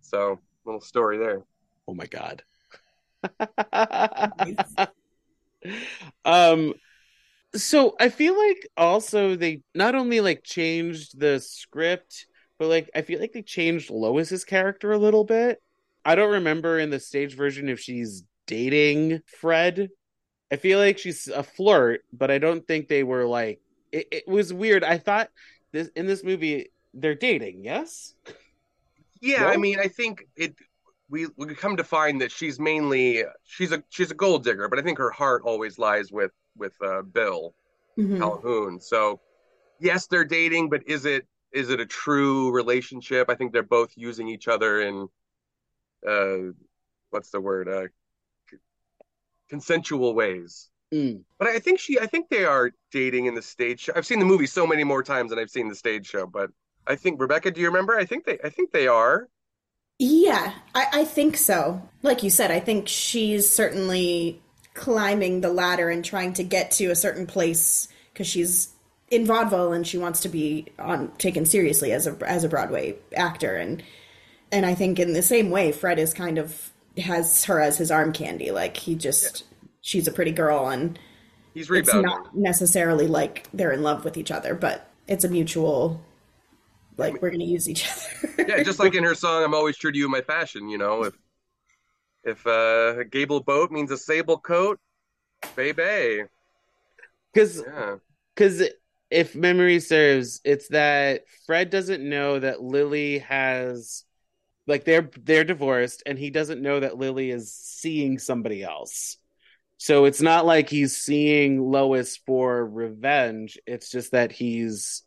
So, 0.00 0.40
little 0.64 0.80
story 0.80 1.18
there. 1.18 1.42
Oh 1.86 1.94
my 1.94 2.06
god. 2.06 2.42
Um 6.24 6.74
so 7.54 7.96
I 7.98 8.08
feel 8.08 8.38
like 8.38 8.68
also 8.76 9.34
they 9.36 9.62
not 9.74 9.94
only 9.94 10.20
like 10.20 10.44
changed 10.44 11.18
the 11.18 11.40
script, 11.40 12.26
but 12.58 12.68
like 12.68 12.90
I 12.94 13.02
feel 13.02 13.20
like 13.20 13.32
they 13.32 13.42
changed 13.42 13.90
Lois's 13.90 14.44
character 14.44 14.92
a 14.92 14.98
little 14.98 15.24
bit. 15.24 15.60
I 16.04 16.14
don't 16.14 16.32
remember 16.32 16.78
in 16.78 16.90
the 16.90 17.00
stage 17.00 17.36
version 17.36 17.68
if 17.68 17.80
she's 17.80 18.22
dating 18.46 19.20
Fred. 19.26 19.90
I 20.52 20.56
feel 20.56 20.78
like 20.78 20.98
she's 20.98 21.28
a 21.28 21.42
flirt, 21.42 22.02
but 22.12 22.30
I 22.30 22.38
don't 22.38 22.66
think 22.66 22.88
they 22.88 23.02
were 23.02 23.26
like 23.26 23.60
it, 23.92 24.06
it 24.12 24.28
was 24.28 24.52
weird. 24.52 24.84
I 24.84 24.98
thought 24.98 25.30
this 25.72 25.88
in 25.96 26.06
this 26.06 26.22
movie 26.24 26.70
they're 26.94 27.14
dating, 27.14 27.64
yes? 27.64 28.14
Yeah, 29.20 29.42
No? 29.42 29.48
I 29.48 29.56
mean, 29.56 29.78
I 29.78 29.88
think 29.88 30.26
it. 30.36 30.54
We 31.10 31.26
we 31.36 31.54
come 31.54 31.76
to 31.76 31.84
find 31.84 32.20
that 32.20 32.30
she's 32.30 32.60
mainly 32.60 33.24
she's 33.44 33.72
a 33.72 33.82
she's 33.88 34.10
a 34.10 34.14
gold 34.14 34.44
digger, 34.44 34.68
but 34.68 34.78
I 34.78 34.82
think 34.82 34.98
her 34.98 35.10
heart 35.10 35.42
always 35.44 35.78
lies 35.78 36.12
with 36.12 36.32
with 36.56 36.72
uh, 36.82 37.02
Bill. 37.02 37.54
Mhm. 37.98 38.18
Calhoun. 38.18 38.80
So 38.80 39.20
yes, 39.80 40.06
they're 40.06 40.24
dating, 40.24 40.70
but 40.70 40.82
is 40.86 41.04
it 41.04 41.26
is 41.52 41.70
it 41.70 41.80
a 41.80 41.86
true 41.86 42.52
relationship? 42.52 43.28
I 43.28 43.34
think 43.34 43.52
they're 43.52 43.62
both 43.64 43.92
using 43.96 44.28
each 44.28 44.46
other 44.48 44.80
in 44.80 45.08
uh 46.06 46.52
what's 47.10 47.30
the 47.30 47.40
word? 47.40 47.68
Uh 47.68 47.88
consensual 49.48 50.14
ways. 50.14 50.70
Mm. 50.94 51.22
But 51.38 51.48
I 51.48 51.58
think 51.58 51.78
she 51.80 51.98
I 51.98 52.06
think 52.06 52.28
they 52.28 52.44
are 52.44 52.70
dating 52.90 53.26
in 53.26 53.34
the 53.34 53.42
stage 53.42 53.80
show. 53.80 53.92
I've 53.94 54.06
seen 54.06 54.18
the 54.18 54.24
movie 54.24 54.46
so 54.46 54.66
many 54.66 54.84
more 54.84 55.02
times 55.02 55.30
than 55.30 55.38
I've 55.38 55.50
seen 55.50 55.68
the 55.68 55.74
stage 55.74 56.06
show, 56.06 56.26
but 56.26 56.50
I 56.86 56.96
think 56.96 57.20
Rebecca, 57.20 57.50
do 57.50 57.60
you 57.60 57.66
remember? 57.66 57.96
I 57.96 58.04
think 58.04 58.24
they 58.24 58.38
I 58.44 58.48
think 58.50 58.72
they 58.72 58.86
are. 58.86 59.28
Yeah, 60.02 60.54
I, 60.74 60.86
I 60.92 61.04
think 61.04 61.36
so. 61.36 61.86
Like 62.02 62.22
you 62.22 62.30
said, 62.30 62.50
I 62.50 62.58
think 62.58 62.88
she's 62.88 63.46
certainly 63.46 64.40
climbing 64.72 65.42
the 65.42 65.52
ladder 65.52 65.90
and 65.90 66.02
trying 66.02 66.32
to 66.34 66.42
get 66.42 66.70
to 66.70 66.86
a 66.86 66.94
certain 66.96 67.26
place 67.26 67.86
because 68.12 68.26
she's 68.26 68.70
in 69.10 69.26
vaudeville 69.26 69.74
and 69.74 69.86
she 69.86 69.98
wants 69.98 70.20
to 70.20 70.28
be 70.30 70.66
on 70.78 71.12
taken 71.18 71.44
seriously 71.44 71.92
as 71.92 72.06
a 72.06 72.16
as 72.26 72.44
a 72.44 72.48
Broadway 72.48 72.96
actor 73.14 73.56
and 73.56 73.82
and 74.50 74.64
I 74.64 74.74
think 74.74 74.98
in 74.98 75.12
the 75.12 75.22
same 75.22 75.50
way 75.50 75.70
Fred 75.70 75.98
is 75.98 76.14
kind 76.14 76.38
of 76.38 76.70
has 76.96 77.44
her 77.44 77.60
as 77.60 77.76
his 77.76 77.90
arm 77.90 78.12
candy 78.14 78.52
like 78.52 78.76
he 78.78 78.94
just 78.94 79.44
she's 79.82 80.08
a 80.08 80.12
pretty 80.12 80.32
girl 80.32 80.68
and 80.68 80.98
He's 81.52 81.68
rebounding. 81.68 82.04
it's 82.04 82.16
not 82.16 82.34
necessarily 82.36 83.06
like 83.06 83.48
they're 83.52 83.72
in 83.72 83.82
love 83.82 84.04
with 84.04 84.16
each 84.16 84.30
other 84.30 84.54
but 84.54 84.88
it's 85.08 85.24
a 85.24 85.28
mutual 85.28 86.00
like 87.00 87.20
we're 87.20 87.30
going 87.30 87.40
to 87.40 87.46
use 87.46 87.68
each 87.68 87.88
other. 87.88 88.44
yeah, 88.48 88.62
just 88.62 88.78
like 88.78 88.94
in 88.94 89.02
her 89.02 89.14
song 89.14 89.42
"I'm 89.42 89.54
Always 89.54 89.76
True 89.76 89.90
to 89.90 89.98
You" 89.98 90.04
in 90.04 90.10
my 90.10 90.20
fashion. 90.20 90.68
You 90.68 90.78
know, 90.78 91.04
if 91.04 91.14
if 92.22 92.46
uh, 92.46 93.00
a 93.00 93.04
gable 93.04 93.40
boat 93.40 93.72
means 93.72 93.90
a 93.90 93.96
sable 93.96 94.38
coat, 94.38 94.78
baby. 95.56 96.24
Because 97.32 97.62
Yeah, 97.66 97.96
because 98.34 98.62
if 99.10 99.34
memory 99.34 99.80
serves, 99.80 100.40
it's 100.44 100.68
that 100.68 101.24
Fred 101.46 101.70
doesn't 101.70 102.06
know 102.06 102.38
that 102.38 102.62
Lily 102.62 103.18
has 103.18 104.04
like 104.66 104.84
they're 104.84 105.10
they're 105.22 105.44
divorced 105.44 106.02
and 106.06 106.18
he 106.18 106.30
doesn't 106.30 106.62
know 106.62 106.80
that 106.80 106.96
Lily 106.96 107.30
is 107.30 107.52
seeing 107.52 108.18
somebody 108.18 108.62
else. 108.62 109.16
So 109.78 110.04
it's 110.04 110.20
not 110.20 110.44
like 110.44 110.68
he's 110.68 110.96
seeing 110.96 111.70
Lois 111.70 112.18
for 112.18 112.66
revenge. 112.66 113.58
It's 113.66 113.90
just 113.90 114.12
that 114.12 114.30
he's 114.30 115.02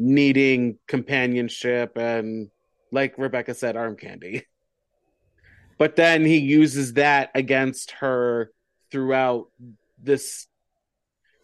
needing 0.00 0.78
companionship 0.86 1.98
and 1.98 2.50
like 2.90 3.18
Rebecca 3.18 3.54
said 3.54 3.76
arm 3.76 3.96
candy. 3.96 4.46
But 5.76 5.94
then 5.96 6.24
he 6.24 6.38
uses 6.38 6.94
that 6.94 7.30
against 7.34 7.92
her 7.92 8.50
throughout 8.90 9.48
this 10.02 10.46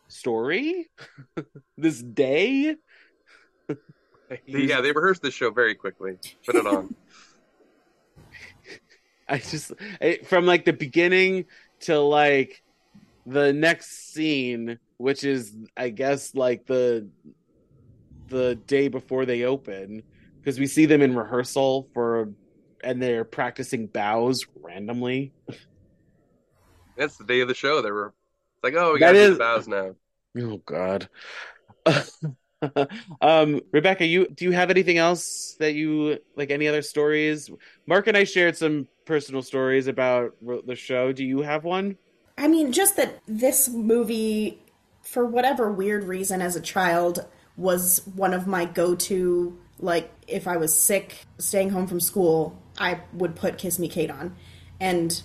story, 0.08 0.90
this 1.78 2.02
day. 2.02 2.76
yeah, 4.46 4.80
they 4.80 4.92
rehearsed 4.92 5.22
the 5.22 5.30
show 5.30 5.50
very 5.50 5.74
quickly. 5.74 6.18
Put 6.44 6.56
it 6.56 6.66
on. 6.66 6.94
I 9.28 9.38
just 9.38 9.72
from 10.24 10.46
like 10.46 10.64
the 10.64 10.72
beginning 10.72 11.46
to 11.80 11.98
like 11.98 12.62
the 13.26 13.52
next 13.52 14.12
scene, 14.12 14.78
which 14.98 15.24
is 15.24 15.54
I 15.76 15.90
guess 15.90 16.34
like 16.34 16.66
the 16.66 17.08
the 18.28 18.54
day 18.54 18.88
before 18.88 19.26
they 19.26 19.44
open, 19.44 20.02
because 20.40 20.58
we 20.58 20.66
see 20.66 20.86
them 20.86 21.02
in 21.02 21.14
rehearsal 21.14 21.88
for 21.94 22.30
and 22.82 23.02
they're 23.02 23.24
practicing 23.24 23.86
bows 23.86 24.46
randomly. 24.62 25.32
That's 26.96 27.16
the 27.16 27.24
day 27.24 27.40
of 27.40 27.48
the 27.48 27.54
show. 27.54 27.82
They 27.82 27.90
were 27.90 28.14
like, 28.62 28.74
"Oh, 28.74 28.92
we 28.92 29.00
got 29.00 29.12
to 29.12 29.32
do 29.32 29.38
bows 29.38 29.68
now." 29.68 29.96
Oh 30.38 30.58
God. 30.64 31.08
um 33.20 33.60
rebecca 33.70 34.04
you 34.04 34.26
do 34.28 34.46
you 34.46 34.52
have 34.52 34.70
anything 34.70 34.96
else 34.96 35.56
that 35.60 35.74
you 35.74 36.18
like 36.36 36.50
any 36.50 36.66
other 36.66 36.80
stories 36.80 37.50
marc 37.86 38.06
and 38.06 38.16
i 38.16 38.24
shared 38.24 38.56
some 38.56 38.88
personal 39.04 39.42
stories 39.42 39.86
about 39.88 40.32
the 40.66 40.74
show 40.74 41.12
do 41.12 41.22
you 41.22 41.42
have 41.42 41.64
one 41.64 41.96
i 42.38 42.48
mean 42.48 42.72
just 42.72 42.96
that 42.96 43.20
this 43.26 43.68
movie 43.68 44.58
for 45.02 45.26
whatever 45.26 45.70
weird 45.70 46.04
reason 46.04 46.40
as 46.40 46.56
a 46.56 46.60
child 46.60 47.26
was 47.56 48.02
one 48.14 48.34
of 48.34 48.46
my 48.46 48.64
go-to 48.64 49.58
like 49.78 50.10
if 50.26 50.46
i 50.48 50.56
was 50.56 50.76
sick 50.76 51.24
staying 51.38 51.70
home 51.70 51.86
from 51.86 52.00
school 52.00 52.60
i 52.78 53.00
would 53.12 53.34
put 53.36 53.58
kiss 53.58 53.78
me 53.78 53.88
kate 53.88 54.10
on. 54.10 54.36
And 54.80 55.22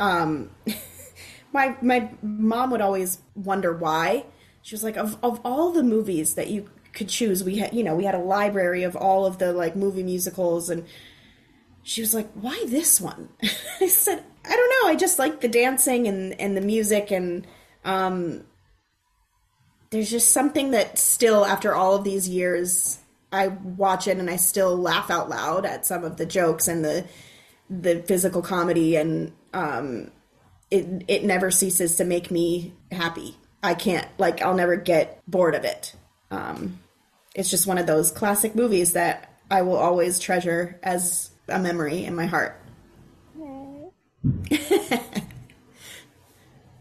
um 0.00 0.50
my 1.52 1.76
my 1.80 2.10
mom 2.22 2.70
would 2.70 2.80
always 2.80 3.18
wonder 3.34 3.72
why. 3.72 4.26
She 4.62 4.74
was 4.74 4.82
like 4.82 4.96
of, 4.96 5.18
of 5.22 5.40
all 5.44 5.72
the 5.72 5.82
movies 5.82 6.34
that 6.34 6.48
you 6.48 6.70
could 6.92 7.08
choose 7.08 7.42
we 7.42 7.58
had 7.58 7.74
you 7.74 7.82
know 7.82 7.94
we 7.94 8.04
had 8.04 8.14
a 8.14 8.20
library 8.20 8.84
of 8.84 8.94
all 8.94 9.26
of 9.26 9.38
the 9.38 9.52
like 9.52 9.74
movie 9.74 10.04
musicals 10.04 10.70
and 10.70 10.86
she 11.82 12.00
was 12.00 12.14
like 12.14 12.30
why 12.34 12.64
this 12.68 13.00
one? 13.00 13.28
I 13.80 13.88
said 13.88 14.22
i 14.44 14.50
don't 14.50 14.70
know 14.70 14.90
i 14.90 14.94
just 14.94 15.18
like 15.18 15.40
the 15.40 15.48
dancing 15.48 16.06
and 16.06 16.38
and 16.40 16.56
the 16.56 16.60
music 16.60 17.10
and 17.10 17.46
um 17.84 18.44
there's 19.90 20.10
just 20.10 20.32
something 20.32 20.72
that 20.72 20.98
still 20.98 21.44
after 21.44 21.74
all 21.74 21.94
of 21.94 22.04
these 22.04 22.28
years 22.28 22.98
i 23.32 23.48
watch 23.48 24.08
it 24.08 24.18
and 24.18 24.30
i 24.30 24.36
still 24.36 24.76
laugh 24.76 25.10
out 25.10 25.28
loud 25.28 25.64
at 25.64 25.86
some 25.86 26.04
of 26.04 26.16
the 26.16 26.26
jokes 26.26 26.68
and 26.68 26.84
the 26.84 27.04
the 27.70 28.02
physical 28.02 28.42
comedy 28.42 28.96
and 28.96 29.32
um 29.52 30.10
it 30.70 31.04
it 31.08 31.24
never 31.24 31.50
ceases 31.50 31.96
to 31.96 32.04
make 32.04 32.30
me 32.30 32.72
happy 32.90 33.36
I 33.64 33.74
can't 33.74 34.06
like 34.18 34.42
I'll 34.42 34.54
never 34.54 34.76
get 34.76 35.22
bored 35.26 35.54
of 35.54 35.64
it. 35.64 35.96
Um, 36.30 36.80
it's 37.34 37.50
just 37.50 37.66
one 37.66 37.78
of 37.78 37.86
those 37.86 38.10
classic 38.10 38.54
movies 38.54 38.92
that 38.92 39.32
I 39.50 39.62
will 39.62 39.78
always 39.78 40.18
treasure 40.18 40.78
as 40.82 41.30
a 41.48 41.58
memory 41.58 42.04
in 42.04 42.14
my 42.14 42.26
heart. 42.26 42.60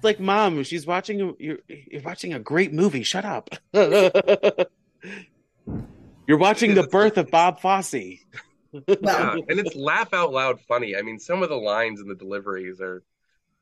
like 0.04 0.20
mom, 0.20 0.64
she's 0.64 0.86
watching 0.86 1.36
you're 1.39 1.60
you're 1.68 2.01
watching 2.01 2.34
a 2.34 2.39
great 2.39 2.74
movie. 2.74 3.04
Shut 3.04 3.26
up. 3.26 3.49
you're 3.74 4.68
watching 6.38 6.76
the 6.76 6.88
birth 6.89 7.18
of 7.18 7.30
Bob 7.32 7.60
Fosse. 7.60 7.93
yeah, 7.93 9.36
and 9.47 9.60
it's 9.60 9.76
laugh 9.76 10.14
out 10.14 10.32
loud 10.32 10.60
funny. 10.62 10.95
I 10.95 11.01
mean, 11.01 11.20
some 11.20 11.43
of 11.43 11.49
the 11.49 11.56
lines 11.56 11.99
and 11.99 12.10
the 12.10 12.16
deliveries 12.16 12.82
are 12.82 13.04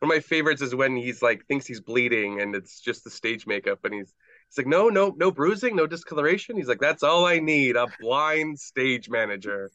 one 0.01 0.11
of 0.11 0.15
my 0.15 0.19
favorites 0.19 0.63
is 0.63 0.73
when 0.73 0.95
he's 0.95 1.21
like 1.21 1.45
thinks 1.45 1.67
he's 1.67 1.79
bleeding 1.79 2.41
and 2.41 2.55
it's 2.55 2.79
just 2.79 3.03
the 3.03 3.09
stage 3.11 3.45
makeup 3.45 3.85
and 3.85 3.93
he's 3.93 4.11
he's 4.47 4.57
like 4.57 4.65
no 4.65 4.89
no 4.89 5.13
no 5.15 5.29
bruising 5.29 5.75
no 5.75 5.85
discoloration 5.85 6.57
he's 6.57 6.67
like 6.67 6.79
that's 6.79 7.03
all 7.03 7.23
i 7.23 7.37
need 7.37 7.75
a 7.75 7.85
blind 7.99 8.59
stage 8.59 9.09
manager 9.09 9.69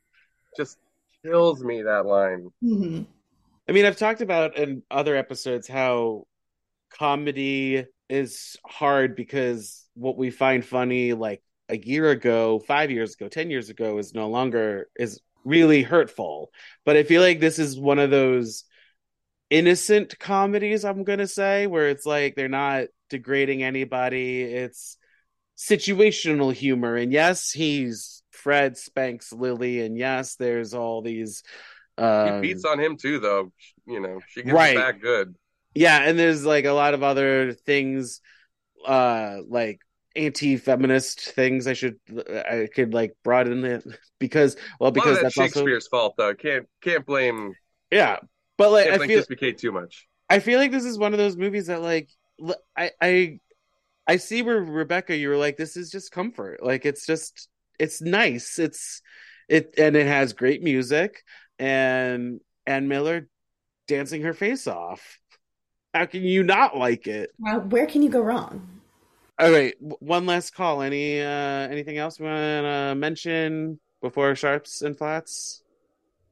just 0.56 0.78
kills 1.24 1.62
me 1.62 1.82
that 1.82 2.06
line 2.06 2.50
mm-hmm. 2.62 3.02
i 3.68 3.72
mean 3.72 3.84
i've 3.84 3.96
talked 3.96 4.20
about 4.20 4.58
in 4.58 4.82
other 4.90 5.14
episodes 5.14 5.68
how 5.68 6.26
comedy 6.98 7.84
is 8.08 8.56
hard 8.64 9.16
because 9.16 9.84
what 9.94 10.16
we 10.16 10.30
find 10.30 10.64
funny 10.64 11.12
like 11.12 11.42
a 11.68 11.76
year 11.76 12.10
ago 12.10 12.60
five 12.60 12.90
years 12.90 13.14
ago 13.14 13.28
ten 13.28 13.50
years 13.50 13.70
ago 13.70 13.98
is 13.98 14.14
no 14.14 14.28
longer 14.28 14.88
is 14.96 15.20
really 15.44 15.82
hurtful. 15.82 16.50
But 16.84 16.96
i 16.96 17.02
feel 17.02 17.22
like 17.22 17.40
this 17.40 17.58
is 17.58 17.78
one 17.78 17.98
of 17.98 18.10
those 18.10 18.64
innocent 19.48 20.18
comedies 20.18 20.84
i'm 20.84 21.04
gonna 21.04 21.26
say 21.26 21.68
where 21.68 21.88
it's 21.88 22.04
like 22.04 22.34
they're 22.34 22.48
not 22.48 22.86
degrading 23.08 23.62
anybody. 23.62 24.42
It's 24.42 24.96
situational 25.56 26.52
humor. 26.52 26.96
And 26.96 27.12
yes 27.12 27.50
he's 27.50 28.22
fred 28.30 28.76
spanks 28.76 29.32
lily 29.32 29.80
and 29.80 29.96
yes 29.96 30.36
there's 30.36 30.74
all 30.74 31.00
these 31.02 31.42
um, 31.98 32.42
he 32.42 32.52
beats 32.52 32.64
on 32.64 32.78
him 32.78 32.96
too 32.96 33.18
though. 33.18 33.52
You 33.86 34.00
know 34.00 34.20
she 34.28 34.42
gets 34.42 34.54
right. 34.54 34.76
back 34.76 35.00
good 35.00 35.34
yeah 35.76 35.98
and 36.02 36.18
there's 36.18 36.44
like 36.44 36.64
a 36.64 36.72
lot 36.72 36.94
of 36.94 37.02
other 37.02 37.52
things 37.52 38.20
uh 38.86 39.38
like 39.48 39.80
anti-feminist 40.14 41.20
things 41.20 41.66
i 41.66 41.74
should 41.74 41.96
i 42.28 42.66
could 42.74 42.94
like 42.94 43.14
broaden 43.22 43.64
it 43.64 43.84
because 44.18 44.56
well 44.80 44.90
because 44.90 45.20
that's 45.20 45.34
shakespeare's 45.34 45.88
also... 45.92 46.02
fault 46.02 46.14
though 46.16 46.34
can't 46.34 46.66
can't 46.80 47.04
blame 47.04 47.54
yeah 47.90 48.16
but 48.56 48.72
like, 48.72 48.88
I 48.88 49.06
feel 49.06 49.22
Kiss 49.22 49.60
too 49.60 49.72
much. 49.72 50.06
I 50.28 50.38
feel 50.38 50.58
like 50.58 50.70
this 50.70 50.84
is 50.84 50.98
one 50.98 51.12
of 51.12 51.18
those 51.18 51.36
movies 51.36 51.66
that 51.66 51.82
like 51.82 52.08
I 52.76 52.90
I 53.00 53.40
I 54.06 54.16
see 54.16 54.42
where 54.42 54.60
Rebecca, 54.60 55.16
you 55.16 55.28
were 55.28 55.36
like, 55.36 55.56
this 55.56 55.76
is 55.76 55.90
just 55.90 56.12
comfort. 56.12 56.62
Like 56.62 56.86
it's 56.86 57.06
just 57.06 57.48
it's 57.78 58.00
nice. 58.00 58.58
It's 58.58 59.02
it 59.48 59.74
and 59.78 59.94
it 59.94 60.06
has 60.06 60.32
great 60.32 60.62
music 60.62 61.22
and 61.58 62.40
Ann 62.66 62.88
Miller 62.88 63.28
dancing 63.86 64.22
her 64.22 64.34
face 64.34 64.66
off. 64.66 65.18
How 65.96 66.04
can 66.04 66.22
you 66.22 66.42
not 66.42 66.76
like 66.76 67.06
it? 67.06 67.30
Uh, 67.46 67.60
where 67.60 67.86
can 67.86 68.02
you 68.02 68.10
go 68.10 68.20
wrong? 68.20 68.68
All 69.38 69.50
right, 69.50 69.74
one 69.80 70.26
last 70.26 70.54
call. 70.54 70.82
Any 70.82 71.22
uh 71.22 71.24
anything 71.24 71.96
else 71.96 72.20
we 72.20 72.26
want 72.26 72.66
to 72.66 72.94
mention 72.94 73.80
before 74.02 74.34
sharps 74.34 74.82
and 74.82 74.96
flats? 74.96 75.62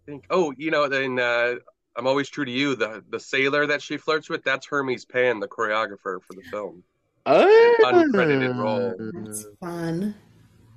I 0.02 0.10
think. 0.10 0.26
Oh, 0.28 0.52
you 0.58 0.70
know, 0.70 0.86
then 0.86 1.18
uh, 1.18 1.54
I'm 1.96 2.06
always 2.06 2.28
true 2.28 2.44
to 2.44 2.50
you. 2.50 2.76
The 2.76 3.02
the 3.08 3.18
sailor 3.18 3.66
that 3.66 3.80
she 3.80 3.96
flirts 3.96 4.28
with, 4.28 4.44
that's 4.44 4.66
Hermes 4.66 5.06
Pan, 5.06 5.40
the 5.40 5.48
choreographer 5.48 6.22
for 6.22 6.34
the 6.34 6.42
film. 6.50 6.82
Oh, 7.24 7.76
uncredited 7.84 8.58
role. 8.58 8.94
That's 9.24 9.46
fun. 9.60 10.14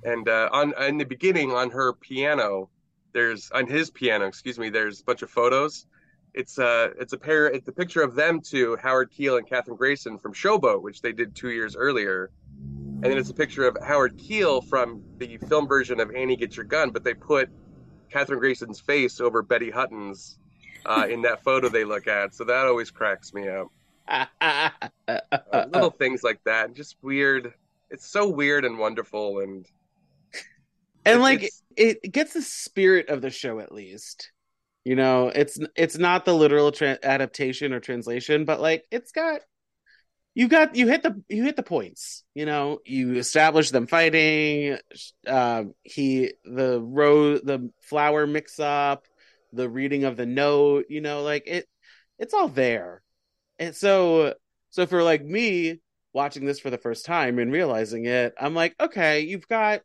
And 0.02 0.26
uh, 0.30 0.48
on 0.50 0.72
in 0.82 0.96
the 0.96 1.04
beginning, 1.04 1.52
on 1.52 1.70
her 1.72 1.92
piano, 1.92 2.70
there's 3.12 3.50
on 3.50 3.66
his 3.66 3.90
piano, 3.90 4.24
excuse 4.26 4.58
me, 4.58 4.70
there's 4.70 5.02
a 5.02 5.04
bunch 5.04 5.20
of 5.20 5.28
photos. 5.28 5.84
It's 6.38 6.56
uh 6.56 6.90
it's 7.00 7.12
a 7.12 7.18
pair 7.18 7.46
it's 7.48 7.66
a 7.66 7.72
picture 7.72 8.00
of 8.00 8.14
them 8.14 8.40
two, 8.40 8.76
Howard 8.80 9.10
Keel 9.10 9.38
and 9.38 9.46
Kathryn 9.46 9.76
Grayson 9.76 10.20
from 10.20 10.32
Showboat, 10.32 10.82
which 10.82 11.02
they 11.02 11.10
did 11.10 11.34
two 11.34 11.50
years 11.50 11.74
earlier. 11.74 12.30
And 12.46 13.02
then 13.02 13.18
it's 13.18 13.30
a 13.30 13.34
picture 13.34 13.66
of 13.66 13.76
Howard 13.84 14.16
Keel 14.18 14.60
from 14.60 15.02
the 15.18 15.36
film 15.48 15.66
version 15.66 15.98
of 15.98 16.14
Annie 16.14 16.36
Get 16.36 16.56
Your 16.56 16.64
Gun, 16.64 16.90
but 16.90 17.02
they 17.02 17.12
put 17.12 17.48
Kathryn 18.12 18.38
Grayson's 18.38 18.78
face 18.78 19.20
over 19.20 19.42
Betty 19.42 19.68
Hutton's 19.68 20.38
uh, 20.86 21.08
in 21.10 21.22
that 21.22 21.42
photo 21.42 21.68
they 21.68 21.84
look 21.84 22.06
at. 22.06 22.36
So 22.36 22.44
that 22.44 22.66
always 22.66 22.92
cracks 22.92 23.34
me 23.34 23.48
up. 23.48 23.66
uh, 24.08 24.70
little 25.74 25.90
things 25.90 26.22
like 26.22 26.38
that, 26.44 26.72
just 26.72 26.96
weird. 27.02 27.52
It's 27.90 28.06
so 28.06 28.28
weird 28.28 28.64
and 28.64 28.78
wonderful, 28.78 29.40
and 29.40 29.66
and 31.04 31.20
like 31.20 31.50
it 31.76 32.12
gets 32.12 32.34
the 32.34 32.42
spirit 32.42 33.08
of 33.08 33.22
the 33.22 33.30
show 33.30 33.58
at 33.58 33.72
least. 33.72 34.30
You 34.84 34.96
know, 34.96 35.28
it's 35.28 35.58
it's 35.76 35.98
not 35.98 36.24
the 36.24 36.34
literal 36.34 36.72
tra- 36.72 36.98
adaptation 37.02 37.72
or 37.72 37.80
translation, 37.80 38.44
but 38.44 38.60
like 38.60 38.84
it's 38.90 39.12
got 39.12 39.40
you 40.34 40.48
got 40.48 40.76
you 40.76 40.86
hit 40.88 41.02
the 41.02 41.22
you 41.28 41.42
hit 41.42 41.56
the 41.56 41.62
points 41.64 42.22
you 42.34 42.46
know 42.46 42.78
you 42.84 43.14
establish 43.14 43.70
them 43.70 43.88
fighting 43.88 44.78
uh, 45.26 45.64
he 45.82 46.32
the 46.44 46.80
row 46.80 47.38
the 47.38 47.70
flower 47.80 48.24
mix 48.24 48.60
up 48.60 49.04
the 49.52 49.68
reading 49.68 50.04
of 50.04 50.16
the 50.16 50.26
note, 50.26 50.86
you 50.88 51.00
know, 51.00 51.22
like 51.22 51.44
it 51.46 51.66
it's 52.18 52.34
all 52.34 52.48
there. 52.48 53.02
And 53.58 53.74
so 53.74 54.34
so 54.70 54.86
for 54.86 55.02
like 55.02 55.24
me 55.24 55.80
watching 56.12 56.44
this 56.44 56.60
for 56.60 56.70
the 56.70 56.78
first 56.78 57.04
time 57.04 57.38
and 57.38 57.52
realizing 57.52 58.06
it, 58.06 58.34
I'm 58.40 58.54
like, 58.54 58.74
okay, 58.80 59.20
you've 59.20 59.48
got 59.48 59.82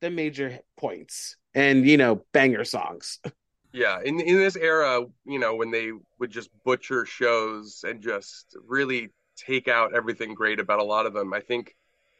the 0.00 0.10
major 0.10 0.58
points 0.76 1.36
and 1.54 1.86
you 1.88 1.96
know, 1.96 2.24
banger 2.32 2.64
songs. 2.64 3.20
Yeah, 3.74 3.98
in 4.04 4.20
in 4.20 4.36
this 4.36 4.54
era, 4.54 5.04
you 5.26 5.40
know, 5.40 5.56
when 5.56 5.72
they 5.72 5.90
would 6.20 6.30
just 6.30 6.48
butcher 6.64 7.04
shows 7.04 7.84
and 7.84 8.00
just 8.00 8.56
really 8.68 9.10
take 9.36 9.66
out 9.66 9.96
everything 9.96 10.32
great 10.32 10.60
about 10.60 10.78
a 10.78 10.84
lot 10.84 11.06
of 11.06 11.12
them, 11.12 11.34
I 11.34 11.40
think 11.40 11.74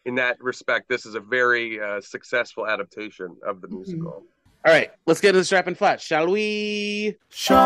in 0.05 0.17
that 0.17 0.43
respect, 0.43 0.89
this 0.89 1.07
is 1.07 1.15
a 1.15 1.21
very 1.21 1.81
uh, 1.81 2.01
successful 2.01 2.67
adaptation 2.67 3.37
of 3.47 3.61
the 3.61 3.69
musical. 3.69 4.25
All 4.67 4.73
right, 4.73 4.91
let's 5.07 5.21
get 5.21 5.31
to 5.31 5.39
the 5.39 5.45
strap 5.45 5.69
and 5.69 5.79
flat, 5.79 6.01
shall 6.01 6.29
we? 6.29 7.17
Sharp. 7.29 7.63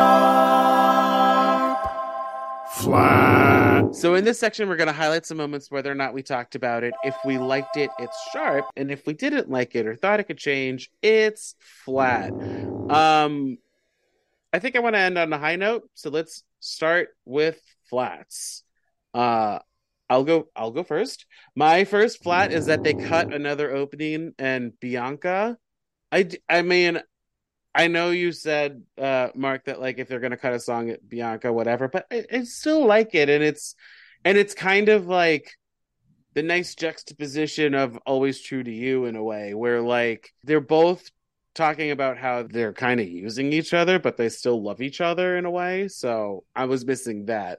Flat. 2.72 3.94
So 3.94 4.16
in 4.16 4.24
this 4.24 4.38
section, 4.38 4.68
we're 4.68 4.76
going 4.76 4.88
to 4.88 4.92
highlight 4.92 5.24
some 5.24 5.38
moments 5.38 5.70
whether 5.70 5.90
or 5.90 5.94
not 5.94 6.12
we 6.12 6.22
talked 6.22 6.54
about 6.54 6.84
it. 6.84 6.92
If 7.04 7.16
we 7.24 7.38
liked 7.38 7.78
it, 7.78 7.88
it's 7.98 8.18
sharp, 8.34 8.66
and 8.76 8.90
if 8.90 9.06
we 9.06 9.14
didn't 9.14 9.48
like 9.48 9.74
it 9.74 9.86
or 9.86 9.96
thought 9.96 10.20
it 10.20 10.24
could 10.24 10.36
change, 10.36 10.90
it's 11.00 11.54
flat. 11.58 12.32
Um, 12.90 13.56
I 14.52 14.58
think 14.58 14.76
I 14.76 14.80
want 14.80 14.94
to 14.94 15.00
end 15.00 15.18
on 15.18 15.32
a 15.32 15.38
high 15.38 15.56
note, 15.56 15.88
so 15.94 16.10
let's 16.10 16.42
start 16.60 17.10
with 17.24 17.60
flats. 17.90 18.62
Uh, 19.12 19.58
I'll 20.10 20.24
go. 20.24 20.48
I'll 20.56 20.70
go 20.70 20.82
first. 20.82 21.26
My 21.54 21.84
first 21.84 22.22
flat 22.22 22.52
is 22.52 22.66
that 22.66 22.82
they 22.82 22.94
cut 22.94 23.32
another 23.32 23.74
opening 23.74 24.32
and 24.38 24.72
Bianca. 24.80 25.58
I 26.10 26.30
I 26.48 26.62
mean, 26.62 27.00
I 27.74 27.88
know 27.88 28.10
you 28.10 28.32
said, 28.32 28.82
uh, 28.96 29.28
Marc, 29.34 29.66
that 29.66 29.80
like 29.80 29.98
if 29.98 30.08
they're 30.08 30.20
gonna 30.20 30.38
cut 30.38 30.54
a 30.54 30.60
song 30.60 30.94
Bianca, 31.06 31.52
whatever, 31.52 31.88
but 31.88 32.06
I, 32.10 32.24
I 32.32 32.44
still 32.44 32.86
like 32.86 33.14
it, 33.14 33.28
and 33.28 33.44
it's 33.44 33.74
and 34.24 34.38
it's 34.38 34.54
kind 34.54 34.88
of 34.88 35.06
like 35.06 35.52
the 36.34 36.42
nice 36.42 36.74
juxtaposition 36.74 37.74
of 37.74 37.98
always 38.06 38.40
true 38.40 38.62
to 38.62 38.72
you 38.72 39.04
in 39.04 39.14
a 39.14 39.22
way, 39.22 39.52
where 39.52 39.82
like 39.82 40.32
they're 40.44 40.60
both 40.60 41.10
talking 41.58 41.90
about 41.90 42.16
how 42.16 42.44
they're 42.44 42.72
kind 42.72 43.00
of 43.00 43.08
using 43.08 43.52
each 43.52 43.74
other, 43.74 43.98
but 43.98 44.16
they 44.16 44.28
still 44.28 44.62
love 44.62 44.80
each 44.80 45.00
other 45.00 45.36
in 45.36 45.44
a 45.44 45.50
way. 45.50 45.88
So 45.88 46.44
I 46.56 46.64
was 46.64 46.86
missing 46.86 47.26
that. 47.26 47.58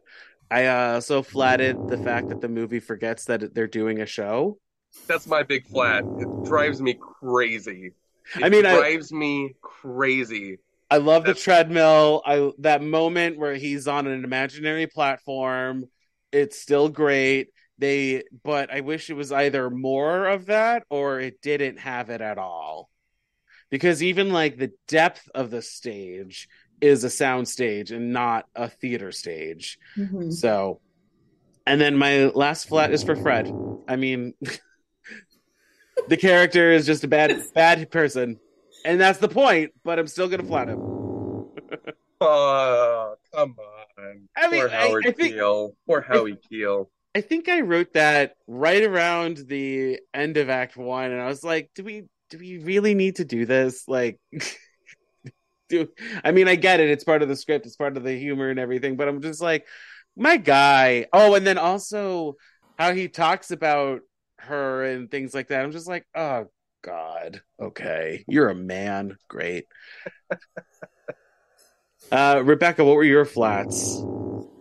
I 0.49 0.65
uh, 0.65 0.93
also 0.95 1.21
flatted 1.21 1.75
the 1.89 1.97
fact 1.97 2.29
that 2.29 2.41
the 2.41 2.49
movie 2.49 2.79
forgets 2.79 3.25
that 3.25 3.53
they're 3.53 3.67
doing 3.67 4.01
a 4.01 4.07
show. 4.07 4.57
That's 5.07 5.27
my 5.27 5.43
big 5.43 5.67
flat. 5.67 6.03
It 6.19 6.45
drives 6.45 6.81
me 6.81 6.97
crazy. 6.99 7.91
It 8.35 8.43
I 8.43 8.49
mean, 8.49 8.65
I- 8.65 8.77
drives 8.77 9.11
me 9.11 9.53
crazy. 9.61 10.57
I 10.91 10.97
love 10.97 11.23
the 11.23 11.35
treadmill. 11.35 12.23
I 12.25 12.51
that 12.59 12.81
moment 12.81 13.37
where 13.37 13.53
he's 13.53 13.87
on 13.87 14.07
an 14.07 14.23
imaginary 14.23 14.87
platform. 14.87 15.85
It's 16.31 16.59
still 16.59 16.89
great. 16.89 17.49
They 17.77 18.23
but 18.43 18.73
I 18.73 18.81
wish 18.81 19.11
it 19.11 19.13
was 19.13 19.31
either 19.31 19.69
more 19.69 20.25
of 20.25 20.47
that 20.47 20.83
or 20.89 21.19
it 21.19 21.43
didn't 21.43 21.77
have 21.77 22.09
it 22.09 22.21
at 22.21 22.39
all. 22.39 22.89
Because 23.69 24.01
even 24.01 24.31
like 24.31 24.57
the 24.57 24.71
depth 24.87 25.29
of 25.35 25.51
the 25.51 25.61
stage 25.61 26.47
is 26.81 27.03
a 27.03 27.09
sound 27.09 27.47
stage 27.47 27.91
and 27.91 28.13
not 28.13 28.45
a 28.55 28.69
theater 28.69 29.11
stage. 29.11 29.77
Mhm. 29.97 30.31
So, 30.33 30.79
and 31.67 31.79
then 31.79 31.95
my 31.97 32.25
last 32.27 32.67
flat 32.67 32.91
is 32.91 33.03
for 33.03 33.15
Fred. 33.15 33.51
I 33.87 33.95
mean, 33.95 34.33
the 36.07 36.17
character 36.17 36.71
is 36.71 36.85
just 36.85 37.03
a 37.03 37.07
bad 37.07 37.31
bad 37.53 37.91
person, 37.91 38.39
and 38.85 38.99
that's 38.99 39.19
the 39.19 39.27
point. 39.29 39.71
But 39.83 39.99
I'm 39.99 40.07
still 40.07 40.27
gonna 40.29 40.43
flat 40.43 40.69
him. 40.69 40.79
Oh, 42.21 43.15
come 43.33 43.55
on. 43.97 44.27
I 44.35 44.49
mean, 44.49 44.59
Poor 44.59 44.67
Howard 44.67 45.07
I 45.07 45.11
think- 45.11 45.33
Keel. 45.35 45.73
Poor 45.87 46.01
Howie 46.01 46.35
Keel. 46.49 46.91
I 47.15 47.21
think 47.21 47.47
I 47.47 47.61
wrote 47.61 47.93
that 47.93 48.35
right 48.45 48.83
around 48.83 49.37
the 49.47 50.01
end 50.13 50.35
of 50.35 50.49
Act 50.49 50.75
One, 50.75 51.11
and 51.11 51.21
I 51.21 51.27
was 51.27 51.45
like, 51.45 51.69
"Do 51.75 51.85
we 51.85 52.03
do 52.29 52.37
we 52.37 52.57
really 52.57 52.95
need 52.95 53.17
to 53.17 53.25
do 53.25 53.45
this?" 53.45 53.87
Like, 53.87 54.19
do 55.69 55.89
I 56.23 56.31
mean 56.31 56.47
I 56.47 56.55
get 56.55 56.79
it; 56.79 56.89
it's 56.89 57.03
part 57.03 57.21
of 57.21 57.29
the 57.29 57.35
script, 57.35 57.65
it's 57.65 57.75
part 57.75 57.97
of 57.97 58.03
the 58.03 58.17
humor 58.17 58.49
and 58.49 58.59
everything, 58.59 58.95
but 58.95 59.07
I'm 59.07 59.21
just 59.21 59.41
like, 59.41 59.65
my 60.15 60.37
guy. 60.37 61.07
Oh, 61.13 61.33
and 61.35 61.45
then 61.47 61.57
also 61.57 62.35
how 62.77 62.93
he 62.93 63.07
talks 63.07 63.51
about 63.51 64.01
her 64.39 64.83
and 64.83 65.09
things 65.09 65.33
like 65.33 65.47
that. 65.47 65.63
I'm 65.63 65.71
just 65.71 65.87
like, 65.87 66.05
oh 66.15 66.47
God, 66.81 67.41
okay, 67.59 68.23
you're 68.27 68.49
a 68.49 68.55
man, 68.55 69.17
great. 69.27 69.65
uh, 72.11 72.41
Rebecca, 72.43 72.85
what 72.85 72.95
were 72.95 73.03
your 73.03 73.25
flats? 73.25 74.01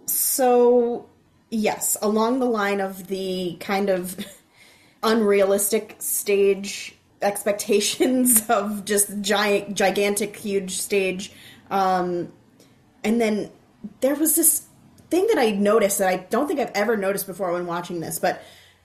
So, 0.07 1.09
yes, 1.51 1.97
along 2.03 2.41
the 2.41 2.47
line 2.47 2.81
of 2.81 3.07
the 3.07 3.57
kind 3.61 3.89
of 3.89 4.17
unrealistic 5.03 5.97
stage 5.99 6.98
expectations 7.23 8.47
of 8.49 8.85
just 8.85 9.21
giant, 9.21 9.75
gigantic, 9.75 10.37
huge 10.37 10.79
stage. 10.79 11.33
Um, 11.71 12.33
and 13.05 13.21
then 13.21 13.51
there 14.01 14.15
was 14.15 14.37
this 14.37 14.67
thing 15.11 15.27
that 15.29 15.39
I 15.39 15.51
noticed 15.51 15.99
that 15.99 16.09
I 16.09 16.17
don't 16.17 16.47
think 16.47 16.61
I've 16.61 16.73
ever 16.75 16.97
noticed 16.97 17.27
before 17.27 17.53
when 17.53 17.67
watching 17.67 18.01
this, 18.01 18.19
but 18.19 18.43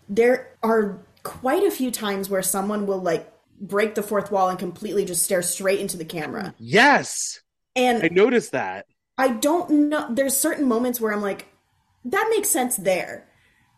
there 0.07 0.55
are 0.61 1.05
quite 1.23 1.63
a 1.63 1.71
few 1.71 1.91
times 1.91 2.29
where 2.29 2.41
someone 2.41 2.85
will 2.85 3.01
like 3.01 3.31
break 3.59 3.95
the 3.95 4.03
fourth 4.03 4.31
wall 4.31 4.49
and 4.49 4.59
completely 4.59 5.05
just 5.05 5.23
stare 5.23 5.41
straight 5.41 5.79
into 5.79 5.97
the 5.97 6.05
camera. 6.05 6.53
Yes, 6.57 7.41
And 7.75 8.03
I 8.03 8.09
noticed 8.09 8.51
that. 8.51 8.85
I 9.17 9.29
don't 9.29 9.89
know. 9.89 10.07
There's 10.11 10.35
certain 10.35 10.67
moments 10.67 10.99
where 10.99 11.13
I'm 11.13 11.21
like, 11.21 11.47
that 12.05 12.27
makes 12.29 12.49
sense 12.49 12.77
there. 12.77 13.27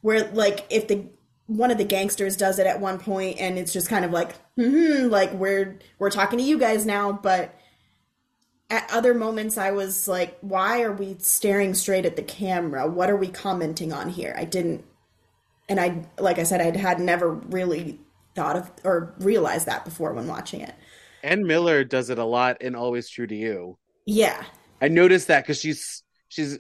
Where 0.01 0.32
like 0.32 0.66
if 0.70 0.88
the 0.88 1.08
one 1.48 1.72
of 1.72 1.78
the 1.78 1.84
gangsters 1.84 2.36
does 2.36 2.60
it 2.60 2.68
at 2.68 2.80
one 2.80 3.00
point, 3.00 3.39
and 3.39 3.58
it's 3.58 3.74
just 3.74 3.89
kind 3.89 4.04
of 4.04 4.12
like, 4.12 4.36
hmm, 4.56 5.08
like 5.10 5.32
we're 5.34 5.80
we're 6.00 6.10
talking 6.10 6.39
to 6.39 6.46
you 6.46 6.58
guys 6.58 6.86
now. 6.86 7.12
But 7.12 7.56
at 8.70 8.89
other 8.91 9.14
moments, 9.14 9.58
I 9.58 9.72
was 9.72 10.08
like, 10.08 10.38
why 10.41 10.82
are 10.82 10.91
we 10.91 11.18
staring 11.20 11.74
straight 11.74 12.06
at 12.06 12.16
the 12.16 12.24
camera? 12.24 12.88
What 12.88 13.10
are 13.10 13.16
we 13.16 13.28
commenting 13.28 13.93
on 13.93 14.10
here? 14.10 14.36
I 14.38 14.46
didn't, 14.46 14.84
and 15.70 15.80
I 15.80 16.06
like 16.20 16.39
I 16.39 16.43
said, 16.43 16.62
I 16.62 16.78
had 16.78 17.00
never 17.00 17.32
really 17.32 18.00
thought 18.36 18.56
of 18.56 18.72
or 18.84 19.14
realized 19.20 19.68
that 19.68 19.86
before 19.86 20.14
when 20.14 20.28
watching 20.28 20.62
it. 20.62 20.74
Ann 21.24 21.46
Miller 21.46 21.84
does 21.84 22.10
it 22.10 22.20
a 22.20 22.26
lot 22.26 22.62
in 22.62 22.76
Always 22.76 23.10
True 23.10 23.28
to 23.28 23.36
You. 23.36 23.78
Yeah, 24.06 24.43
I 24.82 24.88
noticed 24.88 25.28
that 25.28 25.43
because 25.43 25.60
she's 25.60 26.04
she's 26.28 26.58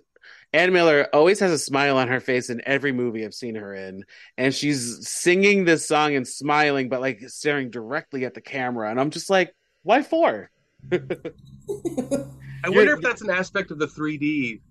Ann 0.55 0.71
Miller 0.71 1.09
always 1.11 1.41
has 1.41 1.51
a 1.51 1.59
smile 1.59 1.97
on 1.97 2.07
her 2.07 2.21
face 2.21 2.49
in 2.49 2.61
every 2.65 2.93
movie 2.93 3.25
I've 3.25 3.33
seen 3.33 3.55
her 3.55 3.73
in, 3.73 4.05
and 4.37 4.55
she's 4.55 5.05
singing 5.05 5.65
this 5.65 5.85
song 5.85 6.15
and 6.15 6.25
smiling, 6.25 6.87
but 6.87 7.01
like 7.01 7.19
staring 7.27 7.69
directly 7.69 8.23
at 8.23 8.35
the 8.35 8.41
camera, 8.41 8.89
and 8.89 8.97
I'm 8.97 9.09
just 9.09 9.29
like, 9.29 9.53
why 9.83 10.01
for? 10.01 10.49
I 10.93 12.69
wonder 12.69 12.93
if 12.93 13.01
that's 13.01 13.21
an 13.21 13.29
aspect 13.29 13.71
of 13.71 13.79
the 13.79 13.87
3D 13.87 14.61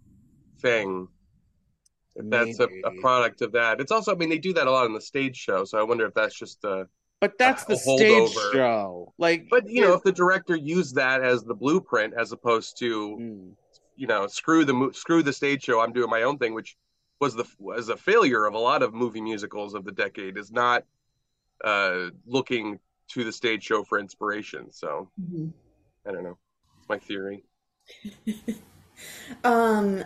thing. 0.61 1.07
If 2.17 2.31
that's 2.31 2.61
a, 2.61 2.69
a 2.85 3.01
product 3.03 3.43
of 3.43 3.53
that. 3.53 3.79
It's 3.81 3.93
also, 3.93 4.13
I 4.13 4.15
mean, 4.15 4.31
they 4.31 4.39
do 4.39 4.55
that 4.55 4.67
a 4.67 4.71
lot 4.71 4.87
in 4.87 4.95
the 4.95 5.03
stage 5.03 5.37
show, 5.37 5.67
so 5.67 5.79
I 5.79 5.83
wonder 5.83 6.07
if 6.07 6.15
that's 6.15 6.39
just 6.39 6.65
a. 6.65 6.89
But 7.21 7.37
that's 7.39 7.63
a 7.65 7.67
the 7.67 7.77
stage 7.77 8.33
show. 8.55 9.13
Like, 9.19 9.49
But 9.51 9.69
you 9.69 9.83
know, 9.83 9.93
if 9.93 10.03
the 10.03 10.13
director 10.13 10.57
used 10.57 10.95
that 10.95 11.23
as 11.23 11.43
the 11.43 11.55
blueprint, 11.55 12.15
as 12.17 12.33
opposed 12.33 12.79
to 12.79 13.19
Mm. 13.21 13.51
You 13.97 14.07
know, 14.07 14.27
screw 14.27 14.65
the 14.65 14.91
screw 14.95 15.23
the 15.23 15.33
stage 15.33 15.65
show, 15.65 15.81
I'm 15.81 15.93
doing 15.93 16.11
my 16.11 16.23
own 16.23 16.39
thing, 16.39 16.55
which 16.55 16.77
was 17.21 17.35
the 17.35 17.45
was 17.59 17.89
a 17.89 17.97
failure 17.97 18.47
of 18.47 18.55
a 18.55 18.59
lot 18.59 18.83
of 18.83 18.95
movie 18.95 19.21
musicals 19.21 19.75
of 19.75 19.85
the 19.85 19.93
decade, 19.93 20.37
is 20.37 20.51
not 20.51 20.85
uh, 21.63 22.11
looking 22.27 22.79
to 23.09 23.25
the 23.25 23.33
stage 23.33 23.63
show 23.63 23.85
for 23.85 23.99
inspiration. 23.99 24.73
So 24.73 25.11
I 26.07 26.13
don't 26.13 26.25
know, 26.25 26.39
it's 26.79 26.89
my 26.89 26.99
theory. 26.99 27.45
Um, 29.43 30.05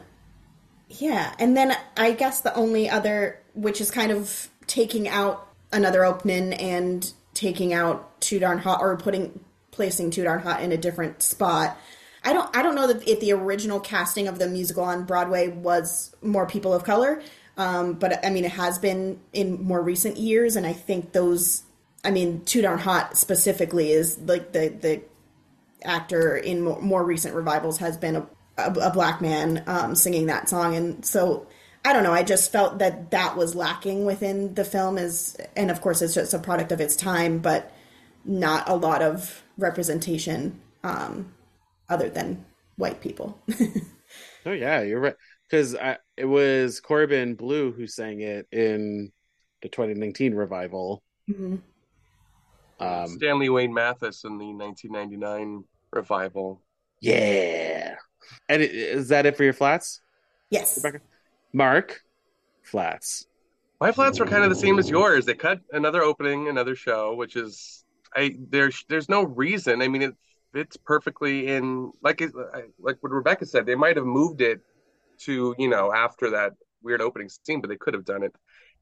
yeah, 0.89 1.35
and 1.39 1.57
then 1.57 1.77
I 1.97 2.13
guess 2.13 2.41
the 2.41 2.55
only 2.55 2.89
other, 2.89 3.41
which 3.55 3.81
is 3.81 3.91
kind 3.91 4.11
of 4.11 4.49
taking 4.67 5.09
out 5.09 5.47
another 5.73 6.05
opening 6.05 6.55
and 6.55 7.13
taking 7.35 7.73
out 7.73 8.21
Too 8.21 8.39
Darn 8.39 8.59
Hot, 8.59 8.81
or 8.81 8.97
putting 8.97 9.41
placing 9.71 10.11
Too 10.11 10.25
Darn 10.25 10.41
Hot 10.41 10.63
in 10.63 10.73
a 10.73 10.77
different 10.77 11.23
spot. 11.23 11.79
I 12.25 12.33
don't, 12.33 12.55
I 12.57 12.63
don't 12.63 12.75
know 12.75 12.87
that 12.87 13.07
if 13.09 13.21
the 13.21 13.33
original 13.33 13.81
casting 13.81 14.29
of 14.29 14.39
the 14.39 14.49
musical 14.49 14.85
on 14.85 15.05
Broadway 15.05 15.49
was 15.49 16.15
more 16.23 16.47
people 16.47 16.75
of 16.75 16.85
color, 16.85 17.23
um, 17.57 17.95
but 17.95 18.25
I 18.25 18.31
mean 18.31 18.45
it 18.45 18.53
has 18.53 18.79
been 18.79 19.21
in 19.33 19.63
more 19.63 19.83
recent 19.83 20.17
years, 20.17 20.57
and 20.57 20.67
I 20.67 20.73
think 20.73 21.13
those, 21.13 21.63
I 22.05 22.11
mean 22.11 22.45
Too 22.45 22.63
Darn 22.63 22.79
Hot 22.79 23.17
specifically 23.17 23.93
is 23.93 24.19
like 24.19 24.53
the 24.53 24.69
the 24.69 25.03
actor 25.85 26.37
in 26.37 26.63
more, 26.63 26.81
more 26.81 27.05
recent 27.05 27.35
revivals 27.35 27.79
has 27.79 27.97
been 27.97 28.17
a, 28.17 28.27
a, 28.57 28.73
a 28.73 28.91
black 28.91 29.21
man 29.21 29.63
um, 29.67 29.95
singing 29.95 30.27
that 30.27 30.49
song 30.49 30.75
and 30.75 31.05
so 31.05 31.47
i 31.85 31.93
don't 31.93 32.03
know 32.03 32.13
i 32.13 32.23
just 32.23 32.51
felt 32.51 32.79
that 32.79 33.11
that 33.11 33.37
was 33.37 33.55
lacking 33.55 34.05
within 34.05 34.55
the 34.55 34.65
film 34.65 34.99
is 34.99 35.37
and 35.57 35.71
of 35.71 35.81
course 35.81 36.03
it's 36.03 36.15
just 36.15 36.35
a 36.35 36.39
product 36.39 36.73
of 36.73 36.81
its 36.81 36.97
time 36.97 37.39
but 37.39 37.73
not 38.25 38.69
a 38.69 38.75
lot 38.75 39.03
of 39.03 39.43
representation 39.57 40.61
um, 40.83 41.33
other 41.89 42.09
than 42.09 42.45
white 42.77 43.01
people 43.01 43.41
oh 44.47 44.53
yeah, 44.53 44.83
you're 44.83 45.01
right. 45.01 45.17
Because 45.49 45.75
it 46.17 46.25
was 46.27 46.81
Corbin 46.81 47.35
Bleu 47.35 47.73
who 47.73 47.87
sang 47.87 48.21
it 48.21 48.47
in 48.53 49.11
the 49.63 49.69
2019 49.69 50.35
revival. 50.35 51.03
Mhm. 51.29 51.61
Um, 52.81 53.07
Stanley 53.09 53.49
Wayne 53.49 53.73
Mathis 53.75 54.25
in 54.25 54.39
the 54.39 54.53
1999 54.53 55.65
revival. 55.93 56.63
Yeah. 57.01 57.97
And 58.49 58.63
i- 58.63 58.67
is 58.67 59.09
that 59.09 59.27
it 59.27 59.37
for 59.37 59.45
your 59.45 59.53
flats, 59.53 60.01
Yes. 60.51 60.77
Rebecca? 60.77 61.03
Marc, 61.53 62.01
flats. 62.63 63.27
My 63.81 63.91
flats 63.93 64.19
were 64.21 64.27
kind 64.27 64.45
of 64.45 64.51
the 64.51 64.57
same 64.57 64.79
as 64.79 64.89
yours. 64.91 65.25
They 65.25 65.35
cut 65.35 65.61
another 65.73 66.03
opening, 66.03 66.49
another 66.49 66.75
show, 66.77 67.15
which 67.15 67.37
is 67.37 67.85
I 68.15 68.37
there's 68.49 68.85
there's 68.89 69.09
no 69.09 69.23
reason. 69.25 69.83
I 69.83 69.89
mean, 69.89 70.03
it 70.03 70.15
fits 70.59 70.77
perfectly 70.77 71.47
in 71.47 71.93
like 72.03 72.21
it, 72.21 72.33
like 72.81 72.97
what 73.01 73.13
Rebecca 73.13 73.47
said. 73.47 73.65
They 73.65 73.77
might 73.77 73.97
have 73.97 74.07
moved 74.07 74.41
it 74.41 74.61
to 75.21 75.55
you 75.57 75.69
know 75.69 75.93
after 75.93 76.31
that 76.31 76.55
weird 76.83 77.01
opening 77.01 77.29
scene, 77.29 77.61
but 77.61 77.71
they 77.71 77.77
could 77.77 77.95
have 77.95 78.05
done 78.05 78.25
it. 78.25 78.35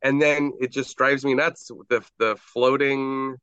And 0.02 0.20
then 0.20 0.52
it 0.58 0.72
just 0.72 0.96
drives 0.96 1.22
me 1.22 1.34
nuts 1.34 1.70
the 1.90 2.02
the 2.18 2.36
floating 2.36 3.36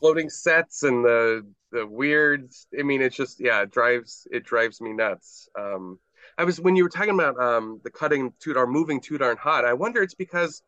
floating 0.00 0.28
sets 0.28 0.82
and 0.82 1.04
the 1.04 1.46
the 1.70 1.86
weird. 1.86 2.50
I 2.76 2.82
mean, 2.82 3.02
it's 3.02 3.16
just 3.16 3.38
yeah, 3.38 3.62
it 3.62 3.70
drives 3.70 4.26
it 4.32 4.44
drives 4.44 4.80
me 4.80 4.92
nuts. 4.92 5.48
Um, 5.56 6.00
I 6.36 6.42
was 6.42 6.60
when 6.60 6.74
you 6.74 6.82
were 6.82 6.90
talking 6.90 7.14
about 7.14 7.40
um, 7.40 7.80
the 7.84 7.90
cutting 7.90 8.32
too 8.40 8.52
darn 8.52 8.70
moving 8.70 9.00
too 9.00 9.16
darn 9.16 9.36
hot. 9.36 9.64
I 9.64 9.74
wonder 9.74 10.02
it's 10.02 10.14
because 10.14 10.60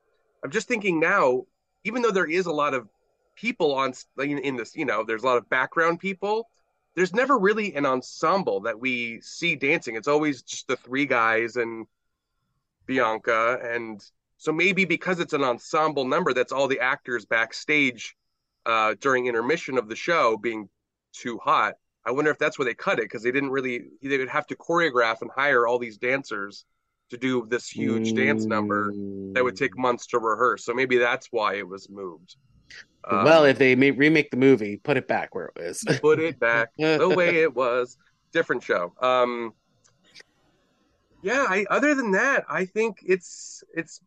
I'm 0.45 0.53
just 0.53 0.69
thinking 0.69 1.01
now, 1.01 1.47
even 1.83 2.03
though 2.03 2.13
there 2.13 2.31
is 2.31 2.47
a 2.47 2.53
lot 2.53 2.75
of 2.75 2.87
people 3.41 3.75
on 3.75 3.93
in, 4.19 4.39
in 4.39 4.57
this, 4.57 4.75
you 4.75 4.85
know, 4.85 5.05
there's 5.05 5.23
a 5.23 5.27
lot 5.27 5.39
of 5.39 5.49
background 5.49 6.01
people. 6.01 6.49
There's 6.95 7.15
never 7.15 7.39
really 7.39 7.75
an 7.75 7.87
ensemble 7.87 8.61
that 8.61 8.79
we 8.79 9.21
see 9.21 9.55
dancing. 9.55 9.95
It's 9.95 10.09
always 10.09 10.43
just 10.43 10.67
the 10.67 10.77
three 10.77 11.07
guys 11.07 11.57
and 11.57 11.87
Bianca, 12.87 13.59
and 13.63 14.03
so 14.39 14.53
maybe 14.53 14.85
because 14.85 15.21
it's 15.21 15.33
an 15.33 15.45
ensemble 15.45 16.05
number, 16.05 16.33
that's 16.33 16.53
all 16.53 16.69
the 16.69 16.81
actors 16.81 17.27
backstage 17.27 18.17
uh, 18.67 18.95
during 19.01 19.27
intermission 19.27 19.79
of 19.79 19.89
the 19.89 19.97
show 19.97 20.37
being 20.37 20.69
too 21.13 21.39
hot. 21.39 21.75
I 22.05 22.11
wonder 22.13 22.31
if 22.31 22.39
that's 22.39 22.59
where 22.59 22.65
they 22.65 22.75
cut 22.75 22.99
it 22.99 23.03
because 23.03 23.23
they 23.23 23.33
didn't 23.33 23.51
really. 23.51 23.87
They 24.03 24.17
would 24.17 24.29
have 24.29 24.47
to 24.47 24.57
choreograph 24.57 25.21
and 25.21 25.31
hire 25.35 25.67
all 25.67 25.79
these 25.79 25.99
dancers 25.99 26.65
to 27.11 27.17
do 27.17 27.47
this 27.49 27.69
huge 27.69 28.15
dance 28.15 28.45
number 28.45 28.93
that 29.33 29.43
would 29.45 29.57
take 29.57 29.77
months 29.77 30.07
to 30.09 30.19
rehearse. 30.19 30.65
So 30.65 30.75
maybe 30.75 30.99
that's 30.99 31.29
why 31.31 31.57
it 31.57 31.69
was 31.69 31.89
moved. 31.91 32.37
Um, 33.11 33.25
well, 33.25 33.45
if 33.45 33.59
they 33.59 33.75
may 33.75 33.91
remake 33.91 34.31
the 34.31 34.37
movie, 34.37 34.77
put 34.77 34.97
it 34.97 35.09
back 35.09 35.35
where 35.35 35.47
it 35.47 35.63
was. 35.63 35.85
put 36.01 36.21
it 36.21 36.39
back 36.39 36.71
the 36.79 37.13
way 37.17 37.37
it 37.43 37.55
was, 37.55 37.97
different 38.33 38.63
show. 38.63 38.93
Um, 39.01 39.55
yeah. 41.23 41.47
I, 41.49 41.65
other 41.71 41.95
than 41.95 42.13
that, 42.13 42.45
I 42.49 42.67
think 42.67 42.99
it's 43.05 43.65
it's 43.75 44.01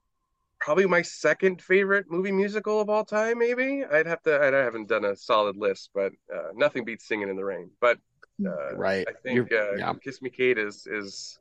probably 0.60 0.86
my 0.86 1.02
second 1.02 1.62
favorite 1.62 2.06
movie 2.10 2.32
musical 2.32 2.80
of 2.80 2.90
all 2.90 3.04
time. 3.04 3.40
Maybe 3.40 3.84
I'd 3.84 4.06
have 4.06 4.22
to. 4.24 4.40
I 4.40 4.64
haven't 4.64 4.88
done 4.88 5.06
a 5.06 5.16
solid 5.16 5.58
list, 5.58 5.90
but 5.94 6.12
uh, 6.34 6.50
nothing 6.56 6.86
beats 6.86 7.08
Singing 7.08 7.30
in 7.30 7.36
the 7.36 7.44
Rain. 7.44 7.72
But 7.80 7.98
uh, 8.46 8.76
right. 8.76 9.06
I 9.08 9.14
think 9.24 9.52
uh, 9.52 9.74
yeah. 9.78 9.94
Kiss 10.04 10.22
Me 10.22 10.30
Kate 10.30 10.60
is 10.60 10.88
is 10.88 11.40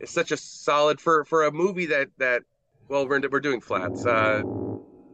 is 0.00 0.10
such 0.10 0.32
a 0.32 0.36
solid 0.36 1.00
for 1.00 1.24
for 1.24 1.44
a 1.44 1.52
movie 1.52 1.86
that 1.86 2.08
that 2.18 2.42
well 2.88 3.08
we're 3.08 3.20
we're 3.28 3.40
doing 3.40 3.60
flats. 3.60 4.04
Uh, 4.04 4.42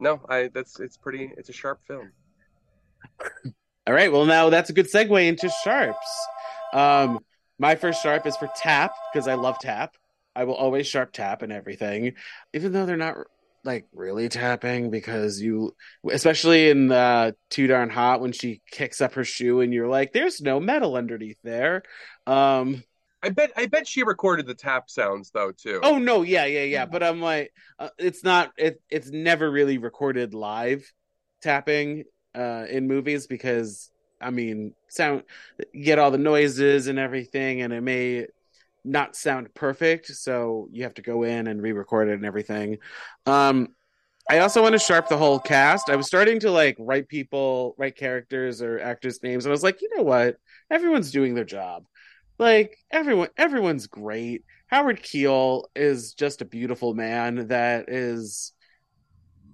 no, 0.02 0.20
I 0.28 0.50
that's 0.52 0.80
it's 0.80 0.96
pretty. 0.96 1.32
It's 1.36 1.48
a 1.48 1.52
sharp 1.52 1.80
film. 1.86 2.10
All 3.86 3.94
right. 3.94 4.12
Well, 4.12 4.26
now 4.26 4.50
that's 4.50 4.68
a 4.68 4.72
good 4.72 4.90
segue 4.92 5.26
into 5.26 5.48
sharps. 5.64 6.26
Um, 6.72 7.20
my 7.58 7.76
first 7.76 8.02
sharp 8.02 8.26
is 8.26 8.36
for 8.36 8.50
tap 8.56 8.92
because 9.12 9.28
I 9.28 9.34
love 9.34 9.58
tap. 9.60 9.94
I 10.34 10.44
will 10.44 10.54
always 10.54 10.86
sharp 10.86 11.12
tap 11.12 11.42
and 11.42 11.52
everything, 11.52 12.14
even 12.52 12.72
though 12.72 12.86
they're 12.86 12.96
not 12.96 13.16
like 13.64 13.86
really 13.92 14.28
tapping 14.28 14.90
because 14.90 15.40
you, 15.40 15.76
especially 16.10 16.70
in 16.70 16.90
uh, 16.90 17.32
Too 17.50 17.68
Darn 17.68 17.90
Hot 17.90 18.20
when 18.20 18.32
she 18.32 18.60
kicks 18.70 19.00
up 19.00 19.14
her 19.14 19.24
shoe 19.24 19.60
and 19.60 19.72
you're 19.72 19.88
like, 19.88 20.12
there's 20.12 20.40
no 20.40 20.58
metal 20.58 20.96
underneath 20.96 21.38
there. 21.44 21.82
Um, 22.26 22.82
I 23.22 23.28
bet 23.30 23.52
I 23.56 23.66
bet 23.66 23.86
she 23.86 24.02
recorded 24.02 24.46
the 24.46 24.54
tap 24.54 24.90
sounds 24.90 25.30
though 25.30 25.52
too. 25.52 25.80
oh 25.82 25.98
no, 25.98 26.22
yeah, 26.22 26.44
yeah, 26.44 26.64
yeah. 26.64 26.86
But 26.86 27.02
I'm 27.02 27.20
like, 27.20 27.52
uh, 27.78 27.90
it's 27.98 28.24
not. 28.24 28.52
It 28.56 28.80
it's 28.90 29.10
never 29.10 29.50
really 29.50 29.78
recorded 29.78 30.34
live 30.34 30.90
tapping 31.40 32.04
uh, 32.34 32.66
in 32.68 32.88
movies 32.88 33.26
because 33.26 33.90
I 34.20 34.30
mean, 34.30 34.74
sound 34.88 35.22
get 35.80 35.98
all 35.98 36.10
the 36.10 36.18
noises 36.18 36.86
and 36.86 36.98
everything, 36.98 37.62
and 37.62 37.72
it 37.72 37.82
may 37.82 38.26
not 38.84 39.14
sound 39.16 39.54
perfect, 39.54 40.06
so 40.06 40.68
you 40.72 40.82
have 40.84 40.94
to 40.94 41.02
go 41.02 41.22
in 41.22 41.46
and 41.46 41.62
re-record 41.62 42.08
it 42.08 42.14
and 42.14 42.26
everything. 42.26 42.78
Um, 43.26 43.68
I 44.30 44.38
also 44.38 44.62
want 44.62 44.72
to 44.72 44.78
sharp 44.78 45.08
the 45.08 45.16
whole 45.16 45.38
cast. 45.38 45.90
I 45.90 45.96
was 45.96 46.06
starting 46.06 46.40
to 46.40 46.50
like 46.50 46.76
write 46.78 47.08
people, 47.08 47.74
write 47.78 47.96
characters 47.96 48.62
or 48.62 48.78
actors' 48.80 49.22
names, 49.22 49.44
and 49.44 49.50
I 49.50 49.54
was 49.54 49.62
like, 49.62 49.82
you 49.82 49.90
know 49.96 50.02
what? 50.02 50.36
Everyone's 50.70 51.10
doing 51.10 51.34
their 51.34 51.44
job. 51.44 51.84
Like 52.42 52.76
everyone, 52.90 53.28
everyone's 53.36 53.86
great. 53.86 54.42
Howard 54.66 55.00
Keel 55.00 55.70
is 55.76 56.14
just 56.14 56.42
a 56.42 56.44
beautiful 56.44 56.92
man 56.92 57.46
that 57.48 57.88
is 57.88 58.52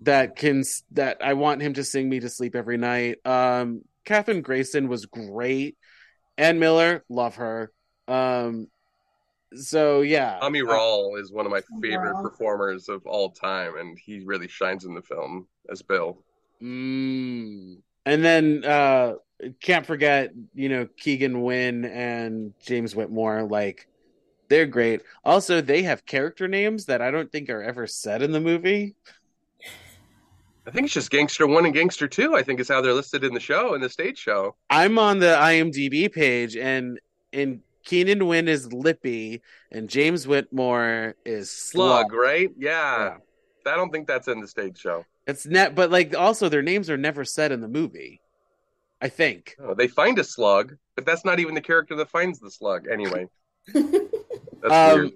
that 0.02 0.36
can 0.36 0.62
that 0.92 1.18
I 1.22 1.34
want 1.34 1.60
him 1.60 1.74
to 1.74 1.84
sing 1.84 2.08
me 2.08 2.20
to 2.20 2.30
sleep 2.30 2.54
every 2.54 2.78
night. 2.78 3.18
Um, 3.26 3.82
Kathryn 4.06 4.42
Grayson 4.42 4.88
was 4.88 5.04
great. 5.04 5.76
Ann 6.38 6.58
Miller, 6.60 7.04
love 7.10 7.34
her. 7.36 7.70
Um, 8.06 8.68
so 9.54 10.00
yeah, 10.00 10.38
Tommy 10.40 10.62
Uh, 10.62 10.72
Rall 10.72 11.16
is 11.16 11.30
one 11.30 11.44
of 11.44 11.52
my 11.52 11.60
favorite 11.82 12.12
Rall. 12.14 12.22
performers 12.22 12.88
of 12.88 13.04
all 13.06 13.32
time, 13.32 13.76
and 13.76 13.98
he 13.98 14.20
really 14.24 14.48
shines 14.48 14.86
in 14.86 14.94
the 14.94 15.02
film 15.02 15.46
as 15.70 15.82
Bill. 15.82 16.24
Mm. 16.62 17.82
And 18.06 18.24
then 18.24 18.64
uh 18.64 19.12
can't 19.60 19.86
forget, 19.86 20.32
you 20.54 20.68
know, 20.68 20.88
Keenan 20.96 21.42
Wynn 21.42 21.84
and 21.84 22.54
James 22.60 22.94
Whitmore, 22.94 23.44
like 23.44 23.86
they're 24.48 24.66
great. 24.66 25.02
Also, 25.24 25.60
they 25.60 25.82
have 25.82 26.06
character 26.06 26.48
names 26.48 26.86
that 26.86 27.02
I 27.02 27.10
don't 27.10 27.30
think 27.30 27.50
are 27.50 27.62
ever 27.62 27.86
said 27.86 28.22
in 28.22 28.32
the 28.32 28.40
movie. 28.40 28.94
I 30.66 30.70
think 30.70 30.84
it's 30.84 30.94
just 30.94 31.10
Gangster 31.10 31.46
One 31.46 31.64
and 31.64 31.72
Gangster 31.72 32.06
Two. 32.06 32.34
I 32.34 32.42
think 32.42 32.60
is 32.60 32.68
how 32.68 32.82
they're 32.82 32.92
listed 32.92 33.24
in 33.24 33.32
the 33.32 33.40
show 33.40 33.74
in 33.74 33.80
the 33.80 33.88
stage 33.88 34.18
show. 34.18 34.54
I'm 34.68 34.98
on 34.98 35.18
the 35.18 35.34
IMDb 35.38 36.12
page 36.12 36.56
and 36.56 37.00
and 37.32 37.60
Keenan 37.84 38.26
Wynn 38.26 38.48
is 38.48 38.70
Lippy 38.70 39.40
and 39.72 39.88
James 39.88 40.26
Whitmore 40.26 41.14
is 41.24 41.50
Slug. 41.50 42.10
Slug, 42.10 42.12
right? 42.12 42.50
Yeah. 42.58 43.16
Yeah. 43.64 43.72
I 43.72 43.76
don't 43.76 43.90
think 43.90 44.06
that's 44.06 44.28
in 44.28 44.40
the 44.40 44.48
stage 44.48 44.78
show. 44.78 45.06
It's 45.26 45.46
net 45.46 45.74
but 45.74 45.90
like 45.90 46.14
also 46.14 46.50
their 46.50 46.62
names 46.62 46.90
are 46.90 46.98
never 46.98 47.24
said 47.24 47.50
in 47.50 47.62
the 47.62 47.68
movie. 47.68 48.20
I 49.00 49.08
think. 49.08 49.56
Oh, 49.60 49.74
they 49.74 49.88
find 49.88 50.18
a 50.18 50.24
slug, 50.24 50.76
but 50.96 51.06
that's 51.06 51.24
not 51.24 51.38
even 51.40 51.54
the 51.54 51.60
character 51.60 51.94
that 51.96 52.10
finds 52.10 52.40
the 52.40 52.50
slug. 52.50 52.86
Anyway, 52.88 53.26
that's 53.74 53.84
Um, 54.70 54.98
weird. 55.00 55.12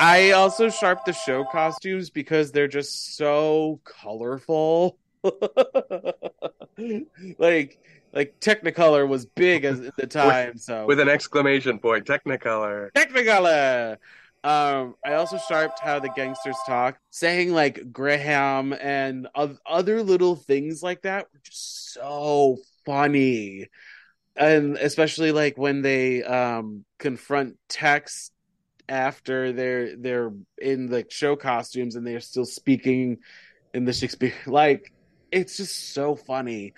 I 0.00 0.30
also 0.32 0.68
sharp 0.70 1.04
the 1.04 1.12
show 1.12 1.44
costumes 1.44 2.10
because 2.10 2.52
they're 2.52 2.68
just 2.68 3.16
so 3.16 3.80
colorful. 3.84 4.98
like 7.38 7.78
like 8.12 8.38
Technicolor 8.40 9.06
was 9.06 9.26
big 9.26 9.64
as 9.64 9.80
at 9.80 9.96
the 9.96 10.06
time, 10.24 10.56
so 10.56 10.86
With 10.86 11.00
an 11.00 11.08
exclamation 11.08 11.78
point, 11.78 12.06
Technicolor. 12.06 12.90
Technicolor. 12.92 13.96
Um, 14.44 14.94
I 15.04 15.14
also 15.14 15.36
sharped 15.48 15.80
how 15.80 15.98
the 15.98 16.08
gangsters 16.10 16.56
talk, 16.66 16.96
saying 17.10 17.52
like 17.52 17.92
Graham 17.92 18.72
and 18.72 19.26
other 19.66 20.02
little 20.02 20.36
things 20.36 20.80
like 20.82 21.02
that 21.02 21.26
were 21.32 21.40
just 21.42 21.92
so 21.92 22.58
funny, 22.88 23.68
and 24.34 24.76
especially 24.78 25.30
like 25.30 25.58
when 25.58 25.82
they 25.82 26.22
um 26.22 26.84
confront 26.98 27.56
Tex 27.68 28.30
after 28.88 29.52
they're 29.52 29.94
they're 29.96 30.32
in 30.56 30.86
the 30.86 31.04
show 31.10 31.36
costumes 31.36 31.96
and 31.96 32.06
they're 32.06 32.20
still 32.20 32.46
speaking 32.46 33.18
in 33.74 33.84
the 33.84 33.92
Shakespeare 33.92 34.32
like 34.46 34.90
it's 35.30 35.58
just 35.58 35.92
so 35.92 36.16
funny. 36.16 36.72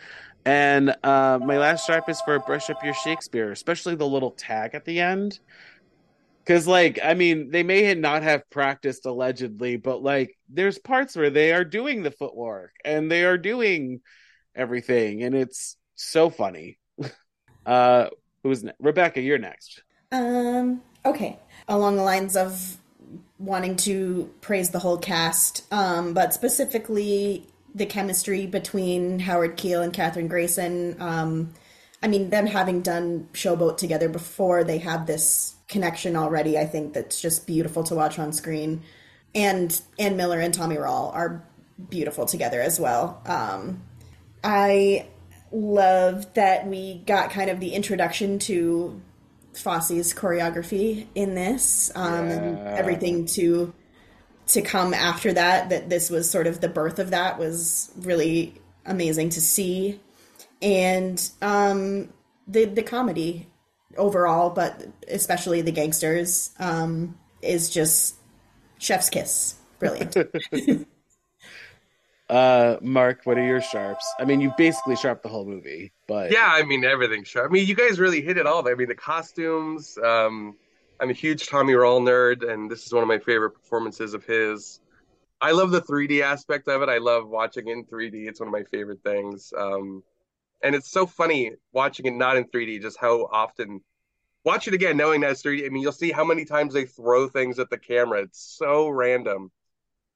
And 0.45 0.97
uh, 1.05 1.39
my 1.41 1.59
last 1.59 1.87
sharp 1.87 2.09
is 2.09 2.21
for 2.23 2.39
brush 2.41 2.71
up 2.71 2.83
your 2.83 2.95
Shakespeare, 2.95 3.53
especially 3.53 3.95
the 3.95 4.09
little 4.09 4.33
tag 4.33 4.75
at 4.75 4.85
the 4.85 4.99
end. 4.99 5.39
Because, 6.43 6.67
like, 6.67 6.99
I 7.05 7.15
mean, 7.15 7.51
they 7.51 7.63
may 7.63 7.95
not 7.95 8.25
have 8.25 8.49
practiced 8.51 9.07
allegedly, 9.07 9.77
but 9.77 10.03
like, 10.03 10.37
there's 10.49 10.79
parts 10.79 11.15
where 11.15 11.31
they 11.31 11.53
are 11.53 11.65
doing 11.65 12.03
the 12.03 12.11
footwork 12.11 12.73
and 12.85 13.09
they 13.09 13.25
are 13.25 13.39
doing 13.39 14.01
everything, 14.57 15.23
and 15.23 15.35
it's 15.35 15.77
so 16.03 16.31
funny. 16.31 16.79
uh, 17.67 18.07
who's 18.43 18.65
ne- 18.65 18.73
Rebecca? 18.79 19.21
You're 19.21 19.39
next. 19.39 19.83
Um, 20.13 20.83
okay. 21.05 21.39
Along 21.69 21.97
the 21.97 22.03
lines 22.03 22.37
of 22.37 22.79
wanting 23.39 23.77
to 23.77 24.33
praise 24.41 24.71
the 24.71 24.79
whole 24.79 24.99
cast, 24.99 25.65
um, 25.73 26.15
but 26.15 26.35
specifically 26.35 27.47
the 27.75 27.87
chemistry 27.87 28.47
between 28.47 29.21
Howard 29.21 29.57
Keel 29.57 29.83
and 29.83 29.93
Kathryn 29.93 30.29
Grayson. 30.29 30.97
Um, 31.01 31.55
I 32.03 32.09
mean, 32.09 32.31
them 32.31 32.47
having 32.47 32.81
done 32.81 33.29
Showboat 33.33 33.77
together 33.77 34.09
before, 34.09 34.65
they 34.65 34.79
have 34.79 35.07
this 35.07 35.55
connection 35.69 36.17
already. 36.17 36.59
I 36.59 36.67
think 36.67 36.95
that's 36.95 37.21
just 37.21 37.47
beautiful 37.47 37.85
to 37.85 37.95
watch 37.95 38.19
on 38.19 38.33
screen. 38.33 38.83
And 39.35 39.81
Ann 39.99 40.17
Miller 40.17 40.41
and 40.41 40.53
Tommy 40.53 40.77
Rall 40.77 41.11
are 41.15 41.45
beautiful 41.89 42.27
together 42.27 42.61
as 42.61 42.81
well. 42.81 43.23
Um, 43.27 43.83
I 44.43 45.07
love 45.53 46.33
that 46.35 46.67
we 46.67 46.99
got 47.07 47.31
kind 47.31 47.51
of 47.51 47.61
the 47.61 47.75
introduction 47.75 48.39
to 48.41 49.01
Fosse's 49.55 50.15
choreography 50.15 51.07
in 51.15 51.35
this, 51.35 51.91
um, 51.95 52.29
and 52.29 52.59
everything 52.69 53.27
to 53.27 53.73
to 54.49 54.63
come 54.63 54.95
after 54.95 55.33
that. 55.33 55.71
That 55.71 55.89
this 55.89 56.11
was 56.11 56.31
sort 56.31 56.47
of 56.47 56.61
the 56.61 56.69
birth 56.69 56.99
of 56.99 57.11
that 57.11 57.39
was 57.39 57.91
really 57.99 58.55
amazing 58.87 59.31
to 59.31 59.41
see, 59.41 60.01
and 60.63 61.31
um, 61.43 62.13
the 62.47 62.67
the 62.67 62.83
comedy 62.83 63.47
overall, 63.97 64.51
but 64.51 64.87
especially 65.09 65.63
the 65.63 65.73
gangsters, 65.73 66.53
um, 66.59 67.19
is 67.43 67.71
just 67.71 68.15
chef's 68.79 69.11
kiss. 69.11 69.57
Brilliant. 69.79 70.17
Uh, 72.31 72.77
Marc, 72.81 73.23
what 73.25 73.37
are 73.39 73.45
your 73.45 73.61
sharps? 73.61 74.07
I 74.21 74.25
mean, 74.25 74.41
you 74.41 74.53
basically 74.57 74.95
sharp 74.95 75.23
the 75.23 75.29
whole 75.29 75.45
movie, 75.45 75.93
but 76.07 76.31
Yeah, 76.31 76.47
I 76.47 76.63
mean 76.63 76.85
everything 76.85 77.25
sharp. 77.25 77.51
I 77.51 77.53
mean, 77.53 77.67
you 77.67 77.75
guys 77.75 77.99
really 77.99 78.21
hit 78.21 78.39
it 78.39 78.47
all. 78.47 78.67
I 78.69 78.75
mean, 78.75 78.87
the 78.87 78.95
costumes. 78.95 79.99
Um, 79.99 80.57
I'm 81.01 81.11
a 81.11 81.13
huge 81.13 81.49
Tommy 81.49 81.75
Rall 81.75 82.01
nerd, 82.01 82.49
and 82.49 82.71
this 82.71 82.87
is 82.87 82.93
one 82.93 83.03
of 83.03 83.09
my 83.09 83.19
favorite 83.19 83.51
performances 83.51 84.15
of 84.15 84.25
his. 84.25 84.81
I 85.41 85.51
love 85.51 85.73
the 85.73 85.81
3D 85.81 86.23
aspect 86.23 86.69
of 86.69 86.83
it. 86.83 86.89
I 86.89 86.99
love 86.99 87.27
watching 87.29 87.67
in 87.67 87.85
3D. 87.85 88.29
It's 88.29 88.39
one 88.39 88.47
of 88.49 88.53
my 88.53 88.63
favorite 88.71 89.03
things. 89.03 89.53
Um, 89.59 90.05
and 90.63 90.77
it's 90.77 90.91
so 90.91 91.07
funny 91.07 91.53
watching 91.73 92.07
it 92.07 92.13
not 92.13 92.37
in 92.37 92.45
3D, 92.45 92.81
just 92.81 92.99
how 93.01 93.29
often. 93.33 93.81
Watch 94.45 94.69
it 94.69 94.75
again, 94.75 94.97
knowing 94.97 95.23
that 95.23 95.33
it's 95.33 95.43
3D. 95.43 95.67
I 95.67 95.69
mean, 95.71 95.83
you'll 95.83 95.91
see 95.91 96.13
how 96.13 96.25
many 96.25 96.45
times 96.45 96.75
they 96.75 96.85
throw 96.85 97.29
things 97.29 97.59
at 97.59 97.71
the 97.71 97.79
camera. 97.79 98.23
It's 98.23 98.41
so 98.41 98.89
random. 98.89 99.51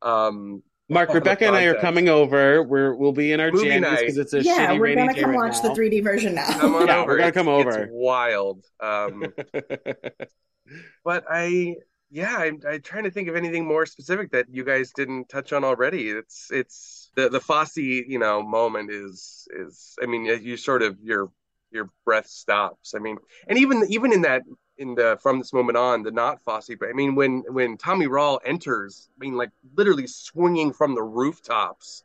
Um, 0.01 0.63
Marc, 0.91 1.15
Rebecca, 1.15 1.47
and 1.47 1.57
I 1.57 1.65
are 1.65 1.81
coming 1.81 2.09
over. 2.11 2.63
We're 2.63 2.95
we'll 2.95 3.13
be 3.13 3.33
in 3.33 3.41
our 3.41 3.51
Movie 3.51 3.69
jammies 3.71 4.01
because 4.01 4.19
it's 4.19 4.33
a 4.35 4.43
yeah, 4.43 4.69
shitty 4.73 4.81
we're 4.81 4.95
gonna 4.95 5.15
come 5.15 5.31
right 5.31 5.51
watch 5.51 5.63
now. 5.63 5.73
the 5.75 5.81
3D 5.81 6.03
version 6.05 6.35
now. 6.35 6.47
come 6.59 6.75
on 6.75 6.87
Yeah, 6.87 6.99
over. 6.99 7.13
we're 7.13 7.17
gonna 7.19 7.29
It's- 7.29 7.35
come 7.45 7.49
over. 7.49 7.71
It's 7.85 7.91
wild. 7.93 8.65
Um, 8.81 9.25
but 11.05 11.25
I 11.31 11.77
yeah, 12.11 12.37
I'm, 12.37 12.61
I'm 12.69 12.81
trying 12.83 13.05
to 13.05 13.11
think 13.11 13.29
of 13.29 13.35
anything 13.35 13.67
more 13.67 13.87
specific 13.87 14.31
that 14.33 14.47
you 14.51 14.63
guys 14.65 14.93
didn't 14.95 15.29
touch 15.29 15.53
on 15.53 15.65
already. 15.65 16.11
It's 16.11 16.49
it's 16.51 17.11
the 17.17 17.29
the 17.31 17.41
Fosse, 17.41 17.77
you 17.79 18.19
know, 18.19 18.43
moment 18.43 18.91
is 18.91 19.49
is 19.59 19.95
I 20.03 20.07
mean, 20.07 20.25
you 20.27 20.57
sort 20.57 20.83
of 20.83 20.99
your 21.03 21.31
your 21.71 21.91
breath 22.05 22.27
stops. 22.27 22.95
I 22.95 22.99
mean, 22.99 23.17
and 23.49 23.59
even 23.59 23.85
even 23.89 24.13
in 24.13 24.23
that 24.23 24.43
in 24.79 24.95
the 24.95 25.19
from 25.23 25.39
this 25.39 25.53
moment 25.53 25.77
on, 25.77 26.03
the 26.03 26.11
not 26.11 26.43
Fosse, 26.45 26.71
but 26.79 26.89
I 26.89 26.93
mean, 26.93 27.15
when 27.15 27.45
when 27.49 27.77
Tommy 27.77 28.07
Rall 28.07 28.41
enters, 28.45 29.09
I 29.17 29.25
mean, 29.25 29.35
like 29.35 29.51
literally 29.77 30.07
swinging 30.07 30.73
from 30.73 30.95
the 30.95 31.03
rooftops. 31.03 32.05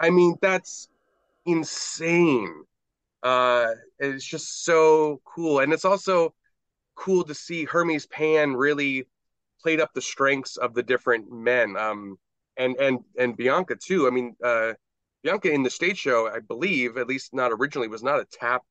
I 0.00 0.10
mean, 0.10 0.36
that's 0.40 0.88
insane. 1.46 2.64
Uh, 3.22 3.72
it's 3.98 4.24
just 4.24 4.64
so 4.64 5.20
cool, 5.24 5.60
and 5.60 5.72
it's 5.72 5.84
also 5.84 6.34
cool 6.94 7.24
to 7.24 7.34
see 7.34 7.64
Hermes 7.64 8.06
Pan 8.06 8.54
really 8.54 9.06
played 9.60 9.80
up 9.80 9.92
the 9.94 10.02
strengths 10.02 10.56
of 10.56 10.74
the 10.74 10.82
different 10.82 11.32
men. 11.32 11.76
Um, 11.76 12.18
and 12.56 12.76
and 12.76 13.00
and 13.18 13.36
Bianca 13.36 13.76
too. 13.76 14.06
I 14.06 14.10
mean, 14.10 14.36
uh, 14.42 14.74
Bianca 15.22 15.50
in 15.50 15.62
the 15.62 15.70
stage 15.70 15.98
show, 15.98 16.28
I 16.28 16.40
believe, 16.40 16.96
at 16.96 17.08
least 17.08 17.34
not 17.34 17.50
originally, 17.52 17.88
was 17.88 18.02
not 18.02 18.20
a 18.20 18.26
tap 18.26 18.62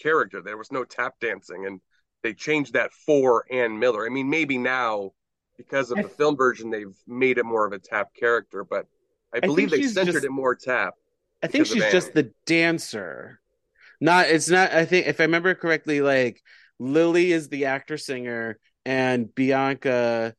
character. 0.00 0.40
There 0.40 0.56
was 0.56 0.72
no 0.72 0.84
tap 0.84 1.14
dancing, 1.20 1.66
and 1.66 1.80
they 2.24 2.32
changed 2.34 2.72
that 2.72 2.92
for 2.92 3.44
Ann 3.52 3.78
Miller. 3.78 4.04
I 4.04 4.08
mean, 4.08 4.28
maybe 4.28 4.58
now 4.58 5.12
because 5.56 5.92
of 5.92 5.98
the 5.98 6.08
film 6.08 6.36
version, 6.36 6.70
they've 6.70 6.96
made 7.06 7.38
it 7.38 7.44
more 7.44 7.64
of 7.64 7.72
a 7.72 7.78
tap 7.78 8.12
character, 8.18 8.64
but 8.64 8.86
I 9.32 9.38
believe 9.38 9.70
think 9.70 9.82
they 9.82 9.88
centered 9.88 10.12
just- 10.14 10.24
it 10.24 10.30
more 10.32 10.56
tap. 10.56 10.94
I 11.42 11.46
think 11.46 11.66
she's 11.66 11.92
just 11.92 12.14
the 12.14 12.32
dancer. 12.46 13.38
Not 14.00 14.28
it's 14.28 14.48
not 14.48 14.72
I 14.72 14.86
think 14.86 15.06
if 15.06 15.20
I 15.20 15.24
remember 15.24 15.54
correctly, 15.54 16.00
like 16.00 16.42
Lily 16.78 17.32
is 17.32 17.50
the 17.50 17.66
actor 17.66 17.98
singer 17.98 18.58
and 18.86 19.32
Bianca 19.34 20.34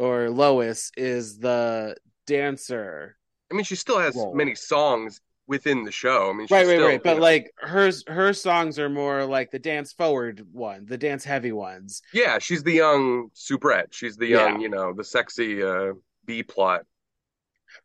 or 0.00 0.30
Lois 0.30 0.90
is 0.96 1.38
the 1.38 1.96
dancer. 2.26 3.16
I 3.50 3.54
mean, 3.54 3.64
she 3.64 3.76
still 3.76 4.00
has 4.00 4.16
Role. 4.16 4.34
many 4.34 4.56
songs 4.56 5.20
within 5.48 5.82
the 5.82 5.90
show. 5.90 6.28
I 6.30 6.32
mean, 6.34 6.46
she's 6.46 6.50
Right, 6.52 6.66
right, 6.66 6.74
still, 6.76 6.86
right. 6.86 7.02
But 7.02 7.16
know- 7.16 7.22
like 7.22 7.52
hers 7.56 8.04
her 8.06 8.32
songs 8.32 8.78
are 8.78 8.88
more 8.90 9.24
like 9.24 9.50
the 9.50 9.58
dance 9.58 9.92
forward 9.92 10.46
one, 10.52 10.86
the 10.86 10.98
dance 10.98 11.24
heavy 11.24 11.52
ones. 11.52 12.02
Yeah, 12.12 12.38
she's 12.38 12.62
the 12.62 12.72
young 12.74 13.30
soubrette. 13.32 13.92
She's 13.92 14.16
the 14.16 14.26
young, 14.26 14.56
Yeah. 14.56 14.60
you 14.60 14.68
know, 14.68 14.92
the 14.92 15.02
sexy 15.04 15.62
uh, 15.62 15.94
B 16.26 16.42
plot 16.44 16.84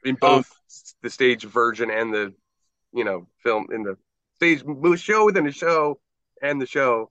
in 0.03 0.11
Um, 0.11 0.17
both 0.19 0.51
the 1.01 1.09
stage 1.09 1.43
version 1.45 1.89
and 1.89 2.13
the, 2.13 2.33
you 2.93 3.03
know, 3.05 3.27
film 3.41 3.67
in 3.73 3.83
the 3.83 3.97
stage 4.35 4.63
show 4.99 5.25
within 5.25 5.47
a 5.47 5.51
show 5.51 5.99
and 6.41 6.61
the 6.61 6.67
show. 6.67 7.09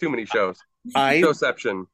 Too 0.00 0.10
many 0.10 0.24
shows. 0.26 0.58
I 0.94 1.20
Showception. 1.20 1.84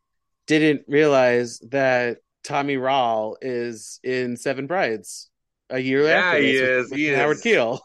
didn't 0.47 0.83
realize 0.89 1.59
that 1.71 2.19
Tommy 2.45 2.77
Rall 2.77 3.37
is 3.43 3.99
in 4.05 4.37
Seven 4.37 4.67
Brides 4.69 5.29
a 5.71 5.79
year 5.79 6.05
Yeah, 6.05 6.15
after 6.19 6.39
he 6.43 6.53
this 6.53 6.61
with- 6.61 6.71
is, 6.71 6.91
with 6.91 6.99
he 7.01 7.09
Howard 7.09 7.37
is. 7.37 7.43
Keel. 7.43 7.81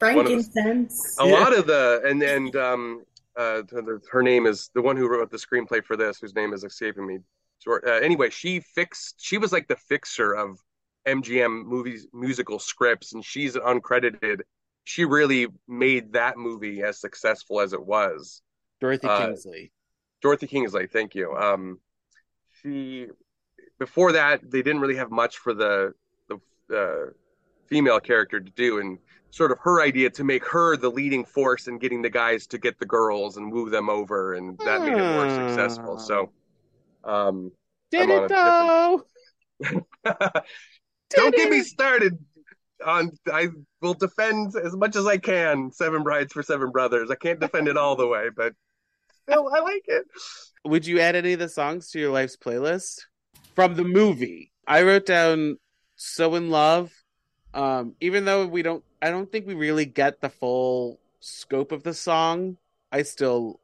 Frankincense. 0.00 1.16
A 1.18 1.24
lot 1.26 1.56
of 1.56 1.66
the 1.66 2.02
and 2.04 2.22
and 2.22 2.54
um 2.56 3.04
uh 3.36 3.62
the, 3.68 3.82
the- 3.82 4.00
her 4.10 4.22
name 4.22 4.46
is 4.46 4.70
the 4.74 4.82
one 4.82 4.96
who 4.96 5.08
wrote 5.08 5.30
the 5.30 5.36
screenplay 5.36 5.82
for 5.84 5.96
this, 5.96 6.18
whose 6.20 6.34
name 6.34 6.52
is 6.52 6.64
escaping 6.64 7.06
me. 7.06 7.18
Short. 7.60 7.84
Uh, 7.86 7.92
anyway, 7.92 8.28
she 8.30 8.60
fixed. 8.60 9.14
She 9.18 9.38
was 9.38 9.52
like 9.52 9.68
the 9.68 9.76
fixer 9.76 10.32
of 10.34 10.58
MGM 11.06 11.64
movies 11.64 12.06
musical 12.12 12.58
scripts, 12.58 13.14
and 13.14 13.24
she's 13.24 13.54
uncredited. 13.56 14.40
She 14.84 15.04
really 15.06 15.46
made 15.66 16.12
that 16.12 16.36
movie 16.36 16.82
as 16.82 17.00
successful 17.00 17.60
as 17.60 17.72
it 17.72 17.82
was. 17.84 18.42
Dorothy 18.80 19.06
Uh, 19.06 19.26
Kingsley. 19.26 19.72
Dorothy 20.20 20.46
Kingsley, 20.46 20.86
thank 20.88 21.14
you. 21.14 21.32
Um, 21.34 21.80
she 22.60 23.06
before 23.78 24.12
that 24.12 24.40
they 24.50 24.60
didn't 24.62 24.80
really 24.80 24.96
have 24.96 25.10
much 25.10 25.38
for 25.38 25.54
the 25.54 25.92
the 25.94 25.94
uh, 26.74 27.12
female 27.66 28.00
character 28.00 28.40
to 28.40 28.50
do, 28.50 28.78
and 28.78 28.98
sort 29.30 29.50
of 29.50 29.58
her 29.62 29.82
idea 29.82 30.08
to 30.08 30.22
make 30.22 30.46
her 30.46 30.76
the 30.76 30.88
leading 30.88 31.24
force 31.24 31.66
in 31.66 31.78
getting 31.78 32.02
the 32.02 32.10
guys 32.10 32.46
to 32.46 32.58
get 32.58 32.78
the 32.78 32.86
girls 32.86 33.36
and 33.36 33.52
woo 33.52 33.68
them 33.68 33.90
over, 33.90 34.34
and 34.34 34.58
that 34.64 34.82
made 34.82 34.92
it 34.92 35.12
more 35.12 35.28
successful. 35.28 35.98
So, 35.98 36.30
um, 37.02 37.50
Did 37.90 38.10
I'm 38.10 38.24
it 38.24 38.28
though? 38.28 39.02
don't 41.10 41.34
get 41.34 41.50
me 41.50 41.62
started 41.62 42.18
on. 42.84 43.10
I 43.32 43.48
will 43.80 43.94
defend 43.94 44.54
as 44.56 44.76
much 44.76 44.94
as 44.94 45.06
I 45.06 45.16
can. 45.16 45.72
Seven 45.72 46.02
Brides 46.02 46.32
for 46.32 46.42
Seven 46.42 46.70
Brothers. 46.70 47.10
I 47.10 47.16
can't 47.16 47.40
defend 47.40 47.66
it 47.68 47.76
all 47.76 47.96
the 47.96 48.06
way, 48.06 48.28
but 48.34 48.52
still, 49.22 49.50
I 49.54 49.60
like 49.60 49.84
it. 49.86 50.04
Would 50.64 50.86
you 50.86 51.00
add 51.00 51.16
any 51.16 51.32
of 51.34 51.40
the 51.40 51.48
songs 51.48 51.90
to 51.90 51.98
your 51.98 52.12
life's 52.12 52.36
playlist 52.36 53.00
from 53.54 53.74
the 53.74 53.84
movie? 53.84 54.52
I 54.66 54.82
wrote 54.82 55.06
down 55.06 55.58
"So 55.96 56.34
in 56.34 56.50
Love," 56.50 56.92
um, 57.52 57.94
even 58.00 58.24
though 58.24 58.46
we 58.46 58.62
don't. 58.62 58.84
I 59.02 59.10
don't 59.10 59.30
think 59.30 59.46
we 59.46 59.54
really 59.54 59.86
get 59.86 60.20
the 60.20 60.30
full 60.30 60.98
scope 61.20 61.72
of 61.72 61.82
the 61.82 61.94
song. 61.94 62.56
I 62.90 63.02
still 63.02 63.60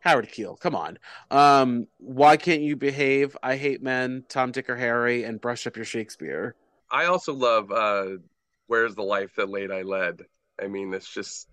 Howard 0.00 0.28
Keel. 0.28 0.56
Come 0.56 0.74
on. 0.76 0.98
Um, 1.30 1.86
why 1.98 2.36
can't 2.36 2.60
you 2.62 2.76
behave? 2.76 3.36
I 3.42 3.56
hate 3.56 3.82
men. 3.82 4.24
Tom, 4.28 4.52
Dick, 4.52 4.68
or 4.68 4.76
Harry, 4.76 5.24
and 5.24 5.40
brush 5.40 5.66
up 5.66 5.76
your 5.76 5.84
Shakespeare. 5.86 6.54
I 6.90 7.06
also 7.06 7.32
love 7.34 7.72
uh 7.72 8.18
Where's 8.66 8.94
the 8.94 9.02
Life 9.02 9.32
That 9.36 9.48
Late 9.48 9.70
I 9.70 9.82
Led? 9.82 10.22
I 10.62 10.68
mean, 10.68 10.92
it's 10.94 11.12
just 11.12 11.48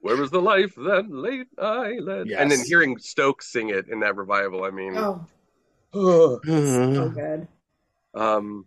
Where 0.00 0.16
was 0.16 0.30
the 0.30 0.40
life 0.40 0.74
that 0.76 1.10
late 1.10 1.48
I 1.58 1.98
led? 1.98 2.28
And 2.30 2.50
then 2.50 2.60
hearing 2.64 2.98
Stokes 2.98 3.50
sing 3.50 3.70
it 3.70 3.88
in 3.88 4.00
that 4.00 4.16
revival, 4.16 4.64
I 4.64 4.70
mean 4.70 4.94
Oh, 4.96 5.26
Uh, 5.92 6.38
so 6.44 7.08
good. 7.08 7.48
um 8.14 8.66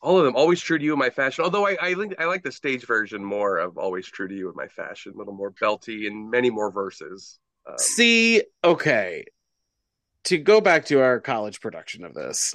all 0.00 0.18
of 0.18 0.24
them 0.24 0.36
always 0.36 0.60
true 0.60 0.78
to 0.78 0.84
you 0.84 0.92
in 0.92 0.98
my 0.98 1.10
fashion. 1.10 1.44
Although 1.44 1.66
I 1.66 1.76
I, 1.80 1.92
like- 1.94 2.20
I 2.20 2.24
like 2.26 2.42
the 2.42 2.52
stage 2.52 2.86
version 2.86 3.24
more 3.24 3.58
of 3.58 3.78
Always 3.78 4.06
True 4.06 4.28
to 4.28 4.34
You 4.34 4.48
in 4.48 4.54
my 4.54 4.68
fashion, 4.68 5.12
a 5.14 5.18
little 5.18 5.34
more 5.34 5.52
belty 5.52 6.06
and 6.06 6.30
many 6.30 6.50
more 6.50 6.70
verses. 6.70 7.38
Um, 7.66 7.78
See, 7.78 8.42
okay. 8.62 9.24
To 10.24 10.38
go 10.38 10.60
back 10.60 10.86
to 10.86 11.00
our 11.00 11.20
college 11.20 11.60
production 11.60 12.04
of 12.04 12.14
this. 12.14 12.54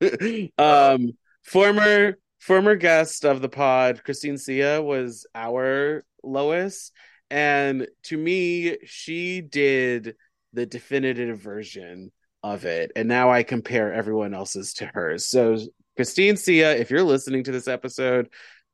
um 0.58 1.12
former 1.42 2.18
former 2.38 2.76
guest 2.76 3.24
of 3.24 3.40
the 3.40 3.48
pod, 3.48 4.02
Christine 4.04 4.38
Sia 4.38 4.82
was 4.82 5.26
our 5.34 6.04
Lois 6.22 6.90
and 7.30 7.86
to 8.04 8.16
me 8.16 8.78
she 8.84 9.40
did 9.40 10.16
the 10.52 10.66
definitive 10.66 11.38
version 11.40 12.12
of 12.42 12.64
it 12.64 12.92
and 12.94 13.08
now 13.08 13.30
I 13.30 13.42
compare 13.42 13.92
everyone 13.92 14.34
else's 14.34 14.74
to 14.74 14.86
hers. 14.86 15.26
So 15.26 15.58
Christine 15.96 16.36
Sia, 16.36 16.76
if 16.76 16.90
you're 16.90 17.02
listening 17.02 17.44
to 17.44 17.52
this 17.52 17.68
episode, 17.68 18.28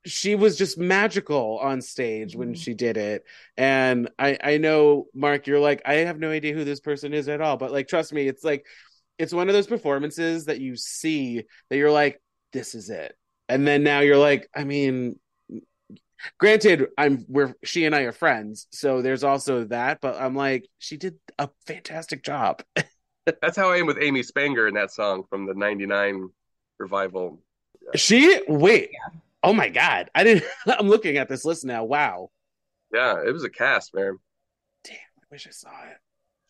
she 0.04 0.34
was 0.34 0.58
just 0.58 0.78
magical 0.78 1.58
on 1.62 1.80
stage 1.80 2.34
when 2.34 2.54
Mhm. 2.54 2.56
she 2.56 2.74
did 2.74 2.96
it 2.96 3.24
and 3.56 4.10
I 4.18 4.36
I 4.42 4.58
know 4.58 5.06
Marc 5.14 5.46
you're 5.46 5.60
like 5.60 5.80
I 5.84 5.94
have 6.06 6.18
no 6.18 6.30
idea 6.30 6.54
who 6.54 6.64
this 6.64 6.80
person 6.80 7.14
is 7.14 7.28
at 7.28 7.40
all 7.40 7.56
but 7.56 7.70
like 7.70 7.86
trust 7.86 8.12
me 8.12 8.26
it's 8.26 8.42
like 8.42 8.66
it's 9.16 9.32
one 9.32 9.48
of 9.48 9.54
those 9.54 9.68
performances 9.68 10.46
that 10.46 10.60
you 10.60 10.74
see 10.74 11.44
that 11.70 11.76
you're 11.76 11.92
like 11.92 12.20
this 12.52 12.74
is 12.74 12.90
it 12.90 13.16
and 13.48 13.64
then 13.64 13.84
now 13.84 14.00
you're 14.00 14.18
like 14.18 14.48
I 14.56 14.64
mean 14.64 15.20
Granted, 16.38 16.86
I'm 16.96 17.24
we're 17.28 17.54
she 17.64 17.84
and 17.84 17.94
I 17.94 18.02
are 18.02 18.12
friends, 18.12 18.66
so 18.70 19.02
there's 19.02 19.24
also 19.24 19.64
that. 19.64 20.00
But 20.00 20.20
I'm 20.20 20.36
like, 20.36 20.68
she 20.78 20.96
did 20.96 21.16
a 21.38 21.48
fantastic 21.66 22.22
job. 22.22 22.62
That's 23.40 23.56
how 23.56 23.70
I 23.70 23.76
am 23.76 23.86
with 23.86 23.98
Amy 24.00 24.22
Spanger 24.22 24.68
in 24.68 24.74
that 24.74 24.92
song 24.92 25.24
from 25.28 25.46
the 25.46 25.54
'99 25.54 26.28
revival. 26.82 27.38
She 27.94 28.42
wait. 28.46 28.90
Oh 29.42 29.52
my 29.52 29.68
god, 29.68 30.10
I 30.14 30.24
didn't. 30.24 30.44
I'm 30.66 30.88
looking 30.88 31.16
at 31.16 31.28
this 31.28 31.44
list 31.44 31.64
now. 31.64 31.84
Wow. 31.84 32.30
Yeah, 32.92 33.22
it 33.26 33.32
was 33.32 33.44
a 33.44 33.50
cast, 33.50 33.94
man. 33.94 34.18
Damn, 34.84 34.96
I 34.96 35.24
wish 35.30 35.46
I 35.46 35.50
saw 35.50 35.70
it. 35.90 35.96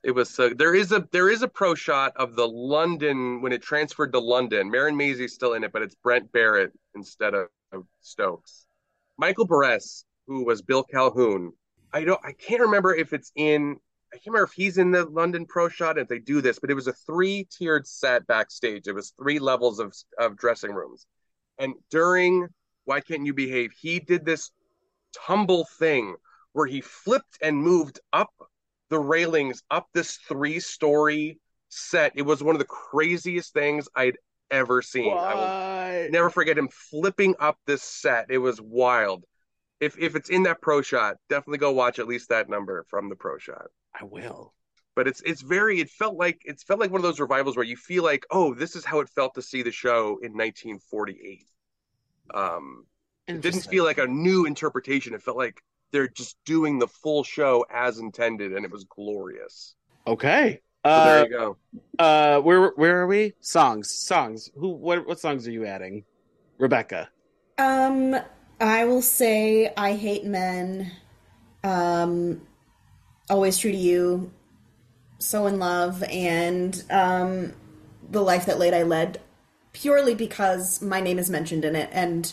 It 0.02 0.10
was 0.10 0.36
uh, 0.38 0.50
there 0.56 0.74
is 0.74 0.90
a 0.90 1.06
there 1.12 1.28
is 1.28 1.42
a 1.42 1.48
pro 1.48 1.76
shot 1.76 2.12
of 2.16 2.34
the 2.34 2.48
London 2.48 3.40
when 3.40 3.52
it 3.52 3.62
transferred 3.62 4.12
to 4.12 4.18
London. 4.18 4.68
Marin 4.70 4.96
Mazzie's 4.96 5.32
still 5.34 5.54
in 5.54 5.62
it, 5.62 5.72
but 5.72 5.82
it's 5.82 5.94
Brent 5.94 6.32
Barrett 6.32 6.72
instead 6.96 7.34
of, 7.34 7.46
of 7.72 7.84
Stokes. 8.00 8.66
Michael 9.16 9.46
Berresse, 9.46 10.04
who 10.26 10.44
was 10.44 10.60
Bill 10.60 10.82
Calhoun. 10.82 11.52
I 11.92 12.02
don't 12.04 12.20
I 12.24 12.32
can't 12.32 12.62
remember 12.62 12.94
if 12.94 13.12
it's 13.12 13.30
in 13.36 13.76
I 14.12 14.16
can't 14.16 14.26
remember 14.26 14.44
if 14.44 14.52
he's 14.52 14.76
in 14.76 14.90
the 14.90 15.06
London 15.06 15.46
Pro 15.46 15.68
Shot 15.68 15.96
if 15.96 16.06
they 16.06 16.18
do 16.18 16.42
this, 16.42 16.58
but 16.58 16.70
it 16.70 16.74
was 16.74 16.86
a 16.86 16.92
three 16.92 17.46
tiered 17.50 17.86
set 17.86 18.26
backstage. 18.26 18.86
It 18.86 18.94
was 18.94 19.14
three 19.18 19.38
levels 19.38 19.78
of 19.78 19.94
of 20.18 20.36
dressing 20.36 20.72
rooms, 20.72 21.06
and 21.58 21.74
during 21.90 22.48
Why 22.84 23.00
Can't 23.00 23.24
You 23.24 23.32
Behave, 23.32 23.72
he 23.72 24.00
did 24.00 24.24
this 24.24 24.50
tumble 25.26 25.66
thing 25.78 26.16
where 26.52 26.66
he 26.66 26.80
flipped 26.80 27.38
and 27.40 27.56
moved 27.56 28.00
up 28.12 28.30
the 28.90 28.98
railings 28.98 29.62
up 29.70 29.88
this 29.94 30.18
three 30.28 30.60
story 30.60 31.38
set. 31.70 32.12
It 32.14 32.22
was 32.22 32.42
one 32.42 32.54
of 32.54 32.58
the 32.58 32.66
craziest 32.66 33.54
things 33.54 33.88
I'd 33.96 34.18
ever 34.50 34.82
seen. 34.82 35.16
I 35.16 35.34
will 36.04 36.10
never 36.10 36.28
forget 36.28 36.58
him 36.58 36.68
flipping 36.68 37.34
up 37.40 37.56
this 37.66 37.82
set. 37.82 38.26
It 38.28 38.38
was 38.38 38.60
wild. 38.60 39.24
If 39.80 39.98
if 39.98 40.14
it's 40.14 40.28
in 40.28 40.42
that 40.42 40.60
pro 40.60 40.82
shot, 40.82 41.16
definitely 41.30 41.58
go 41.58 41.72
watch 41.72 41.98
at 41.98 42.06
least 42.06 42.28
that 42.28 42.50
number 42.50 42.84
from 42.90 43.08
the 43.08 43.16
pro 43.16 43.38
shot. 43.38 43.68
I 43.98 44.04
will. 44.04 44.54
But 44.94 45.08
it's 45.08 45.22
it's 45.22 45.40
very 45.42 45.80
it 45.80 45.88
felt 45.90 46.16
like 46.16 46.42
it 46.44 46.60
felt 46.60 46.80
like 46.80 46.90
one 46.90 46.98
of 46.98 47.02
those 47.02 47.20
revivals 47.20 47.56
where 47.56 47.64
you 47.64 47.76
feel 47.76 48.02
like, 48.04 48.26
oh, 48.30 48.54
this 48.54 48.76
is 48.76 48.84
how 48.84 49.00
it 49.00 49.08
felt 49.08 49.34
to 49.34 49.42
see 49.42 49.62
the 49.62 49.72
show 49.72 50.18
in 50.22 50.36
1948. 50.36 51.48
Um 52.34 52.86
it 53.34 53.40
didn't 53.40 53.62
feel 53.62 53.84
like 53.84 53.98
a 53.98 54.06
new 54.06 54.46
interpretation. 54.46 55.14
It 55.14 55.22
felt 55.22 55.36
like 55.38 55.62
they're 55.92 56.08
just 56.08 56.36
doing 56.44 56.78
the 56.78 56.88
full 56.88 57.24
show 57.24 57.64
as 57.70 57.98
intended, 57.98 58.52
and 58.54 58.64
it 58.64 58.70
was 58.70 58.84
glorious. 58.84 59.74
Okay. 60.06 60.60
So 60.88 61.00
Uh, 61.00 61.04
there 61.04 61.24
you 61.24 61.30
go. 61.30 61.58
uh, 61.98 62.40
where 62.40 62.68
where 62.76 63.00
are 63.02 63.06
we? 63.06 63.34
Songs, 63.40 63.90
songs. 63.90 64.50
Who? 64.56 64.70
What? 64.70 65.06
What 65.06 65.20
songs 65.20 65.46
are 65.46 65.52
you 65.52 65.66
adding? 65.66 66.04
Rebecca. 66.58 67.10
Um, 67.58 68.16
I 68.60 68.84
will 68.84 69.02
say 69.02 69.72
I 69.76 69.94
hate 69.94 70.24
men. 70.24 70.92
Um, 71.64 72.42
always 73.32 73.58
true 73.58 73.72
to 73.72 73.76
you. 73.76 74.30
So 75.18 75.46
in 75.46 75.58
love 75.58 76.02
and 76.04 76.82
um, 76.90 77.52
the 78.10 78.20
life 78.20 78.46
that 78.46 78.58
late 78.58 78.74
I 78.74 78.82
led, 78.82 79.20
purely 79.72 80.14
because 80.14 80.82
my 80.82 81.00
name 81.00 81.18
is 81.18 81.30
mentioned 81.30 81.64
in 81.64 81.74
it, 81.74 81.88
and 81.92 82.32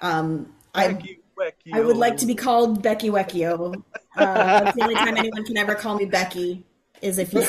um, 0.00 0.52
I 0.74 0.92
Becky 1.36 1.72
I 1.72 1.80
would 1.80 1.96
like 1.96 2.16
to 2.18 2.26
be 2.26 2.34
called 2.34 2.82
Becky 2.82 3.08
Wecchio. 3.08 3.82
Uh, 4.16 4.34
that's 4.34 4.76
the 4.76 4.82
only 4.82 4.96
time 4.96 5.16
anyone 5.16 5.44
can 5.44 5.56
ever 5.56 5.76
call 5.76 5.94
me 5.94 6.04
Becky 6.04 6.66
is 7.00 7.18
if 7.18 7.32
you 7.32 7.40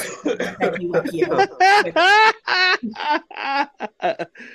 Becky 0.59 0.88
Wecchio. 0.88 1.47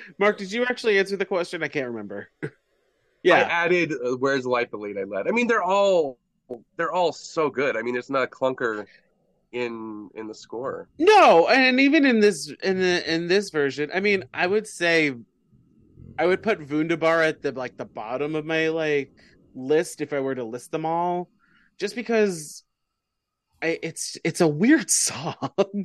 Marc, 0.17 0.37
did 0.37 0.51
you 0.51 0.65
actually 0.65 0.97
answer 0.97 1.17
the 1.17 1.25
question? 1.25 1.61
I 1.61 1.67
can't 1.67 1.87
remember. 1.87 2.29
Yeah, 3.23 3.37
I 3.37 3.65
added 3.65 3.91
uh, 3.91 4.17
"Where's 4.17 4.43
the 4.43 4.49
Life 4.49 4.69
the 4.69 4.77
Late 4.77 4.99
I 4.99 5.03
Led." 5.03 5.27
I 5.27 5.31
mean, 5.31 5.47
they're 5.47 5.63
all 5.63 6.19
they're 6.77 6.91
all 6.91 7.11
so 7.11 7.49
good. 7.49 7.75
I 7.77 7.81
mean, 7.81 7.93
there's 7.93 8.09
not 8.09 8.23
a 8.23 8.27
clunker 8.27 8.85
in 9.51 10.09
in 10.15 10.27
the 10.27 10.35
score. 10.35 10.87
No, 10.97 11.47
and 11.47 11.79
even 11.79 12.05
in 12.05 12.19
this 12.19 12.51
in 12.63 12.79
the 12.79 13.13
in 13.13 13.27
this 13.27 13.49
version, 13.49 13.89
I 13.93 13.99
mean, 13.99 14.23
I 14.33 14.47
would 14.47 14.67
say 14.67 15.13
I 16.17 16.25
would 16.25 16.43
put 16.43 16.69
Wunderbar 16.69 17.21
at 17.23 17.41
the 17.41 17.51
like 17.51 17.75
the 17.77 17.85
bottom 17.85 18.35
of 18.35 18.45
my 18.45 18.69
like 18.69 19.11
list 19.53 20.01
if 20.01 20.13
I 20.13 20.19
were 20.19 20.35
to 20.35 20.43
list 20.43 20.71
them 20.71 20.85
all, 20.85 21.29
just 21.79 21.95
because 21.95 22.63
I, 23.61 23.79
it's 23.81 24.17
it's 24.23 24.41
a 24.41 24.47
weird 24.47 24.89
song. 24.91 25.35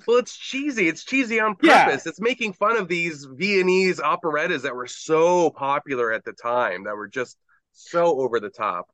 Well, 0.06 0.18
it's 0.18 0.36
cheesy. 0.36 0.88
It's 0.88 1.04
cheesy 1.04 1.40
on 1.40 1.56
Yeah. 1.62 1.84
purpose. 1.84 2.06
It's 2.06 2.20
making 2.20 2.54
fun 2.54 2.76
of 2.76 2.88
these 2.88 3.24
Viennese 3.24 4.00
operettas 4.00 4.62
that 4.62 4.74
were 4.74 4.86
so 4.86 5.50
popular 5.50 6.12
at 6.12 6.24
the 6.24 6.32
time, 6.32 6.84
that 6.84 6.96
were 6.96 7.08
just 7.08 7.36
so 7.72 8.20
over 8.20 8.40
the 8.40 8.50
top. 8.50 8.86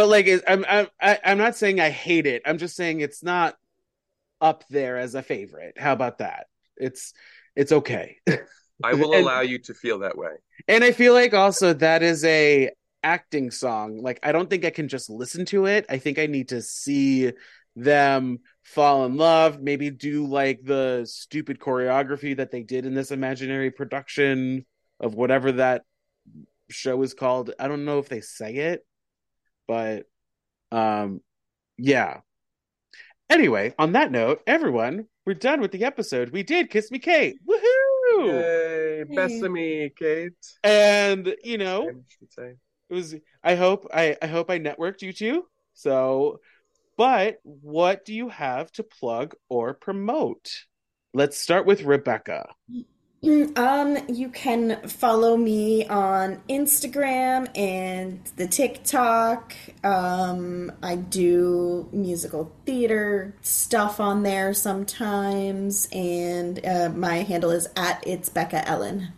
But 0.00 0.08
like 0.08 0.26
I'm 0.48 0.64
I'm 0.66 0.88
I'm 1.02 1.36
not 1.36 1.56
saying 1.56 1.78
I 1.78 1.90
hate 1.90 2.24
it. 2.24 2.40
I'm 2.46 2.56
just 2.56 2.74
saying 2.74 3.00
it's 3.00 3.22
not 3.22 3.54
up 4.40 4.64
there 4.70 4.96
as 4.96 5.14
a 5.14 5.22
favorite. 5.22 5.76
How 5.78 5.92
about 5.92 6.18
that? 6.18 6.46
It's 6.78 7.12
it's 7.54 7.70
okay. 7.70 8.16
I 8.82 8.94
will 8.94 9.12
And- 9.12 9.22
allow 9.24 9.42
you 9.42 9.58
to 9.58 9.74
feel 9.74 9.98
that 9.98 10.16
way. 10.16 10.30
And 10.66 10.82
I 10.82 10.92
feel 10.92 11.12
like 11.12 11.34
also 11.34 11.74
that 11.74 12.02
is 12.02 12.24
a 12.24 12.70
acting 13.02 13.50
song. 13.50 14.00
Like 14.00 14.20
I 14.22 14.32
don't 14.32 14.48
think 14.48 14.64
I 14.64 14.70
can 14.70 14.88
just 14.88 15.10
listen 15.10 15.44
to 15.46 15.66
it. 15.66 15.84
I 15.90 15.98
think 15.98 16.18
I 16.18 16.24
need 16.24 16.48
to 16.48 16.62
see 16.62 17.32
them 17.76 18.38
fall 18.62 19.04
in 19.04 19.18
love, 19.18 19.60
maybe 19.60 19.90
do 19.90 20.26
like 20.26 20.60
the 20.64 21.04
stupid 21.04 21.58
choreography 21.58 22.38
that 22.38 22.50
they 22.50 22.62
did 22.62 22.86
in 22.86 22.94
this 22.94 23.10
imaginary 23.10 23.70
production 23.70 24.64
of 24.98 25.14
whatever 25.14 25.52
that 25.52 25.82
show 26.70 27.02
is 27.02 27.12
called. 27.12 27.50
I 27.60 27.68
don't 27.68 27.84
know 27.84 27.98
if 27.98 28.08
they 28.08 28.22
say 28.22 28.54
it, 28.54 28.86
but 29.70 30.06
um 30.76 31.20
yeah. 31.78 32.20
Anyway, 33.30 33.72
on 33.78 33.92
that 33.92 34.10
note, 34.10 34.42
everyone, 34.46 35.06
we're 35.24 35.34
done 35.34 35.60
with 35.60 35.70
the 35.70 35.84
episode. 35.84 36.30
We 36.30 36.42
did 36.42 36.68
Kiss 36.68 36.90
Me 36.90 36.98
Kate. 36.98 37.36
Woohoo! 37.48 38.26
Yay, 38.26 39.04
Besame, 39.16 39.94
Kate. 39.94 40.32
And 40.64 41.36
you 41.44 41.56
know, 41.58 41.88
I 41.88 41.92
should 42.08 42.32
say. 42.32 42.56
it 42.90 42.94
was 42.94 43.14
i 43.44 43.54
hope 43.54 43.86
i 43.94 44.16
i 44.20 44.26
hope 44.26 44.50
i 44.50 44.58
networked 44.58 45.02
you 45.02 45.12
two 45.12 45.46
so 45.74 46.40
but 46.96 47.38
what 47.44 48.04
do 48.04 48.12
you 48.12 48.28
have 48.28 48.70
to 48.72 48.82
plug 48.82 49.34
or 49.48 49.72
promote 49.74 50.50
let's 51.14 51.38
start 51.38 51.64
with 51.64 51.84
rebecca 51.84 52.48
Um, 53.22 53.98
you 54.08 54.30
can 54.30 54.80
follow 54.88 55.36
me 55.36 55.86
on 55.86 56.40
Instagram 56.48 57.48
and 57.54 58.24
the 58.36 58.46
TikTok. 58.46 59.54
Um, 59.84 60.72
I 60.82 60.96
do 60.96 61.86
musical 61.92 62.50
theater 62.64 63.34
stuff 63.42 64.00
on 64.00 64.22
there 64.22 64.54
sometimes, 64.54 65.86
and 65.92 66.64
uh, 66.64 66.88
my 66.94 67.16
handle 67.16 67.50
is 67.50 67.68
at 67.76 68.02
it's 68.06 68.30
Becca 68.30 68.66
Ellen. 68.66 69.08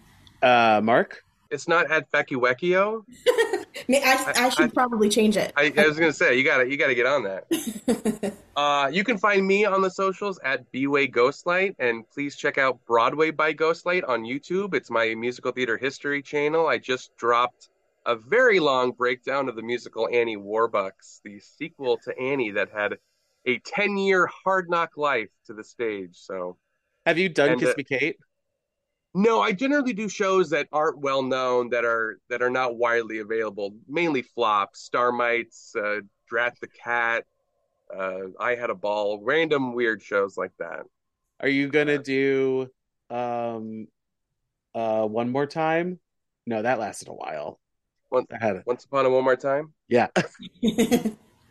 uh 0.43 0.81
marc 0.83 1.23
It's 1.53 1.69
not 1.69 1.89
at 1.89 2.11
Becky 2.11 2.35
Wecchio. 2.35 3.05
I, 3.89 4.33
I, 4.37 4.47
I 4.47 4.49
should 4.51 4.75
probably 4.75 5.09
change 5.09 5.37
it. 5.37 5.53
I, 5.57 5.73
I 5.77 5.87
was 5.87 5.99
gonna 5.99 6.13
say 6.13 6.37
you 6.37 6.45
gotta 6.45 6.69
you 6.69 6.77
gotta 6.77 6.95
get 6.95 7.07
on 7.07 7.25
that. 7.25 8.35
Uh, 8.55 8.91
you 8.93 9.03
can 9.03 9.17
find 9.17 9.47
me 9.47 9.65
on 9.65 9.81
the 9.81 9.91
socials 9.91 10.39
at 10.45 10.71
Bway 10.73 11.11
Ghostlight, 11.11 11.75
and 11.79 12.09
please 12.11 12.37
check 12.37 12.59
out 12.59 12.85
Broadway 12.85 13.31
by 13.31 13.55
Ghostlight 13.55 14.07
on 14.07 14.25
YouTube. 14.25 14.75
It's 14.75 14.91
my 14.91 15.15
musical 15.15 15.53
theater 15.53 15.79
history 15.79 16.21
channel. 16.21 16.67
I 16.67 16.77
just 16.77 17.17
dropped 17.17 17.71
a 18.05 18.15
very 18.15 18.61
long 18.61 18.93
breakdown 18.93 19.49
of 19.49 19.57
the 19.57 19.63
musical 19.63 20.07
Annie 20.07 20.37
Warbucks, 20.37 21.23
the 21.25 21.41
sequel 21.41 21.99
to 22.05 22.19
Annie 22.19 22.51
that 22.51 22.69
had 22.71 22.99
a 23.47 23.59
10 23.59 23.97
year 23.97 24.29
hard 24.45 24.69
knock 24.69 24.99
life 24.99 25.31
to 25.47 25.55
the 25.55 25.65
stage. 25.65 26.17
So, 26.17 26.59
have 27.07 27.17
you 27.17 27.31
done 27.31 27.53
And, 27.53 27.61
kiss 27.61 27.71
uh, 27.71 27.75
me 27.79 27.85
kate 27.85 28.17
no, 29.15 29.41
I 29.41 29.53
generally 29.53 29.93
do 29.93 30.09
shows 30.09 30.51
that 30.51 30.69
aren't 30.73 30.99
well 30.99 31.23
known, 31.23 31.71
that 31.71 31.85
are 31.85 32.19
that 32.31 32.43
are 32.43 32.51
not 32.51 32.77
widely 32.77 33.19
available. 33.19 33.75
Mainly 33.89 34.23
flops, 34.23 34.89
Starmites, 34.93 35.77
uh, 35.77 36.01
Drat 36.29 36.57
the 36.61 36.69
Cat, 36.69 37.25
uh, 37.95 38.29
I 38.41 38.55
Had 38.55 38.71
a 38.71 38.75
Ball, 38.75 39.21
random 39.23 39.75
weird 39.75 40.03
shows 40.03 40.37
like 40.37 40.53
that. 40.59 40.85
are 41.41 41.49
you 41.49 41.69
gonna 41.69 41.99
do 41.99 42.69
um 43.11 43.87
uh 44.75 45.05
one 45.07 45.29
more 45.29 45.47
time 45.47 45.99
no 46.47 46.63
that 46.63 46.79
lasted 46.79 47.09
a 47.09 47.13
while 47.13 47.61
Once, 48.11 48.27
I 48.33 48.43
had 48.43 48.63
once 48.65 48.85
upon 48.85 49.05
a 49.05 49.11
one 49.11 49.25
more 49.25 49.37
time. 49.37 49.75
yeah 49.89 50.09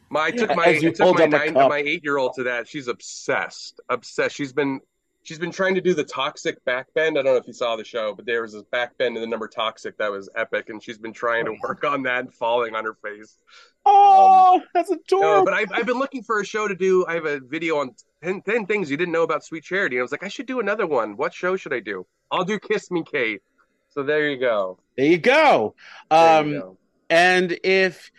My 0.09 0.25
I 0.25 0.31
took 0.31 0.55
my 0.55 0.65
I 0.65 0.79
took 0.79 1.15
my 1.17 1.25
nine 1.25 1.53
my 1.53 1.77
eight 1.85 2.03
year 2.03 2.17
old 2.17 2.33
to 2.35 2.43
that. 2.43 2.67
She's 2.67 2.89
obsessed, 2.89 3.79
obsessed. 3.87 4.35
She's 4.35 4.51
been 4.51 4.81
she's 5.23 5.39
been 5.39 5.51
trying 5.51 5.75
to 5.75 5.81
do 5.81 5.93
the 5.93 6.03
toxic 6.03 6.63
back 6.65 6.87
bend. 6.93 7.17
I 7.17 7.21
don't 7.23 7.33
know 7.33 7.39
if 7.39 7.47
you 7.47 7.53
saw 7.53 7.75
the 7.75 7.83
show, 7.83 8.13
but 8.15 8.25
there 8.25 8.41
was 8.41 8.53
this 8.53 8.63
back 8.71 8.97
bend 8.97 9.15
in 9.17 9.21
the 9.21 9.27
number 9.27 9.47
toxic 9.47 9.97
that 9.97 10.11
was 10.11 10.29
epic, 10.35 10.69
and 10.69 10.81
she's 10.83 10.97
been 10.97 11.13
trying 11.13 11.45
to 11.45 11.53
work 11.63 11.83
on 11.83 12.03
that 12.03 12.19
and 12.21 12.33
falling 12.33 12.75
on 12.75 12.85
her 12.85 12.95
face. 13.03 13.37
oh 13.85 14.61
that's 14.73 14.91
No, 15.19 15.41
adorable 15.41 15.43
but 15.43 15.53
I've, 15.53 15.71
I've 15.73 15.85
been 15.85 15.99
looking 15.99 16.23
for 16.23 16.39
a 16.39 16.45
show 16.45 16.67
to 16.67 16.75
do. 16.75 17.05
I 17.05 17.13
have 17.13 17.25
a 17.25 17.39
video 17.39 17.77
on 17.77 17.95
10, 18.23 18.41
10 18.41 18.65
things 18.65 18.89
you 18.89 18.97
didn't 18.97 19.11
know 19.13 19.23
about 19.23 19.43
Sweet 19.43 19.63
Charity. 19.63 19.97
And 19.97 20.01
I 20.01 20.03
was 20.03 20.11
like, 20.11 20.23
I 20.23 20.27
should 20.29 20.45
do 20.47 20.59
another 20.59 20.87
one. 20.87 21.15
What 21.17 21.33
show 21.33 21.55
should 21.57 21.73
I 21.73 21.79
do? 21.79 22.05
I'll 22.31 22.43
do 22.45 22.59
Kiss 22.59 22.89
Me 22.91 23.03
Kate. 23.03 23.41
So 23.89 24.03
there 24.03 24.29
you 24.29 24.39
go. 24.39 24.79
there 24.97 25.05
you 25.05 25.17
go 25.17 25.75
There 26.19 26.33
um 26.35 26.45
you 26.45 26.59
go. 26.59 26.77
And 27.09 27.59
if 27.63 28.11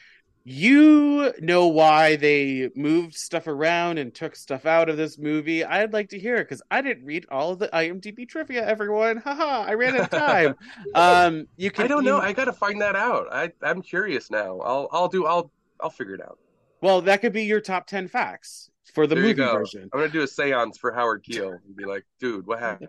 you 0.45 1.33
know 1.41 1.69
why 1.69 2.17
they 2.17 2.71
moved 2.75 3.15
stuff 3.15 3.47
around 3.47 3.99
and 3.99 4.13
took 4.13 4.35
stuff 4.35 4.67
out 4.67 4.89
of 4.89 4.97
this 4.97 5.19
movie. 5.19 5.65
I'd 5.65 5.93
like 5.93 6.09
to 6.11 6.19
hear 6.19 6.37
it 6.37 6.45
because 6.45 6.63
I 6.71 6.83
didn't 6.83 7.05
read 7.05 7.27
all 7.31 7.53
of 7.53 7.59
the 7.61 7.69
IMDb 7.69 8.29
trivia. 8.29 8.67
Everyone, 8.67 9.19
haha! 9.19 9.63
I 9.63 9.75
ran 9.75 9.95
out 9.95 10.03
of 10.03 10.11
time. 10.11 10.55
um, 10.95 11.47
you 11.57 11.71
can. 11.71 11.85
I 11.85 11.89
don't 11.89 12.05
know. 12.05 12.19
I 12.19 12.33
got 12.33 12.47
to 12.47 12.53
find 12.53 12.81
that 12.81 12.97
out. 12.97 13.29
I 13.33 13.53
I'm 13.63 13.83
curious 13.83 14.31
now. 14.31 14.59
I'll 14.61 14.89
I'll 14.91 15.09
do. 15.09 15.27
I'll 15.27 15.53
I'll 15.81 15.91
figure 15.91 16.15
it 16.15 16.23
out. 16.23 16.39
well, 16.81 17.01
that 17.03 17.21
could 17.21 17.33
be 17.33 17.45
your 17.45 17.61
top 17.61 17.87
ten 17.87 18.09
facts 18.09 18.72
for 18.95 19.07
the 19.07 19.15
There 19.15 19.25
movie 19.25 19.35
version. 19.35 19.89
I'm 19.93 20.01
gonna 20.01 20.13
do 20.13 20.23
a 20.23 20.27
séance 20.27 20.79
for 20.79 20.93
Howard 20.93 21.23
Keel 21.29 21.51
and 21.51 21.77
be 21.77 21.85
like, 21.85 22.05
dude, 22.21 22.47
what 22.47 22.59
happened? 22.59 22.89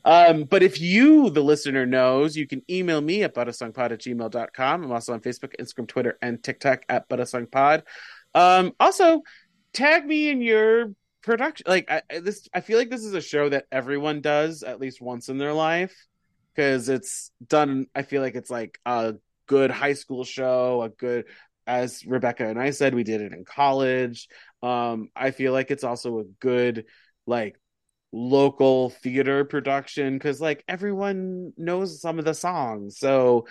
um, 0.04 0.44
but 0.44 0.62
if 0.62 0.80
you, 0.80 1.30
the 1.30 1.42
listener, 1.42 1.86
knows, 1.86 2.36
you 2.36 2.46
can 2.46 2.62
email 2.68 3.00
me 3.00 3.22
at 3.22 3.34
butasongpod 3.34 3.92
at 3.92 4.00
gmail.com. 4.00 4.84
I'm 4.84 4.92
also 4.92 5.12
on 5.12 5.20
Facebook, 5.20 5.54
Instagram, 5.60 5.88
Twitter, 5.88 6.18
and 6.20 6.42
TikTok 6.42 6.82
at 6.88 7.08
butasongpod. 7.08 7.82
Um, 8.34 8.72
also, 8.80 9.22
tag 9.72 10.04
me 10.06 10.28
in 10.28 10.42
your 10.42 10.92
production. 11.22 11.64
Like 11.68 11.90
I, 11.90 12.02
I- 12.10 12.20
this, 12.20 12.48
I 12.52 12.60
feel 12.60 12.78
like 12.78 12.90
this 12.90 13.04
is 13.04 13.14
a 13.14 13.20
show 13.20 13.48
that 13.48 13.66
everyone 13.70 14.20
does 14.20 14.62
at 14.62 14.80
least 14.80 15.00
once 15.00 15.28
in 15.28 15.38
their 15.38 15.52
life 15.52 15.94
because 16.54 16.88
it's 16.88 17.30
done. 17.46 17.86
I 17.94 18.02
feel 18.02 18.22
like 18.22 18.34
it's 18.34 18.50
like 18.50 18.78
a 18.84 19.14
good 19.46 19.70
high 19.70 19.94
school 19.94 20.24
show, 20.24 20.82
a 20.82 20.88
good. 20.88 21.26
As 21.66 22.04
Rebecca 22.04 22.46
and 22.46 22.60
I 22.60 22.70
said, 22.70 22.94
we 22.94 23.04
did 23.04 23.20
it 23.20 23.32
in 23.32 23.44
college. 23.44 24.28
Um, 24.62 25.08
I 25.16 25.30
feel 25.30 25.52
like 25.52 25.70
it's 25.70 25.84
also 25.84 26.20
a 26.20 26.24
good 26.40 26.86
like 27.26 27.58
local 28.12 28.90
theater 28.90 29.44
production 29.44 30.14
because 30.14 30.40
like 30.40 30.62
everyone 30.68 31.52
knows 31.56 32.00
some 32.00 32.20
of 32.20 32.24
the 32.24 32.32
songs 32.32 32.96
so 32.96 33.44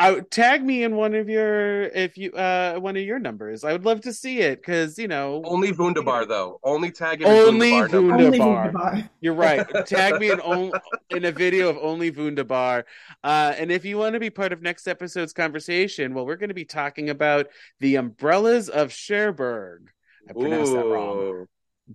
I 0.00 0.20
tag 0.30 0.64
me 0.64 0.82
in 0.82 0.96
one 0.96 1.14
of 1.14 1.28
your 1.28 1.82
if 1.82 2.16
you 2.16 2.32
uh 2.32 2.78
one 2.78 2.96
of 2.96 3.02
your 3.02 3.18
numbers 3.18 3.64
I 3.64 3.72
would 3.72 3.84
love 3.84 4.00
to 4.02 4.14
see 4.14 4.40
it 4.40 4.60
because 4.60 4.98
you 4.98 5.08
know 5.08 5.42
Only 5.44 5.72
Wunderbar 5.72 6.24
though. 6.24 6.58
Only 6.64 6.90
tag 6.90 7.20
in 7.20 7.28
Only 7.28 7.72
Wunderbar 7.72 7.88
number. 7.90 7.98
Wund- 7.98 8.24
Only 8.24 8.38
Wunderbar. 8.40 8.72
Wunderbar. 8.72 9.10
you're 9.20 9.34
right 9.34 9.66
tag 9.86 10.18
me 10.18 10.30
in 10.30 10.40
on, 10.40 10.72
in 11.10 11.26
a 11.26 11.30
video 11.32 11.68
of 11.68 11.76
only 11.82 12.10
Wunderbar 12.10 12.84
uh 13.22 13.54
and 13.58 13.70
if 13.70 13.84
you 13.84 13.98
want 13.98 14.14
to 14.14 14.20
be 14.20 14.30
part 14.30 14.54
of 14.54 14.62
next 14.62 14.88
episode's 14.88 15.34
conversation 15.34 16.14
well 16.14 16.24
we're 16.24 16.36
going 16.36 16.48
to 16.48 16.54
be 16.54 16.64
talking 16.64 17.10
about 17.10 17.48
the 17.80 17.96
umbrellas 17.96 18.70
of 18.70 18.92
Cherbourg 18.92 19.90
I 20.28 20.32
pronounced 20.32 20.72
that 20.72 20.86
wrong 20.86 21.46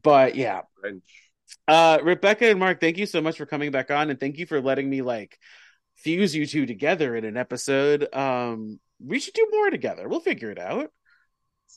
but 0.03 0.35
yeah 0.35 0.61
French. 0.79 1.03
Uh, 1.67 1.99
Rebecca 2.03 2.47
and 2.47 2.59
Marc, 2.59 2.79
thank 2.79 2.97
you 2.97 3.05
so 3.05 3.21
much 3.21 3.37
for 3.37 3.45
coming 3.45 3.71
back 3.71 3.91
on, 3.91 4.09
and 4.09 4.19
thank 4.19 4.37
you 4.39 4.45
for 4.47 4.59
letting 4.61 4.89
me 4.89 5.01
like 5.03 5.37
fuse 5.95 6.35
you 6.35 6.45
two 6.45 6.65
together 6.65 7.15
in 7.15 7.25
an 7.25 7.37
episode. 7.37 8.13
Um, 8.13 8.79
we 9.03 9.19
should 9.19 9.33
do 9.33 9.47
more 9.51 9.69
together. 9.69 10.07
We'll 10.07 10.19
figure 10.19 10.51
it 10.51 10.59
out. 10.59 10.85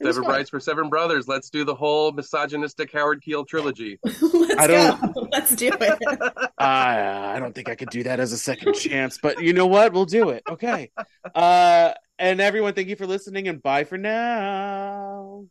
It 0.01 0.05
Seven. 0.05 0.23
Brides 0.23 0.51
for 0.51 0.61
Seven 0.61 0.89
Brothers. 0.91 1.27
Let's 1.27 1.51
do 1.51 1.65
the 1.65 1.75
whole 1.75 2.13
misogynistic 2.13 2.93
Howard 2.93 3.21
Keel 3.23 3.45
trilogy. 3.45 3.99
Let's 4.05 4.57
I 4.57 4.67
don't- 4.69 5.15
go. 5.15 5.29
Let's 5.33 5.57
do 5.57 5.71
it. 5.73 5.99
Uh, 6.61 7.33
I 7.37 7.39
don't 7.39 7.55
think 7.55 7.69
I 7.69 7.77
could 7.77 7.91
do 7.91 8.03
that 8.03 8.19
as 8.19 8.33
a 8.33 8.37
second 8.37 8.75
chance, 8.75 9.17
but 9.23 9.41
you 9.41 9.53
know 9.53 9.67
what? 9.69 9.93
We'll 9.93 10.07
do 10.07 10.31
it. 10.31 10.43
Okay. 10.49 10.91
Uh, 11.35 11.93
and 12.19 12.41
everyone, 12.41 12.75
thank 12.75 12.89
you 12.89 12.97
for 12.97 13.07
listening, 13.07 13.47
and 13.47 13.63
bye 13.63 13.85
for 13.85 13.97
now. 13.97 15.45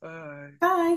Bye. 0.00 0.50
Bye. 0.60 0.96